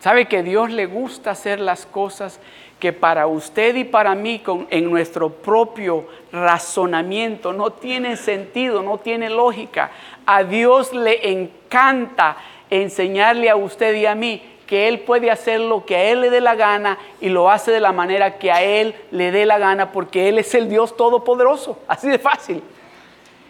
¿Sabe 0.01 0.27
que 0.27 0.43
Dios 0.43 0.71
le 0.71 0.87
gusta 0.87 1.33
hacer 1.33 1.61
las 1.61 1.87
cosas 1.87 2.39
que 2.79 2.93
para 2.93 3.27
usted 3.27 3.75
y 3.75 3.85
para 3.85 4.15
mí 4.15 4.39
con, 4.39 4.67
en 4.71 4.91
nuestro 4.91 5.31
propio 5.31 6.07
razonamiento 6.31 7.53
no 7.53 7.73
tiene 7.73 8.17
sentido, 8.17 8.83
no 8.83 8.99
tiene 8.99 9.31
lógica? 9.31 9.91
A 10.25 10.45
Dios 10.45 10.93
le 10.93 11.31
encanta 11.33 12.37
enseñarle 12.71 13.51
a 13.51 13.57
usted 13.57 13.95
y 13.95 14.07
a 14.07 14.15
mí 14.15 14.54
que 14.67 14.89
Él 14.89 15.01
puede 15.01 15.31
hacer 15.31 15.61
lo 15.61 15.85
que 15.85 15.97
a 15.97 16.05
Él 16.05 16.23
le 16.23 16.31
dé 16.31 16.41
la 16.41 16.55
gana 16.55 16.99
y 17.21 17.29
lo 17.29 17.51
hace 17.51 17.71
de 17.71 17.81
la 17.81 17.93
manera 17.93 18.39
que 18.39 18.51
a 18.51 18.63
Él 18.63 18.95
le 19.11 19.31
dé 19.31 19.47
la 19.47 19.59
gana 19.59 19.93
porque 19.93 20.29
Él 20.29 20.39
es 20.39 20.55
el 20.55 20.69
Dios 20.69 20.97
Todopoderoso. 20.97 21.79
Así 21.89 22.09
de 22.09 22.19
fácil. 22.19 22.63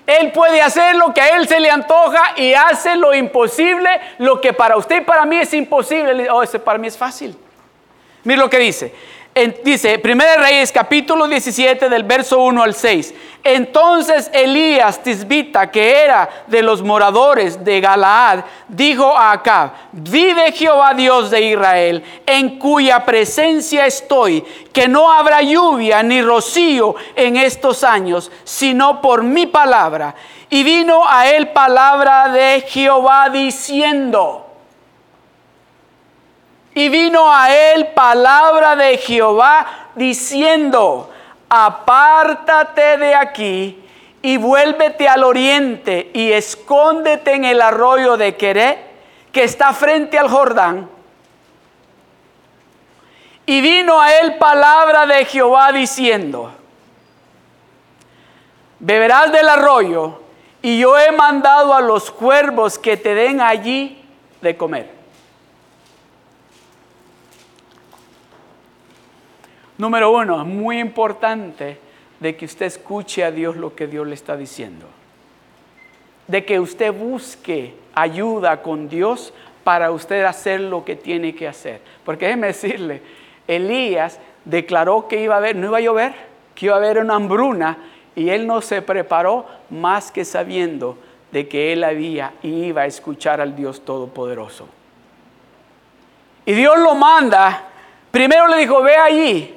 Él 0.07 0.33
puede 0.33 0.61
hacer 0.61 0.97
lo 0.97 1.15
que 1.15 1.21
a 1.21 1.37
Él 1.37 1.49
se 1.49 1.61
le 1.61 1.71
antoja 1.71 2.35
y 2.37 2.53
hace 2.53 2.97
lo 2.97 3.15
imposible, 3.15 3.89
lo 4.19 4.41
que 4.41 4.53
para 4.53 4.77
usted 4.77 5.01
y 5.01 5.05
para 5.05 5.25
mí 5.25 5.37
es 5.37 5.55
imposible. 5.55 6.29
Oh, 6.31 6.43
ese 6.43 6.59
para 6.59 6.79
mí 6.79 6.89
es 6.89 6.99
fácil. 6.99 7.37
Mire 8.23 8.39
lo 8.39 8.51
que 8.51 8.59
dice 8.59 8.95
dice, 9.64 10.01
1 10.03 10.24
Reyes 10.39 10.70
capítulo 10.70 11.26
17 11.26 11.89
del 11.89 12.05
verso 12.05 12.39
1 12.39 12.62
al 12.62 12.74
6. 12.74 13.14
Entonces 13.43 14.30
Elías 14.32 15.03
Tisbita, 15.03 15.70
que 15.70 16.05
era 16.05 16.30
de 16.47 16.62
los 16.62 16.82
moradores 16.82 17.62
de 17.64 17.80
Galaad, 17.80 18.45
dijo 18.68 19.16
a 19.16 19.32
Acab, 19.32 19.72
vive 19.93 20.53
Jehová 20.53 20.95
Dios 20.95 21.30
de 21.30 21.43
Israel, 21.43 22.05
en 22.24 22.59
cuya 22.59 23.05
presencia 23.05 23.87
estoy, 23.87 24.43
que 24.72 24.87
no 24.87 25.11
habrá 25.11 25.43
lluvia 25.43 26.03
ni 26.03 26.22
rocío 26.22 26.95
en 27.16 27.37
estos 27.37 27.82
años, 27.82 28.30
sino 28.45 29.03
por 29.03 29.24
mi 29.24 29.47
palabra. 29.47 30.14
Y 30.49 30.62
vino 30.62 31.03
a 31.07 31.28
él 31.28 31.49
palabra 31.49 32.28
de 32.28 32.61
Jehová 32.61 33.28
diciendo, 33.30 34.43
y 36.75 36.89
vino 36.89 37.33
a 37.33 37.55
él 37.55 37.89
palabra 37.95 38.75
de 38.75 38.99
Jehová 38.99 39.91
diciendo, 39.95 41.11
apártate 41.49 42.97
de 42.99 43.14
aquí 43.14 43.81
y 44.20 44.37
vuélvete 44.39 45.09
al 45.09 45.22
oriente 45.22 46.11
y 46.12 46.33
escóndete 46.33 47.35
en 47.35 47.45
el 47.45 47.61
arroyo 47.61 48.16
de 48.16 48.37
Queré, 48.37 48.79
que 49.31 49.45
está 49.45 49.72
frente 49.72 50.18
al 50.18 50.29
Jordán. 50.29 50.89
Y 53.47 53.61
vino 53.61 54.01
a 54.01 54.12
él 54.16 54.37
palabra 54.39 55.07
de 55.07 55.25
Jehová 55.27 55.70
diciendo, 55.70 56.53
beberás 58.81 59.31
del 59.31 59.49
arroyo 59.49 60.20
y 60.61 60.79
yo 60.81 60.99
he 60.99 61.12
mandado 61.12 61.75
a 61.75 61.83
los 61.83 62.11
cuervos 62.11 62.79
que 62.79 62.97
te 62.97 63.14
den 63.14 63.41
allí 63.41 64.03
de 64.41 64.57
comer. 64.57 64.93
Número 69.77 70.12
uno, 70.12 70.41
es 70.41 70.47
muy 70.47 70.79
importante 70.79 71.79
de 72.20 72.37
que 72.37 72.45
usted 72.45 72.66
escuche 72.66 73.25
a 73.25 73.31
Dios 73.31 73.57
lo 73.57 73.75
que 73.75 73.87
Dios 73.87 74.07
le 74.07 74.14
está 74.14 74.37
diciendo. 74.37 74.87
De 76.29 76.45
que 76.45 76.61
usted 76.61 76.93
busque 76.93 77.75
ayuda 77.95 78.62
con 78.62 78.89
Dios 78.89 79.35
para 79.64 79.91
usted 79.91 80.25
hacer 80.25 80.61
lo 80.61 80.85
que 80.85 80.95
tiene 80.95 81.35
que 81.35 81.49
hacer. 81.49 81.81
Porque 82.05 82.27
déjeme 82.27 82.49
decirle, 82.49 83.03
Elías 83.49 84.20
declaró 84.45 85.09
que 85.09 85.22
iba 85.22 85.35
a 85.35 85.39
haber, 85.39 85.57
no 85.57 85.66
iba 85.66 85.79
a 85.79 85.81
llover, 85.81 86.14
que 86.55 86.66
iba 86.66 86.77
a 86.77 86.79
haber 86.79 86.99
una 86.99 87.16
hambruna 87.16 87.79
y 88.14 88.29
él 88.29 88.47
no 88.47 88.61
se 88.61 88.81
preparó 88.81 89.47
más 89.70 90.12
que 90.12 90.25
sabiendo 90.25 90.97
de 91.33 91.49
que 91.49 91.72
él 91.72 91.83
había 91.83 92.33
y 92.43 92.66
iba 92.66 92.83
a 92.83 92.87
escuchar 92.87 93.41
al 93.41 93.57
Dios 93.57 93.85
Todopoderoso. 93.85 94.68
Y 96.47 96.53
Dios 96.53 96.79
lo 96.79 96.95
manda, 96.95 97.64
primero 98.12 98.47
le 98.47 98.59
dijo, 98.59 98.83
ve 98.83 98.95
allí 98.95 99.55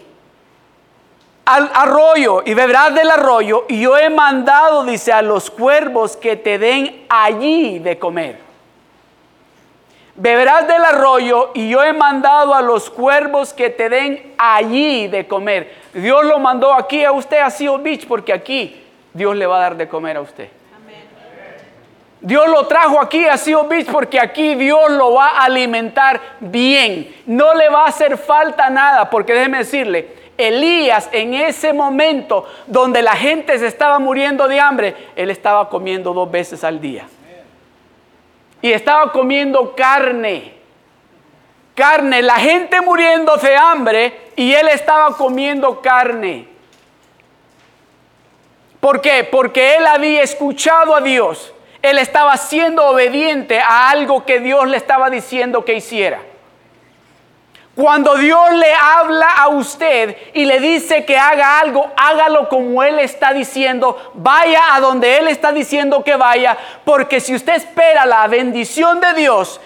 al 1.48 1.72
arroyo 1.74 2.44
y 2.46 2.54
beberás 2.54 2.94
del 2.94 3.10
arroyo 3.10 3.64
y 3.70 3.80
yo 3.80 3.98
he 3.98 4.10
mandado, 4.10 4.84
dice, 4.84 5.14
a 5.14 5.22
los 5.22 5.50
cuervos 5.50 6.18
que 6.18 6.36
te 6.36 6.60
den 6.60 7.06
allí 7.08 7.80
de 7.80 7.98
comer. 7.98 8.38
Beberás 10.16 10.68
del 10.68 10.84
arroyo 10.84 11.52
y 11.54 11.70
yo 11.70 11.82
he 11.82 11.94
mandado 11.94 12.54
a 12.54 12.62
los 12.62 12.90
cuervos 12.90 13.54
que 13.54 13.70
te 13.70 13.88
den 13.88 14.34
allí 14.38 15.08
de 15.08 15.26
comer. 15.26 15.74
Dios 15.94 16.26
lo 16.26 16.38
mandó 16.40 16.74
aquí 16.74 17.06
a 17.06 17.14
usted 17.14 17.40
a 17.40 17.50
Seal 17.50 17.80
Beach 17.80 18.06
porque 18.08 18.34
aquí 18.34 18.84
Dios 19.14 19.34
le 19.38 19.46
va 19.46 19.56
a 19.56 19.62
dar 19.62 19.78
de 19.78 19.88
comer 19.88 20.18
a 20.18 20.22
usted. 20.22 20.50
Dios 22.20 22.46
lo 22.50 22.68
trajo 22.68 23.00
aquí 23.00 23.26
a 23.26 23.38
Seal 23.38 23.68
Beach 23.70 23.88
porque 23.90 24.20
aquí 24.20 24.56
Dios 24.56 24.92
lo 24.92 25.14
va 25.14 25.30
a 25.30 25.46
alimentar 25.46 26.20
bien. 26.42 27.16
No 27.26 27.54
le 27.54 27.70
va 27.70 27.84
a 27.84 27.88
hacer 27.88 28.18
falta 28.18 28.70
nada 28.70 29.10
porque 29.10 29.34
déjeme 29.34 29.60
decirle, 29.60 30.27
Elías 30.38 31.10
en 31.12 31.34
ese 31.34 31.74
momento 31.74 32.46
donde 32.68 33.02
la 33.02 33.16
gente 33.16 33.58
se 33.58 33.68
estaba 33.68 34.00
muriendo 34.00 34.48
de 34.48 34.60
hambre, 34.60 34.96
él 35.16 35.32
estaba 35.32 35.70
comiendo 35.70 36.14
dos 36.14 36.30
veces 36.30 36.64
al 36.64 36.80
día. 36.80 37.08
Y 38.62 38.72
estaba 38.72 39.12
comiendo 39.12 39.76
carne. 39.76 40.54
Carne, 41.76 42.22
la 42.22 42.36
gente 42.36 42.82
muriendo 42.82 43.36
de 43.38 43.56
hambre 43.56 44.32
y 44.36 44.54
él 44.54 44.68
estaba 44.68 45.16
comiendo 45.16 45.82
carne. 45.82 46.48
¿Por 48.80 49.02
qué? 49.02 49.24
Porque 49.24 49.76
él 49.76 49.86
había 49.86 50.22
escuchado 50.22 50.96
a 50.96 51.02
Dios. 51.02 51.54
Él 51.82 52.00
estaba 52.00 52.36
siendo 52.38 52.86
obediente 52.86 53.60
a 53.60 53.90
algo 53.90 54.26
que 54.26 54.40
Dios 54.40 54.68
le 54.68 54.78
estaba 54.78 55.10
diciendo 55.10 55.64
que 55.66 55.76
hiciera. 55.76 56.20
Cuando 57.78 58.16
Dios 58.16 58.54
le 58.54 58.74
habla 58.74 59.30
a 59.38 59.50
usted 59.50 60.18
y 60.34 60.46
le 60.46 60.60
dice 60.60 61.06
que 61.06 61.16
haga 61.16 61.60
algo, 61.60 61.92
hágalo 61.96 62.50
como 62.50 62.82
Él 62.82 62.98
está 62.98 63.34
diciendo, 63.34 64.14
vaya 64.16 64.74
a 64.74 64.80
donde 64.80 65.20
Él 65.20 65.28
está 65.28 65.52
diciendo 65.52 66.04
que 66.04 66.16
vaya, 66.16 66.58
porque 66.84 67.20
si 67.20 67.36
usted 67.36 67.54
espera 67.54 68.08
la 68.08 68.26
bendición 68.26 69.00
de 69.00 69.14
Dios 69.14 69.62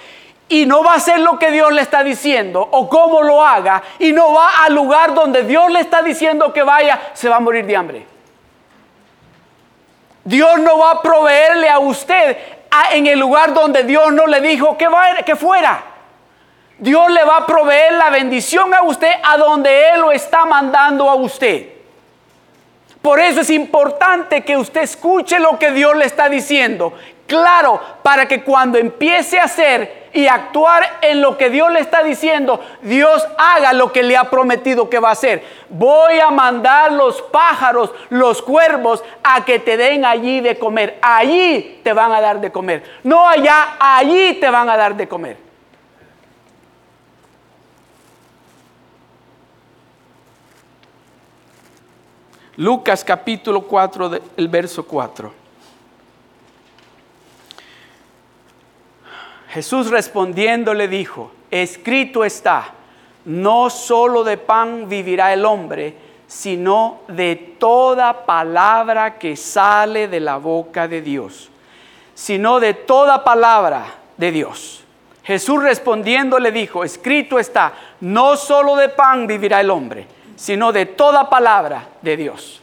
y 0.50 0.66
no 0.66 0.84
va 0.84 0.92
a 0.92 0.96
hacer 0.96 1.22
lo 1.22 1.40
que 1.40 1.52
Dios 1.52 1.72
le 1.72 1.82
está 1.82 2.04
diciendo 2.04 2.68
o 2.70 2.90
cómo 2.90 3.22
lo 3.22 3.46
haga 3.46 3.82
y 3.98 4.12
no 4.12 4.34
va 4.34 4.66
al 4.66 4.76
lugar 4.76 5.14
donde 5.14 5.44
Dios 5.44 5.72
le 5.72 5.80
está 5.80 6.02
diciendo 6.02 6.52
que 6.52 6.64
vaya, 6.64 7.00
se 7.14 7.30
va 7.30 7.38
a 7.38 7.40
morir 7.40 7.66
de 7.66 7.78
hambre. 7.78 8.06
Dios 10.26 10.60
no 10.60 10.80
va 10.80 10.92
a 10.92 11.02
proveerle 11.02 11.70
a 11.70 11.80
usted 11.80 12.36
en 12.92 13.08
el 13.08 13.18
lugar 13.18 13.54
donde 13.54 13.84
Dios 13.84 14.12
no 14.12 14.28
le 14.28 14.42
dijo 14.42 14.78
que, 14.78 14.90
fuera. 15.38 15.91
Dios 16.82 17.12
le 17.12 17.24
va 17.24 17.38
a 17.38 17.46
proveer 17.46 17.94
la 17.94 18.10
bendición 18.10 18.74
a 18.74 18.82
usted 18.82 19.12
a 19.24 19.38
donde 19.38 19.90
Él 19.90 20.02
lo 20.02 20.12
está 20.12 20.46
mandando 20.46 21.08
a 21.08 21.14
usted. 21.14 21.68
Por 23.04 23.20
eso 23.20 23.42
es 23.42 23.52
importante 23.52 24.42
que 24.42 24.58
usted 24.58 24.82
escuche 24.82 25.40
lo 25.40 25.60
que 25.60 25.70
Dios 25.70 25.96
le 25.96 26.06
está 26.06 26.28
diciendo. 26.28 26.94
Claro, 27.28 27.80
para 28.02 28.28
que 28.28 28.44
cuando 28.44 28.80
empiece 28.80 29.40
a 29.40 29.44
hacer 29.44 30.10
y 30.12 30.26
actuar 30.26 30.84
en 31.04 31.22
lo 31.22 31.38
que 31.38 31.52
Dios 31.52 31.72
le 31.72 31.82
está 31.82 32.02
diciendo, 32.02 32.60
Dios 32.82 33.28
haga 33.38 33.74
lo 33.74 33.92
que 33.92 34.02
le 34.02 34.18
ha 34.18 34.32
prometido 34.32 34.90
que 34.90 34.98
va 34.98 35.10
a 35.10 35.14
hacer. 35.14 35.44
Voy 35.70 36.20
a 36.20 36.32
mandar 36.32 36.94
los 36.94 37.22
pájaros, 37.22 37.92
los 38.10 38.42
cuervos, 38.42 39.04
a 39.24 39.46
que 39.46 39.60
te 39.60 39.78
den 39.78 40.04
allí 40.04 40.42
de 40.42 40.58
comer. 40.58 40.98
Allí 41.00 41.80
te 41.84 41.94
van 41.94 42.12
a 42.12 42.22
dar 42.22 42.42
de 42.42 42.52
comer. 42.52 42.84
No 43.04 43.30
allá, 43.30 43.76
allí 43.80 44.34
te 44.42 44.50
van 44.50 44.68
a 44.68 44.76
dar 44.76 44.96
de 44.96 45.08
comer. 45.08 45.51
Lucas 52.62 53.04
capítulo 53.04 53.64
4, 53.64 54.12
el 54.38 54.48
verso 54.48 54.86
4. 54.86 55.34
Jesús 59.50 59.90
respondiendo 59.90 60.76
le 60.76 60.88
dijo, 60.88 61.32
escrito 61.50 62.24
está, 62.24 62.66
no 63.26 63.72
solo 63.72 64.24
de 64.24 64.38
pan 64.38 64.88
vivirá 64.88 65.34
el 65.34 65.44
hombre, 65.44 65.96
sino 66.28 67.00
de 67.08 67.36
toda 67.58 68.28
palabra 68.28 69.18
que 69.18 69.36
sale 69.36 70.08
de 70.08 70.20
la 70.20 70.38
boca 70.38 70.88
de 70.88 71.02
Dios, 71.02 71.50
sino 72.14 72.60
de 72.60 72.76
toda 72.76 73.24
palabra 73.24 73.88
de 74.18 74.32
Dios. 74.32 74.84
Jesús 75.24 75.64
respondiendo 75.64 76.38
le 76.38 76.52
dijo, 76.52 76.84
escrito 76.84 77.40
está, 77.40 77.74
no 78.02 78.38
solo 78.38 78.76
de 78.76 78.90
pan 78.90 79.26
vivirá 79.26 79.62
el 79.62 79.72
hombre, 79.72 80.21
sino 80.36 80.72
de 80.72 80.86
toda 80.86 81.30
palabra 81.30 81.86
de 82.02 82.18
Dios. 82.18 82.62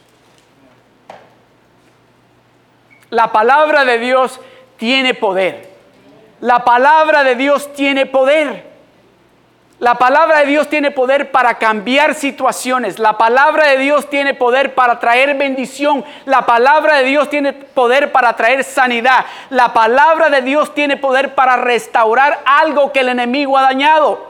La 3.09 3.31
palabra 3.31 3.85
de 3.85 3.97
Dios 3.97 4.39
tiene 4.77 5.13
poder. 5.13 5.69
La 6.41 6.63
palabra 6.63 7.23
de 7.23 7.35
Dios 7.35 7.73
tiene 7.73 8.05
poder. 8.05 8.69
La 9.79 9.95
palabra 9.95 10.39
de 10.39 10.45
Dios 10.45 10.67
tiene 10.67 10.91
poder 10.91 11.31
para 11.31 11.57
cambiar 11.57 12.13
situaciones. 12.13 12.99
La 12.99 13.17
palabra 13.17 13.67
de 13.67 13.77
Dios 13.77 14.09
tiene 14.09 14.33
poder 14.33 14.75
para 14.75 14.99
traer 14.99 15.37
bendición. 15.37 16.03
La 16.25 16.45
palabra 16.45 16.97
de 16.97 17.05
Dios 17.05 17.29
tiene 17.29 17.53
poder 17.53 18.11
para 18.11 18.35
traer 18.35 18.65
sanidad. 18.65 19.25
La 19.49 19.71
palabra 19.71 20.29
de 20.29 20.41
Dios 20.41 20.75
tiene 20.75 20.97
poder 20.97 21.33
para 21.33 21.55
restaurar 21.55 22.41
algo 22.45 22.91
que 22.91 22.99
el 22.99 23.09
enemigo 23.09 23.57
ha 23.57 23.61
dañado. 23.61 24.28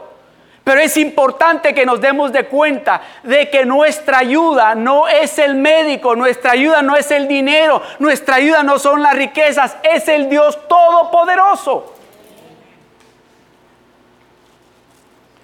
Pero 0.62 0.80
es 0.80 0.96
importante 0.96 1.74
que 1.74 1.86
nos 1.86 2.00
demos 2.00 2.32
de 2.32 2.46
cuenta 2.46 3.00
de 3.22 3.48
que 3.48 3.64
nuestra 3.64 4.18
ayuda 4.18 4.74
no 4.74 5.08
es 5.08 5.38
el 5.38 5.54
médico, 5.54 6.14
nuestra 6.14 6.52
ayuda 6.52 6.82
no 6.82 6.96
es 6.96 7.10
el 7.10 7.26
dinero, 7.26 7.82
nuestra 7.98 8.36
ayuda 8.36 8.62
no 8.62 8.78
son 8.78 9.02
las 9.02 9.14
riquezas, 9.14 9.76
es 9.82 10.06
el 10.08 10.28
Dios 10.28 10.58
Todopoderoso. 10.68 11.94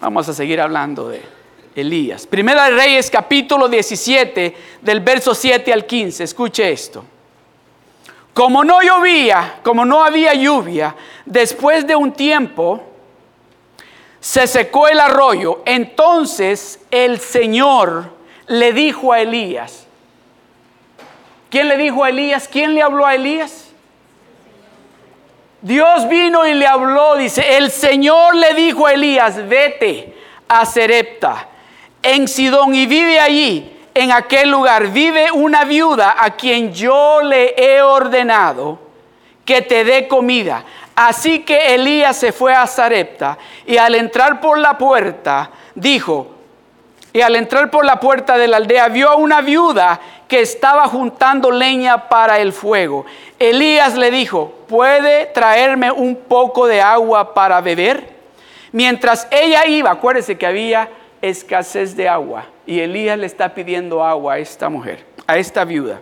Vamos 0.00 0.28
a 0.28 0.34
seguir 0.34 0.60
hablando 0.60 1.08
de 1.08 1.22
Elías. 1.74 2.26
Primera 2.26 2.64
de 2.64 2.70
Reyes 2.72 3.10
capítulo 3.10 3.68
17 3.68 4.56
del 4.82 5.00
verso 5.00 5.34
7 5.34 5.72
al 5.72 5.86
15. 5.86 6.24
Escuche 6.24 6.70
esto. 6.70 7.04
Como 8.32 8.62
no 8.64 8.82
llovía, 8.82 9.60
como 9.62 9.86
no 9.86 10.04
había 10.04 10.34
lluvia, 10.34 10.94
después 11.24 11.86
de 11.86 11.96
un 11.96 12.12
tiempo, 12.12 12.82
se 14.26 14.48
secó 14.48 14.88
el 14.88 14.98
arroyo. 14.98 15.62
Entonces 15.66 16.80
el 16.90 17.20
Señor 17.20 18.10
le 18.48 18.72
dijo 18.72 19.12
a 19.12 19.20
Elías, 19.20 19.86
¿quién 21.48 21.68
le 21.68 21.76
dijo 21.76 22.02
a 22.02 22.08
Elías? 22.08 22.48
¿Quién 22.48 22.74
le 22.74 22.82
habló 22.82 23.06
a 23.06 23.14
Elías? 23.14 23.68
Dios 25.62 26.08
vino 26.08 26.44
y 26.44 26.54
le 26.54 26.66
habló, 26.66 27.14
dice, 27.14 27.56
el 27.56 27.70
Señor 27.70 28.34
le 28.34 28.54
dijo 28.54 28.88
a 28.88 28.94
Elías, 28.94 29.46
vete 29.46 30.16
a 30.48 30.66
Serepta, 30.66 31.46
en 32.02 32.26
Sidón, 32.26 32.74
y 32.74 32.86
vive 32.86 33.20
allí, 33.20 33.78
en 33.94 34.10
aquel 34.10 34.50
lugar. 34.50 34.88
Vive 34.88 35.30
una 35.30 35.64
viuda 35.64 36.16
a 36.18 36.34
quien 36.34 36.74
yo 36.74 37.22
le 37.22 37.54
he 37.56 37.80
ordenado 37.80 38.80
que 39.44 39.62
te 39.62 39.84
dé 39.84 40.08
comida. 40.08 40.64
Así 40.96 41.40
que 41.40 41.74
Elías 41.74 42.16
se 42.16 42.32
fue 42.32 42.54
a 42.54 42.66
Zarepta 42.66 43.36
y 43.66 43.76
al 43.76 43.94
entrar 43.94 44.40
por 44.40 44.58
la 44.58 44.78
puerta 44.78 45.50
dijo, 45.74 46.34
y 47.12 47.20
al 47.20 47.36
entrar 47.36 47.70
por 47.70 47.84
la 47.84 48.00
puerta 48.00 48.38
de 48.38 48.48
la 48.48 48.56
aldea 48.56 48.88
vio 48.88 49.10
a 49.10 49.16
una 49.16 49.42
viuda 49.42 50.00
que 50.26 50.40
estaba 50.40 50.86
juntando 50.88 51.50
leña 51.50 52.08
para 52.08 52.38
el 52.40 52.52
fuego. 52.52 53.04
Elías 53.38 53.94
le 53.96 54.10
dijo, 54.10 54.52
¿puede 54.68 55.26
traerme 55.26 55.90
un 55.90 56.16
poco 56.16 56.66
de 56.66 56.80
agua 56.80 57.34
para 57.34 57.60
beber? 57.60 58.16
Mientras 58.72 59.28
ella 59.30 59.66
iba, 59.66 59.90
acuérdese 59.90 60.38
que 60.38 60.46
había 60.46 60.88
escasez 61.20 61.94
de 61.94 62.08
agua 62.08 62.46
y 62.66 62.80
Elías 62.80 63.18
le 63.18 63.26
está 63.26 63.54
pidiendo 63.54 64.02
agua 64.02 64.34
a 64.34 64.38
esta 64.38 64.68
mujer, 64.70 65.04
a 65.26 65.36
esta 65.36 65.64
viuda. 65.64 66.00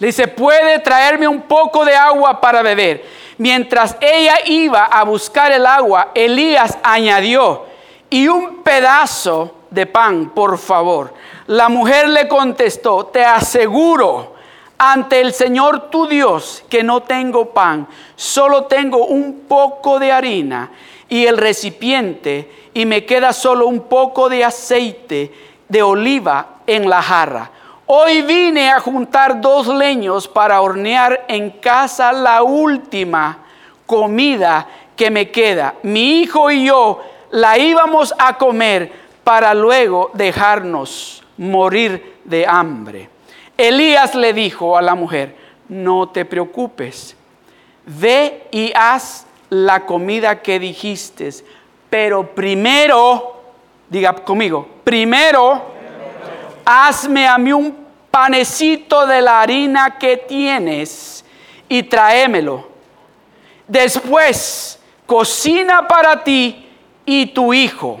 Le 0.00 0.08
dice, 0.08 0.28
¿puede 0.28 0.78
traerme 0.80 1.28
un 1.28 1.42
poco 1.42 1.84
de 1.84 1.94
agua 1.94 2.40
para 2.40 2.62
beber? 2.62 3.04
Mientras 3.36 3.96
ella 4.00 4.36
iba 4.46 4.86
a 4.86 5.04
buscar 5.04 5.52
el 5.52 5.66
agua, 5.66 6.10
Elías 6.14 6.78
añadió, 6.82 7.66
y 8.08 8.26
un 8.26 8.62
pedazo 8.62 9.54
de 9.70 9.86
pan, 9.86 10.30
por 10.30 10.58
favor. 10.58 11.14
La 11.46 11.68
mujer 11.68 12.08
le 12.08 12.28
contestó, 12.28 13.06
te 13.06 13.24
aseguro 13.24 14.34
ante 14.78 15.20
el 15.20 15.34
Señor 15.34 15.90
tu 15.90 16.06
Dios 16.06 16.64
que 16.70 16.82
no 16.82 17.02
tengo 17.02 17.50
pan, 17.50 17.86
solo 18.16 18.64
tengo 18.64 19.04
un 19.04 19.42
poco 19.46 19.98
de 19.98 20.10
harina 20.10 20.70
y 21.10 21.26
el 21.26 21.36
recipiente 21.36 22.70
y 22.72 22.86
me 22.86 23.04
queda 23.04 23.34
solo 23.34 23.66
un 23.66 23.80
poco 23.80 24.30
de 24.30 24.44
aceite 24.44 25.32
de 25.68 25.82
oliva 25.82 26.60
en 26.66 26.88
la 26.88 27.02
jarra. 27.02 27.50
Hoy 27.92 28.22
vine 28.22 28.70
a 28.70 28.78
juntar 28.78 29.40
dos 29.40 29.66
leños 29.66 30.28
para 30.28 30.60
hornear 30.60 31.24
en 31.26 31.50
casa 31.50 32.12
la 32.12 32.44
última 32.44 33.38
comida 33.84 34.64
que 34.94 35.10
me 35.10 35.32
queda. 35.32 35.74
Mi 35.82 36.20
hijo 36.20 36.52
y 36.52 36.66
yo 36.66 37.02
la 37.32 37.58
íbamos 37.58 38.14
a 38.16 38.38
comer 38.38 38.92
para 39.24 39.54
luego 39.54 40.12
dejarnos 40.14 41.24
morir 41.36 42.20
de 42.24 42.46
hambre. 42.46 43.08
Elías 43.56 44.14
le 44.14 44.34
dijo 44.34 44.76
a 44.76 44.82
la 44.82 44.94
mujer, 44.94 45.34
no 45.68 46.10
te 46.10 46.24
preocupes, 46.24 47.16
ve 47.86 48.46
y 48.52 48.72
haz 48.72 49.26
la 49.48 49.84
comida 49.84 50.40
que 50.40 50.60
dijiste, 50.60 51.28
pero 51.90 52.24
primero, 52.36 53.42
diga 53.88 54.14
conmigo, 54.14 54.68
primero 54.84 55.80
hazme 56.64 57.26
a 57.26 57.36
mí 57.36 57.52
un 57.52 57.79
panecito 58.10 59.06
de 59.06 59.22
la 59.22 59.40
harina 59.40 59.98
que 59.98 60.16
tienes 60.16 61.24
y 61.68 61.82
tráemelo. 61.84 62.68
Después, 63.68 64.80
cocina 65.06 65.86
para 65.86 66.24
ti 66.24 66.66
y 67.06 67.26
tu 67.26 67.54
hijo. 67.54 68.00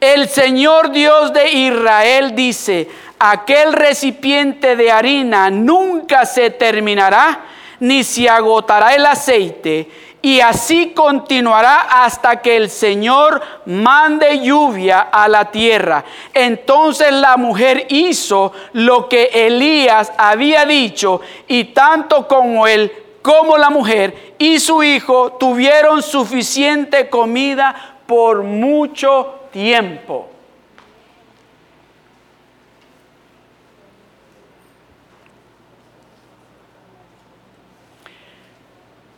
El 0.00 0.28
Señor 0.28 0.90
Dios 0.90 1.32
de 1.32 1.50
Israel 1.50 2.34
dice, 2.34 2.88
aquel 3.18 3.72
recipiente 3.72 4.76
de 4.76 4.92
harina 4.92 5.48
nunca 5.48 6.26
se 6.26 6.50
terminará, 6.50 7.44
ni 7.80 8.04
se 8.04 8.28
agotará 8.28 8.94
el 8.94 9.06
aceite, 9.06 9.88
y 10.24 10.40
así 10.40 10.92
continuará 10.94 11.82
hasta 12.02 12.40
que 12.40 12.56
el 12.56 12.70
Señor 12.70 13.42
mande 13.66 14.40
lluvia 14.40 15.00
a 15.00 15.28
la 15.28 15.50
tierra. 15.50 16.02
Entonces 16.32 17.12
la 17.12 17.36
mujer 17.36 17.84
hizo 17.90 18.50
lo 18.72 19.06
que 19.06 19.24
Elías 19.34 20.10
había 20.16 20.64
dicho 20.64 21.20
y 21.46 21.64
tanto 21.64 22.26
como 22.26 22.66
él 22.66 22.90
como 23.20 23.58
la 23.58 23.68
mujer 23.68 24.34
y 24.38 24.60
su 24.60 24.82
hijo 24.82 25.32
tuvieron 25.32 26.02
suficiente 26.02 27.10
comida 27.10 27.98
por 28.06 28.44
mucho 28.44 29.40
tiempo. 29.52 30.33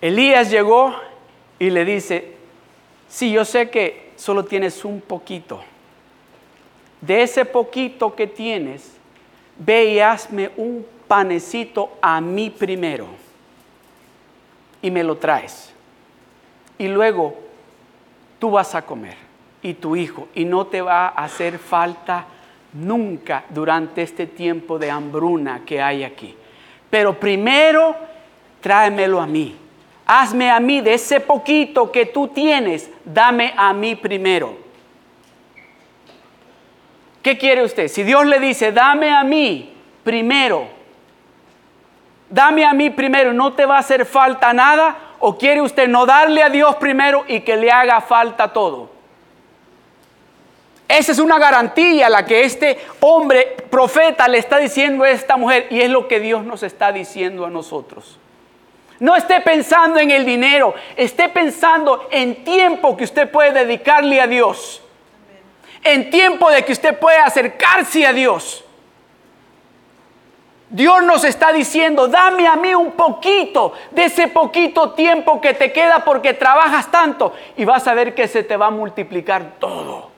Elías 0.06 0.52
llegó 0.52 0.94
y 1.58 1.68
le 1.68 1.84
dice, 1.84 2.34
sí, 3.08 3.32
yo 3.32 3.44
sé 3.44 3.70
que 3.70 4.12
solo 4.14 4.44
tienes 4.44 4.84
un 4.84 5.00
poquito. 5.00 5.64
De 7.00 7.22
ese 7.22 7.44
poquito 7.44 8.14
que 8.14 8.28
tienes, 8.28 8.92
ve 9.58 9.86
y 9.86 9.98
hazme 9.98 10.52
un 10.56 10.86
panecito 11.08 11.90
a 12.00 12.20
mí 12.20 12.50
primero 12.50 13.08
y 14.80 14.92
me 14.92 15.02
lo 15.02 15.16
traes. 15.16 15.74
Y 16.78 16.86
luego 16.86 17.34
tú 18.38 18.52
vas 18.52 18.76
a 18.76 18.82
comer 18.82 19.16
y 19.60 19.74
tu 19.74 19.96
hijo 19.96 20.28
y 20.36 20.44
no 20.44 20.68
te 20.68 20.82
va 20.82 21.08
a 21.08 21.24
hacer 21.24 21.58
falta 21.58 22.26
nunca 22.74 23.44
durante 23.48 24.02
este 24.02 24.28
tiempo 24.28 24.78
de 24.78 24.88
hambruna 24.88 25.62
que 25.66 25.82
hay 25.82 26.04
aquí. 26.04 26.36
Pero 26.90 27.18
primero, 27.18 27.96
tráemelo 28.60 29.20
a 29.20 29.26
mí. 29.26 29.65
Hazme 30.06 30.50
a 30.50 30.60
mí 30.60 30.80
de 30.80 30.94
ese 30.94 31.18
poquito 31.18 31.90
que 31.90 32.06
tú 32.06 32.28
tienes, 32.28 32.88
dame 33.04 33.52
a 33.56 33.72
mí 33.72 33.96
primero. 33.96 34.56
¿Qué 37.22 37.36
quiere 37.36 37.64
usted? 37.64 37.88
Si 37.88 38.04
Dios 38.04 38.24
le 38.24 38.38
dice, 38.38 38.70
dame 38.70 39.10
a 39.10 39.24
mí 39.24 39.74
primero, 40.04 40.68
dame 42.30 42.64
a 42.64 42.72
mí 42.72 42.90
primero, 42.90 43.32
no 43.32 43.54
te 43.54 43.66
va 43.66 43.76
a 43.76 43.80
hacer 43.80 44.06
falta 44.06 44.52
nada, 44.52 44.96
o 45.18 45.36
quiere 45.36 45.60
usted 45.60 45.88
no 45.88 46.06
darle 46.06 46.44
a 46.44 46.50
Dios 46.50 46.76
primero 46.76 47.24
y 47.26 47.40
que 47.40 47.56
le 47.56 47.72
haga 47.72 48.00
falta 48.00 48.52
todo. 48.52 48.90
Esa 50.88 51.10
es 51.10 51.18
una 51.18 51.38
garantía 51.38 52.08
la 52.08 52.24
que 52.24 52.44
este 52.44 52.78
hombre 53.00 53.56
profeta 53.70 54.28
le 54.28 54.38
está 54.38 54.58
diciendo 54.58 55.02
a 55.02 55.10
esta 55.10 55.36
mujer 55.36 55.66
y 55.70 55.80
es 55.80 55.90
lo 55.90 56.06
que 56.06 56.20
Dios 56.20 56.44
nos 56.44 56.62
está 56.62 56.92
diciendo 56.92 57.44
a 57.44 57.50
nosotros. 57.50 58.20
No 58.98 59.14
esté 59.14 59.40
pensando 59.40 59.98
en 59.98 60.10
el 60.10 60.24
dinero, 60.24 60.74
esté 60.96 61.28
pensando 61.28 62.08
en 62.10 62.44
tiempo 62.44 62.96
que 62.96 63.04
usted 63.04 63.30
puede 63.30 63.52
dedicarle 63.52 64.20
a 64.20 64.26
Dios. 64.26 64.82
En 65.84 66.10
tiempo 66.10 66.50
de 66.50 66.64
que 66.64 66.72
usted 66.72 66.98
puede 66.98 67.18
acercarse 67.18 68.06
a 68.06 68.12
Dios. 68.12 68.64
Dios 70.68 71.02
nos 71.04 71.22
está 71.24 71.52
diciendo, 71.52 72.08
dame 72.08 72.48
a 72.48 72.56
mí 72.56 72.74
un 72.74 72.92
poquito 72.92 73.72
de 73.92 74.06
ese 74.06 74.28
poquito 74.28 74.92
tiempo 74.92 75.40
que 75.40 75.54
te 75.54 75.72
queda 75.72 76.04
porque 76.04 76.34
trabajas 76.34 76.90
tanto 76.90 77.32
y 77.56 77.64
vas 77.64 77.86
a 77.86 77.94
ver 77.94 78.14
que 78.14 78.26
se 78.26 78.42
te 78.42 78.56
va 78.56 78.66
a 78.66 78.70
multiplicar 78.70 79.58
todo. 79.60 80.15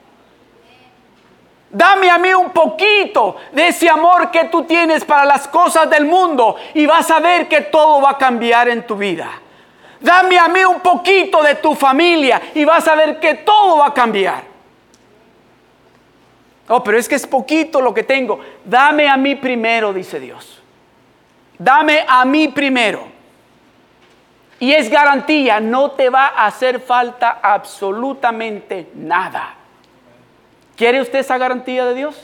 Dame 1.70 2.08
a 2.08 2.16
mí 2.16 2.32
un 2.32 2.50
poquito 2.50 3.36
de 3.52 3.68
ese 3.68 3.90
amor 3.90 4.30
que 4.30 4.44
tú 4.44 4.64
tienes 4.64 5.04
para 5.04 5.26
las 5.26 5.46
cosas 5.48 5.88
del 5.90 6.06
mundo 6.06 6.56
y 6.72 6.86
vas 6.86 7.10
a 7.10 7.20
ver 7.20 7.46
que 7.46 7.62
todo 7.62 8.00
va 8.00 8.10
a 8.10 8.18
cambiar 8.18 8.68
en 8.68 8.86
tu 8.86 8.96
vida. 8.96 9.28
Dame 10.00 10.38
a 10.38 10.48
mí 10.48 10.64
un 10.64 10.80
poquito 10.80 11.42
de 11.42 11.56
tu 11.56 11.74
familia 11.74 12.40
y 12.54 12.64
vas 12.64 12.86
a 12.88 12.94
ver 12.94 13.20
que 13.20 13.34
todo 13.34 13.78
va 13.78 13.88
a 13.88 13.94
cambiar. 13.94 14.44
Oh, 16.68 16.82
pero 16.82 16.98
es 16.98 17.08
que 17.08 17.16
es 17.16 17.26
poquito 17.26 17.80
lo 17.80 17.92
que 17.92 18.02
tengo. 18.02 18.40
Dame 18.64 19.08
a 19.08 19.16
mí 19.16 19.34
primero, 19.34 19.92
dice 19.92 20.20
Dios. 20.20 20.62
Dame 21.58 22.04
a 22.06 22.24
mí 22.24 22.48
primero. 22.48 23.08
Y 24.60 24.72
es 24.72 24.90
garantía, 24.90 25.60
no 25.60 25.92
te 25.92 26.08
va 26.08 26.28
a 26.28 26.46
hacer 26.46 26.80
falta 26.80 27.40
absolutamente 27.42 28.90
nada. 28.94 29.57
¿Quiere 30.78 31.00
usted 31.00 31.18
esa 31.18 31.36
garantía 31.36 31.84
de 31.84 31.94
Dios? 31.96 32.14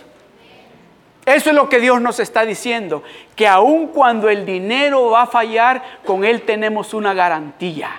Eso 1.27 1.51
es 1.51 1.57
lo 1.57 1.69
que 1.69 1.81
Dios 1.81 2.01
nos 2.01 2.21
está 2.21 2.45
diciendo, 2.45 3.03
que 3.35 3.49
aun 3.49 3.89
cuando 3.89 4.29
el 4.29 4.47
dinero 4.47 5.11
va 5.11 5.23
a 5.23 5.27
fallar, 5.27 5.83
con 6.07 6.25
Él 6.25 6.43
tenemos 6.43 6.95
una 6.95 7.15
garantía. 7.15 7.91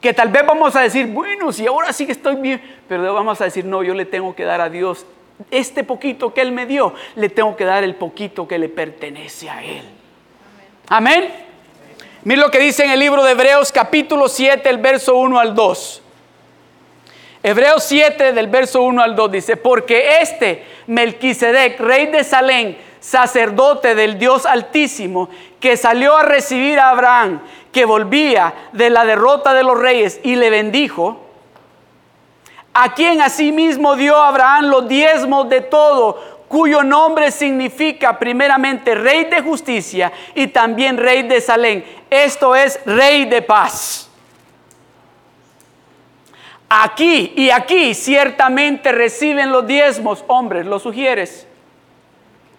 Que 0.00 0.14
tal 0.14 0.30
vez 0.30 0.46
vamos 0.46 0.74
a 0.74 0.80
decir, 0.80 1.06
bueno, 1.08 1.52
si 1.52 1.66
ahora 1.66 1.92
sí 1.92 2.06
que 2.06 2.12
estoy 2.12 2.36
bien, 2.36 2.62
pero 2.88 3.12
vamos 3.12 3.38
a 3.42 3.44
decir, 3.44 3.66
no, 3.66 3.82
yo 3.82 3.92
le 3.92 4.06
tengo 4.06 4.34
que 4.34 4.44
dar 4.44 4.62
a 4.62 4.70
Dios 4.70 5.04
este 5.50 5.84
poquito 5.84 6.32
que 6.32 6.40
Él 6.40 6.52
me 6.52 6.64
dio, 6.64 6.94
le 7.16 7.28
tengo 7.28 7.54
que 7.54 7.64
dar 7.64 7.84
el 7.84 7.94
poquito 7.94 8.48
que 8.48 8.58
le 8.58 8.70
pertenece 8.70 9.50
a 9.50 9.62
Él. 9.62 9.82
Amén. 10.88 11.28
Mira 12.24 12.40
lo 12.40 12.50
que 12.50 12.58
dice 12.58 12.84
en 12.84 12.90
el 12.90 13.00
libro 13.00 13.22
de 13.22 13.32
Hebreos 13.32 13.70
capítulo 13.70 14.28
7, 14.28 14.66
el 14.70 14.78
verso 14.78 15.16
1 15.16 15.38
al 15.38 15.54
2. 15.54 15.99
Hebreos 17.42 17.84
7 17.84 18.32
del 18.32 18.48
verso 18.48 18.82
1 18.82 19.02
al 19.02 19.16
2 19.16 19.32
dice, 19.32 19.56
porque 19.56 20.20
este 20.20 20.64
Melquisedec, 20.86 21.80
rey 21.80 22.06
de 22.06 22.22
Salem, 22.22 22.76
sacerdote 23.00 23.94
del 23.94 24.18
Dios 24.18 24.44
Altísimo, 24.44 25.30
que 25.58 25.78
salió 25.78 26.16
a 26.16 26.22
recibir 26.22 26.78
a 26.78 26.90
Abraham, 26.90 27.40
que 27.72 27.86
volvía 27.86 28.52
de 28.72 28.90
la 28.90 29.06
derrota 29.06 29.54
de 29.54 29.62
los 29.62 29.78
reyes 29.78 30.20
y 30.22 30.36
le 30.36 30.50
bendijo, 30.50 31.26
a 32.74 32.94
quien 32.94 33.22
asimismo 33.22 33.96
dio 33.96 34.16
a 34.16 34.28
Abraham 34.28 34.66
los 34.66 34.86
diezmos 34.86 35.48
de 35.48 35.62
todo, 35.62 36.40
cuyo 36.46 36.82
nombre 36.82 37.30
significa 37.30 38.18
primeramente 38.18 38.94
rey 38.94 39.24
de 39.24 39.40
justicia 39.40 40.12
y 40.34 40.48
también 40.48 40.98
rey 40.98 41.22
de 41.22 41.40
Salem, 41.40 41.82
esto 42.10 42.54
es 42.54 42.80
rey 42.84 43.24
de 43.24 43.40
paz. 43.40 44.09
Aquí 46.72 47.32
y 47.34 47.50
aquí 47.50 47.94
ciertamente 47.94 48.92
reciben 48.92 49.50
los 49.50 49.66
diezmos, 49.66 50.24
hombres, 50.28 50.66
los 50.66 50.84
sugieres. 50.84 51.48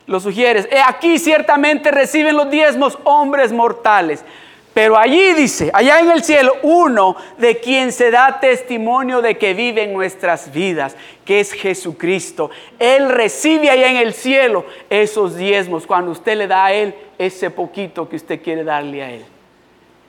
Los 0.05 0.24
sugieres. 0.24 0.68
Aquí 0.86 1.18
ciertamente 1.18 1.91
reciben 1.91 2.36
los 2.36 2.51
diezmos, 2.51 2.99
hombres 3.05 3.53
mortales. 3.53 4.26
Pero 4.74 4.97
allí 4.97 5.32
dice, 5.34 5.72
allá 5.74 6.01
en 6.01 6.12
el 6.12 6.26
cielo, 6.26 6.55
uno 6.62 7.16
de 7.38 7.59
quien 7.59 7.93
se 7.93 8.12
da 8.12 8.41
testimonio 8.41 9.22
de 9.22 9.38
que 9.38 9.53
vive 9.53 9.84
en 9.84 9.93
nuestras 9.93 10.51
vidas, 10.51 10.97
que 11.24 11.39
es 11.39 11.53
Jesucristo. 11.53 12.51
Él 12.80 13.07
recibe 13.07 13.70
allá 13.70 13.91
en 13.91 13.95
el 13.95 14.14
cielo 14.14 14.66
esos 14.89 15.38
diezmos 15.38 15.88
cuando 15.88 16.12
usted 16.12 16.36
le 16.36 16.47
da 16.47 16.66
a 16.66 16.74
Él 16.74 16.93
ese 17.18 17.49
poquito 17.49 18.09
que 18.09 18.18
usted 18.18 18.41
quiere 18.41 18.66
darle 18.66 19.03
a 19.03 19.12
Él. 19.12 19.26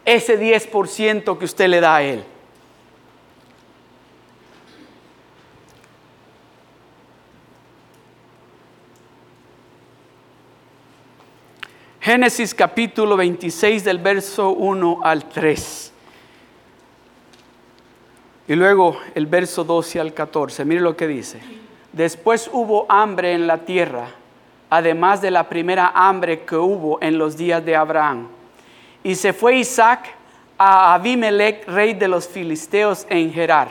Ese 0.04 0.40
10% 0.40 1.38
que 1.38 1.44
usted 1.44 1.68
le 1.68 1.80
da 1.80 1.96
a 1.96 2.02
Él. 2.02 2.24
Génesis 12.02 12.52
capítulo 12.52 13.16
26 13.16 13.84
del 13.84 13.98
verso 13.98 14.50
1 14.50 15.02
al 15.04 15.28
3. 15.28 15.92
Y 18.48 18.56
luego 18.56 18.98
el 19.14 19.26
verso 19.26 19.62
12 19.62 20.00
al 20.00 20.12
14. 20.12 20.64
Mire 20.64 20.80
lo 20.80 20.96
que 20.96 21.06
dice. 21.06 21.38
Después 21.92 22.50
hubo 22.52 22.86
hambre 22.88 23.34
en 23.34 23.46
la 23.46 23.58
tierra, 23.58 24.08
además 24.68 25.22
de 25.22 25.30
la 25.30 25.48
primera 25.48 25.92
hambre 25.94 26.40
que 26.40 26.56
hubo 26.56 27.00
en 27.00 27.18
los 27.18 27.36
días 27.36 27.64
de 27.64 27.76
Abraham. 27.76 28.26
Y 29.04 29.14
se 29.14 29.32
fue 29.32 29.58
Isaac 29.58 30.12
a 30.58 30.94
Abimelech, 30.94 31.68
rey 31.68 31.94
de 31.94 32.08
los 32.08 32.26
filisteos 32.26 33.06
en 33.10 33.32
Gerar. 33.32 33.68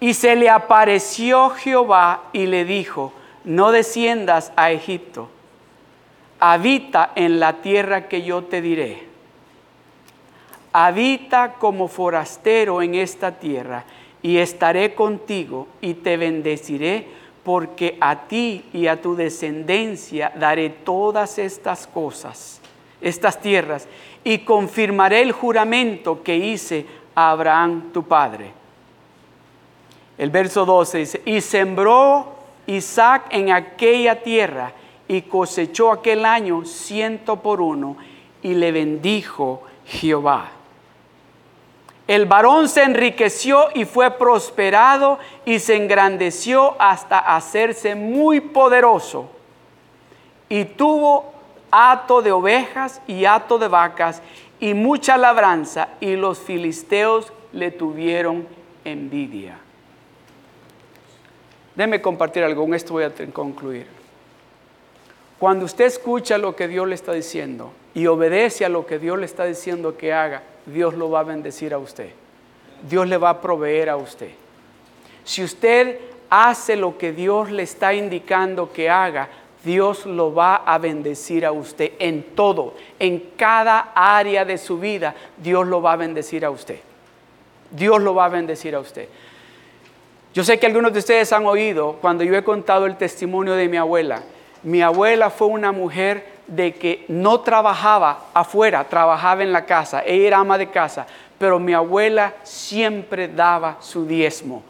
Y 0.00 0.14
se 0.14 0.34
le 0.34 0.50
apareció 0.50 1.50
Jehová 1.50 2.24
y 2.32 2.46
le 2.46 2.64
dijo, 2.64 3.12
no 3.44 3.70
desciendas 3.70 4.52
a 4.56 4.72
Egipto 4.72 5.28
habita 6.52 7.12
en 7.14 7.40
la 7.40 7.62
tierra 7.62 8.06
que 8.06 8.22
yo 8.22 8.44
te 8.44 8.60
diré. 8.60 9.02
Habita 10.74 11.54
como 11.54 11.88
forastero 11.88 12.82
en 12.82 12.96
esta 12.96 13.38
tierra 13.38 13.84
y 14.20 14.36
estaré 14.36 14.94
contigo 14.94 15.68
y 15.80 15.94
te 15.94 16.18
bendeciré 16.18 17.06
porque 17.44 17.96
a 17.98 18.26
ti 18.26 18.66
y 18.74 18.88
a 18.88 19.00
tu 19.00 19.16
descendencia 19.16 20.32
daré 20.36 20.68
todas 20.68 21.38
estas 21.38 21.86
cosas, 21.86 22.60
estas 23.00 23.40
tierras, 23.40 23.88
y 24.22 24.40
confirmaré 24.40 25.22
el 25.22 25.32
juramento 25.32 26.22
que 26.22 26.36
hice 26.36 26.84
a 27.14 27.30
Abraham 27.30 27.90
tu 27.90 28.02
padre. 28.02 28.52
El 30.18 30.28
verso 30.28 30.66
12 30.66 30.98
dice, 30.98 31.22
y 31.24 31.40
sembró 31.40 32.34
Isaac 32.66 33.28
en 33.30 33.50
aquella 33.50 34.22
tierra, 34.22 34.74
y 35.08 35.22
cosechó 35.22 35.92
aquel 35.92 36.24
año 36.24 36.64
ciento 36.64 37.36
por 37.36 37.60
uno 37.60 37.96
y 38.42 38.54
le 38.54 38.72
bendijo 38.72 39.62
Jehová. 39.86 40.50
El 42.06 42.26
varón 42.26 42.68
se 42.68 42.82
enriqueció 42.82 43.68
y 43.74 43.86
fue 43.86 44.10
prosperado 44.10 45.18
y 45.46 45.58
se 45.58 45.76
engrandeció 45.76 46.76
hasta 46.78 47.18
hacerse 47.18 47.94
muy 47.94 48.40
poderoso. 48.40 49.30
Y 50.50 50.66
tuvo 50.66 51.32
hato 51.70 52.20
de 52.20 52.30
ovejas 52.30 53.00
y 53.06 53.24
hato 53.24 53.58
de 53.58 53.68
vacas 53.68 54.20
y 54.60 54.74
mucha 54.74 55.16
labranza 55.16 55.88
y 56.00 56.16
los 56.16 56.38
filisteos 56.38 57.32
le 57.52 57.70
tuvieron 57.70 58.46
envidia. 58.84 59.58
Déme 61.74 62.00
compartir 62.00 62.44
algo, 62.44 62.62
con 62.62 62.74
esto 62.74 62.92
voy 62.92 63.04
a 63.04 63.12
concluir. 63.32 63.93
Cuando 65.38 65.64
usted 65.64 65.86
escucha 65.86 66.38
lo 66.38 66.54
que 66.54 66.68
Dios 66.68 66.88
le 66.88 66.94
está 66.94 67.12
diciendo 67.12 67.72
y 67.94 68.06
obedece 68.06 68.64
a 68.64 68.68
lo 68.68 68.86
que 68.86 68.98
Dios 68.98 69.18
le 69.18 69.26
está 69.26 69.44
diciendo 69.44 69.96
que 69.96 70.12
haga, 70.12 70.42
Dios 70.66 70.94
lo 70.94 71.10
va 71.10 71.20
a 71.20 71.24
bendecir 71.24 71.74
a 71.74 71.78
usted. 71.78 72.10
Dios 72.88 73.08
le 73.08 73.16
va 73.16 73.30
a 73.30 73.40
proveer 73.40 73.90
a 73.90 73.96
usted. 73.96 74.30
Si 75.24 75.42
usted 75.42 75.98
hace 76.28 76.76
lo 76.76 76.98
que 76.98 77.12
Dios 77.12 77.50
le 77.50 77.62
está 77.62 77.94
indicando 77.94 78.72
que 78.72 78.90
haga, 78.90 79.28
Dios 79.64 80.04
lo 80.04 80.34
va 80.34 80.56
a 80.56 80.78
bendecir 80.78 81.46
a 81.46 81.52
usted 81.52 81.92
en 81.98 82.22
todo, 82.34 82.74
en 82.98 83.30
cada 83.36 83.92
área 83.94 84.44
de 84.44 84.58
su 84.58 84.78
vida, 84.78 85.14
Dios 85.38 85.66
lo 85.66 85.80
va 85.80 85.94
a 85.94 85.96
bendecir 85.96 86.44
a 86.44 86.50
usted. 86.50 86.80
Dios 87.70 88.00
lo 88.02 88.14
va 88.14 88.26
a 88.26 88.28
bendecir 88.28 88.74
a 88.74 88.80
usted. 88.80 89.08
Yo 90.34 90.44
sé 90.44 90.58
que 90.58 90.66
algunos 90.66 90.92
de 90.92 90.98
ustedes 90.98 91.32
han 91.32 91.46
oído 91.46 91.96
cuando 92.00 92.24
yo 92.24 92.36
he 92.36 92.44
contado 92.44 92.86
el 92.86 92.96
testimonio 92.96 93.54
de 93.54 93.68
mi 93.68 93.76
abuela. 93.76 94.22
Mi 94.64 94.80
abuela 94.80 95.30
fue 95.30 95.48
una 95.48 95.72
mujer 95.72 96.26
de 96.46 96.74
que 96.74 97.04
no 97.08 97.40
trabajaba 97.40 98.24
afuera, 98.32 98.84
trabajaba 98.84 99.42
en 99.42 99.52
la 99.52 99.66
casa. 99.66 100.02
Ella 100.04 100.26
era 100.26 100.38
ama 100.38 100.58
de 100.58 100.70
casa, 100.70 101.06
pero 101.38 101.58
mi 101.58 101.74
abuela 101.74 102.34
siempre 102.42 103.28
daba 103.28 103.76
su 103.80 104.06
diezmo. 104.06 104.62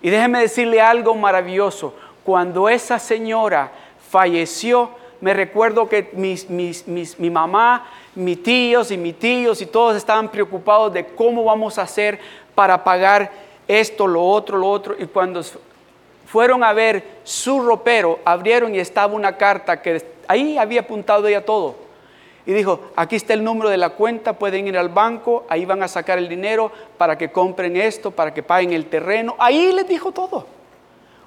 Y 0.00 0.10
déjeme 0.10 0.40
decirle 0.40 0.80
algo 0.80 1.14
maravilloso. 1.14 1.94
Cuando 2.24 2.68
esa 2.68 2.98
señora 3.00 3.72
falleció, 4.10 4.90
me 5.20 5.34
recuerdo 5.34 5.88
que 5.88 6.10
mi 6.14 7.30
mamá, 7.30 7.86
mis 8.14 8.42
tíos 8.42 8.90
y 8.90 8.96
mis 8.96 9.18
tíos 9.18 9.60
y 9.60 9.66
todos 9.66 9.96
estaban 9.96 10.28
preocupados 10.28 10.92
de 10.92 11.04
cómo 11.04 11.44
vamos 11.44 11.78
a 11.78 11.82
hacer 11.82 12.18
para 12.54 12.82
pagar 12.82 13.30
esto, 13.66 14.06
lo 14.06 14.24
otro, 14.24 14.56
lo 14.56 14.70
otro. 14.70 14.94
Y 14.98 15.06
cuando 15.06 15.42
fueron 16.30 16.62
a 16.62 16.72
ver 16.72 17.02
su 17.24 17.60
ropero, 17.60 18.20
abrieron 18.24 18.72
y 18.72 18.78
estaba 18.78 19.12
una 19.12 19.36
carta 19.36 19.82
que 19.82 20.00
ahí 20.28 20.56
había 20.56 20.82
apuntado 20.82 21.26
ella 21.26 21.44
todo. 21.44 21.74
Y 22.46 22.52
dijo, 22.52 22.80
aquí 22.94 23.16
está 23.16 23.34
el 23.34 23.42
número 23.42 23.68
de 23.68 23.76
la 23.76 23.90
cuenta, 23.90 24.34
pueden 24.34 24.68
ir 24.68 24.78
al 24.78 24.90
banco, 24.90 25.44
ahí 25.48 25.64
van 25.64 25.82
a 25.82 25.88
sacar 25.88 26.18
el 26.18 26.28
dinero 26.28 26.70
para 26.96 27.18
que 27.18 27.32
compren 27.32 27.76
esto, 27.76 28.12
para 28.12 28.32
que 28.32 28.44
paguen 28.44 28.72
el 28.72 28.86
terreno. 28.86 29.34
Ahí 29.40 29.72
les 29.72 29.88
dijo 29.88 30.12
todo. 30.12 30.46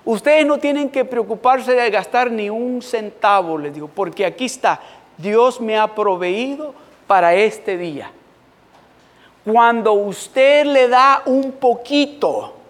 Ustedes 0.05 0.45
no 0.45 0.57
tienen 0.57 0.87
que 0.87 1.03
preocuparse 1.03 1.73
de 1.73 1.89
gastar 1.89 2.31
ni 2.31 2.49
un 2.49 2.81
centavo, 2.81 3.57
les 3.57 3.73
digo, 3.73 3.89
porque 3.93 4.25
aquí 4.25 4.45
está, 4.45 4.79
Dios 5.17 5.59
me 5.59 5.77
ha 5.77 5.93
proveído 5.93 6.73
para 7.07 7.35
este 7.35 7.77
día. 7.77 8.09
Cuando 9.43 9.91
usted 9.91 10.65
le 10.65 10.87
da 10.87 11.23
un 11.25 11.51
poquito, 11.51 12.62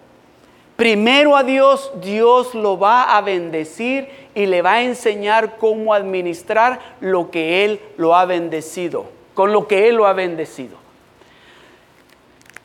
primero 0.76 1.36
a 1.36 1.42
Dios, 1.42 1.92
Dios 2.02 2.54
lo 2.54 2.78
va 2.78 3.16
a 3.16 3.20
bendecir 3.20 4.08
y 4.34 4.46
le 4.46 4.62
va 4.62 4.74
a 4.74 4.82
enseñar 4.82 5.56
cómo 5.58 5.94
administrar 5.94 6.80
lo 7.00 7.30
que 7.30 7.64
Él 7.64 7.80
lo 7.96 8.16
ha 8.16 8.24
bendecido, 8.24 9.06
con 9.34 9.52
lo 9.52 9.68
que 9.68 9.88
Él 9.88 9.96
lo 9.96 10.06
ha 10.06 10.12
bendecido. 10.12 10.76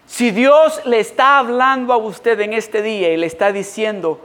Si 0.05 0.31
Dios 0.31 0.81
le 0.85 0.99
está 0.99 1.37
hablando 1.37 1.93
a 1.93 1.97
usted 1.97 2.39
en 2.41 2.53
este 2.53 2.81
día 2.81 3.13
y 3.13 3.17
le 3.17 3.27
está 3.27 3.51
diciendo, 3.51 4.19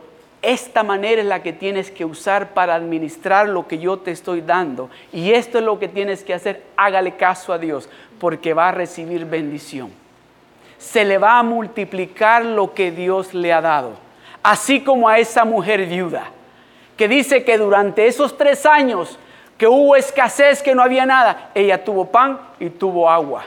esta 0.44 0.82
manera 0.82 1.22
es 1.22 1.26
la 1.26 1.42
que 1.42 1.52
tienes 1.52 1.90
que 1.90 2.04
usar 2.04 2.52
para 2.52 2.74
administrar 2.74 3.48
lo 3.48 3.66
que 3.66 3.78
yo 3.78 3.98
te 3.98 4.10
estoy 4.10 4.40
dando. 4.40 4.90
Y 5.12 5.32
esto 5.32 5.58
es 5.58 5.64
lo 5.64 5.78
que 5.78 5.88
tienes 5.88 6.22
que 6.22 6.34
hacer. 6.34 6.62
Hágale 6.76 7.16
caso 7.16 7.52
a 7.52 7.58
Dios 7.58 7.88
porque 8.18 8.52
va 8.54 8.68
a 8.68 8.72
recibir 8.72 9.24
bendición. 9.24 9.90
Se 10.78 11.04
le 11.04 11.18
va 11.18 11.38
a 11.38 11.42
multiplicar 11.42 12.44
lo 12.44 12.74
que 12.74 12.90
Dios 12.90 13.34
le 13.34 13.52
ha 13.52 13.60
dado. 13.60 13.92
Así 14.42 14.80
como 14.80 15.08
a 15.08 15.18
esa 15.18 15.44
mujer 15.44 15.86
viuda, 15.86 16.30
que 16.96 17.08
dice 17.08 17.44
que 17.44 17.58
durante 17.58 18.06
esos 18.06 18.36
tres 18.36 18.66
años 18.66 19.18
que 19.56 19.66
hubo 19.66 19.96
escasez, 19.96 20.62
que 20.62 20.74
no 20.74 20.82
había 20.82 21.06
nada, 21.06 21.50
ella 21.54 21.84
tuvo 21.84 22.06
pan 22.06 22.38
y 22.60 22.70
tuvo 22.70 23.08
agua. 23.08 23.44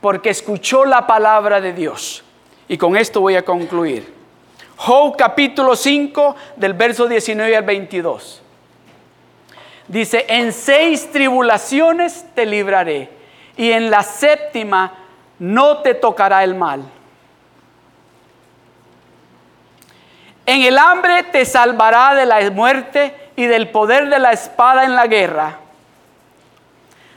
Porque 0.00 0.30
escuchó 0.30 0.84
la 0.84 1.06
palabra 1.06 1.60
de 1.60 1.72
Dios. 1.72 2.24
Y 2.66 2.76
con 2.76 2.96
esto 2.96 3.20
voy 3.20 3.36
a 3.36 3.44
concluir. 3.44 4.12
Job 4.76 5.16
capítulo 5.16 5.76
5 5.76 6.34
del 6.56 6.74
verso 6.74 7.06
19 7.06 7.56
al 7.56 7.62
22. 7.62 8.42
Dice, 9.86 10.24
en 10.28 10.52
seis 10.52 11.10
tribulaciones 11.12 12.24
te 12.34 12.46
libraré 12.46 13.10
y 13.56 13.70
en 13.72 13.90
la 13.90 14.02
séptima 14.02 14.92
no 15.42 15.78
te 15.78 15.94
tocará 15.94 16.44
el 16.44 16.54
mal. 16.54 16.84
En 20.46 20.62
el 20.62 20.78
hambre 20.78 21.24
te 21.24 21.44
salvará 21.44 22.14
de 22.14 22.26
la 22.26 22.48
muerte 22.52 23.32
y 23.34 23.46
del 23.46 23.68
poder 23.70 24.08
de 24.08 24.20
la 24.20 24.30
espada 24.30 24.84
en 24.84 24.94
la 24.94 25.08
guerra. 25.08 25.58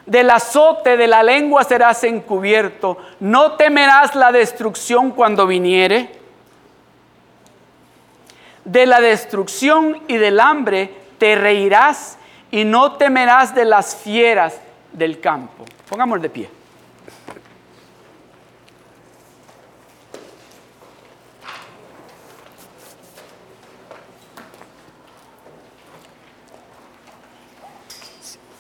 Del 0.07 0.31
azote 0.31 0.97
de 0.97 1.05
la 1.05 1.21
lengua 1.21 1.63
serás 1.63 2.03
encubierto. 2.03 2.97
No 3.19 3.51
temerás 3.51 4.15
la 4.15 4.31
destrucción 4.31 5.11
cuando 5.11 5.45
viniere. 5.45 6.09
De 8.63 8.87
la 8.87 9.01
destrucción 9.01 10.01
y 10.07 10.17
del 10.17 10.39
hambre 10.39 10.91
te 11.19 11.35
reirás 11.35 12.17
y 12.49 12.63
no 12.63 12.93
temerás 12.93 13.53
de 13.53 13.65
las 13.65 13.95
fieras 13.95 14.59
del 14.91 15.19
campo. 15.19 15.63
Pongamos 15.87 16.19
de 16.23 16.29
pie. 16.31 16.64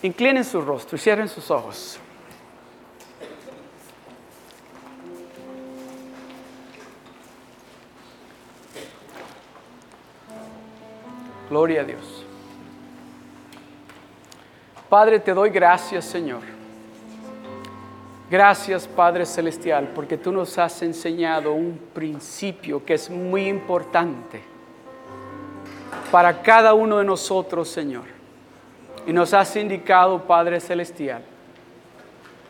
Inclinen 0.05 0.43
su 0.43 0.61
rostro 0.61 0.97
y 0.97 0.99
cierren 0.99 1.27
sus 1.27 1.49
ojos. 1.49 1.97
Gloria 11.49 11.81
a 11.81 11.83
Dios. 11.85 12.23
Padre, 14.87 15.19
te 15.19 15.33
doy 15.33 15.49
gracias, 15.49 16.05
Señor. 16.05 16.41
Gracias, 18.29 18.87
Padre 18.87 19.25
Celestial, 19.25 19.87
porque 19.95 20.19
tú 20.19 20.31
nos 20.31 20.55
has 20.59 20.83
enseñado 20.83 21.51
un 21.51 21.79
principio 21.95 22.85
que 22.85 22.93
es 22.93 23.09
muy 23.09 23.47
importante 23.47 24.43
para 26.11 26.43
cada 26.43 26.75
uno 26.75 26.99
de 26.99 27.05
nosotros, 27.05 27.67
Señor. 27.69 28.14
Y 29.07 29.13
nos 29.13 29.33
has 29.33 29.55
indicado, 29.55 30.19
Padre 30.23 30.59
Celestial, 30.59 31.21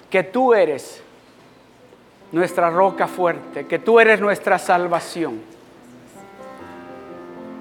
que 0.10 0.24
tú 0.24 0.54
eres 0.54 1.02
nuestra 2.32 2.70
roca 2.70 3.08
fuerte, 3.08 3.66
que 3.66 3.80
tú 3.80 4.00
eres 4.00 4.20
nuestra 4.20 4.58
salvación. 4.58 5.42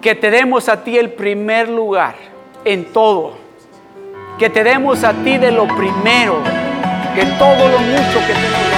Que 0.01 0.15
te 0.15 0.31
demos 0.31 0.69
a 0.69 0.85
ti 0.85 0.99
el 0.99 1.13
primer 1.13 1.69
lugar 1.69 2.15
en 2.65 2.93
todo 2.93 3.45
que 4.39 4.51
te 4.51 4.65
demos 4.65 5.05
a 5.05 5.13
ti 5.13 5.39
de 5.39 5.53
lo 5.53 5.67
primero, 5.67 6.39
que 7.15 7.25
todo 7.39 7.69
lo 7.69 7.79
mucho 7.79 8.19
que 8.27 8.35
tenemos 8.35 8.74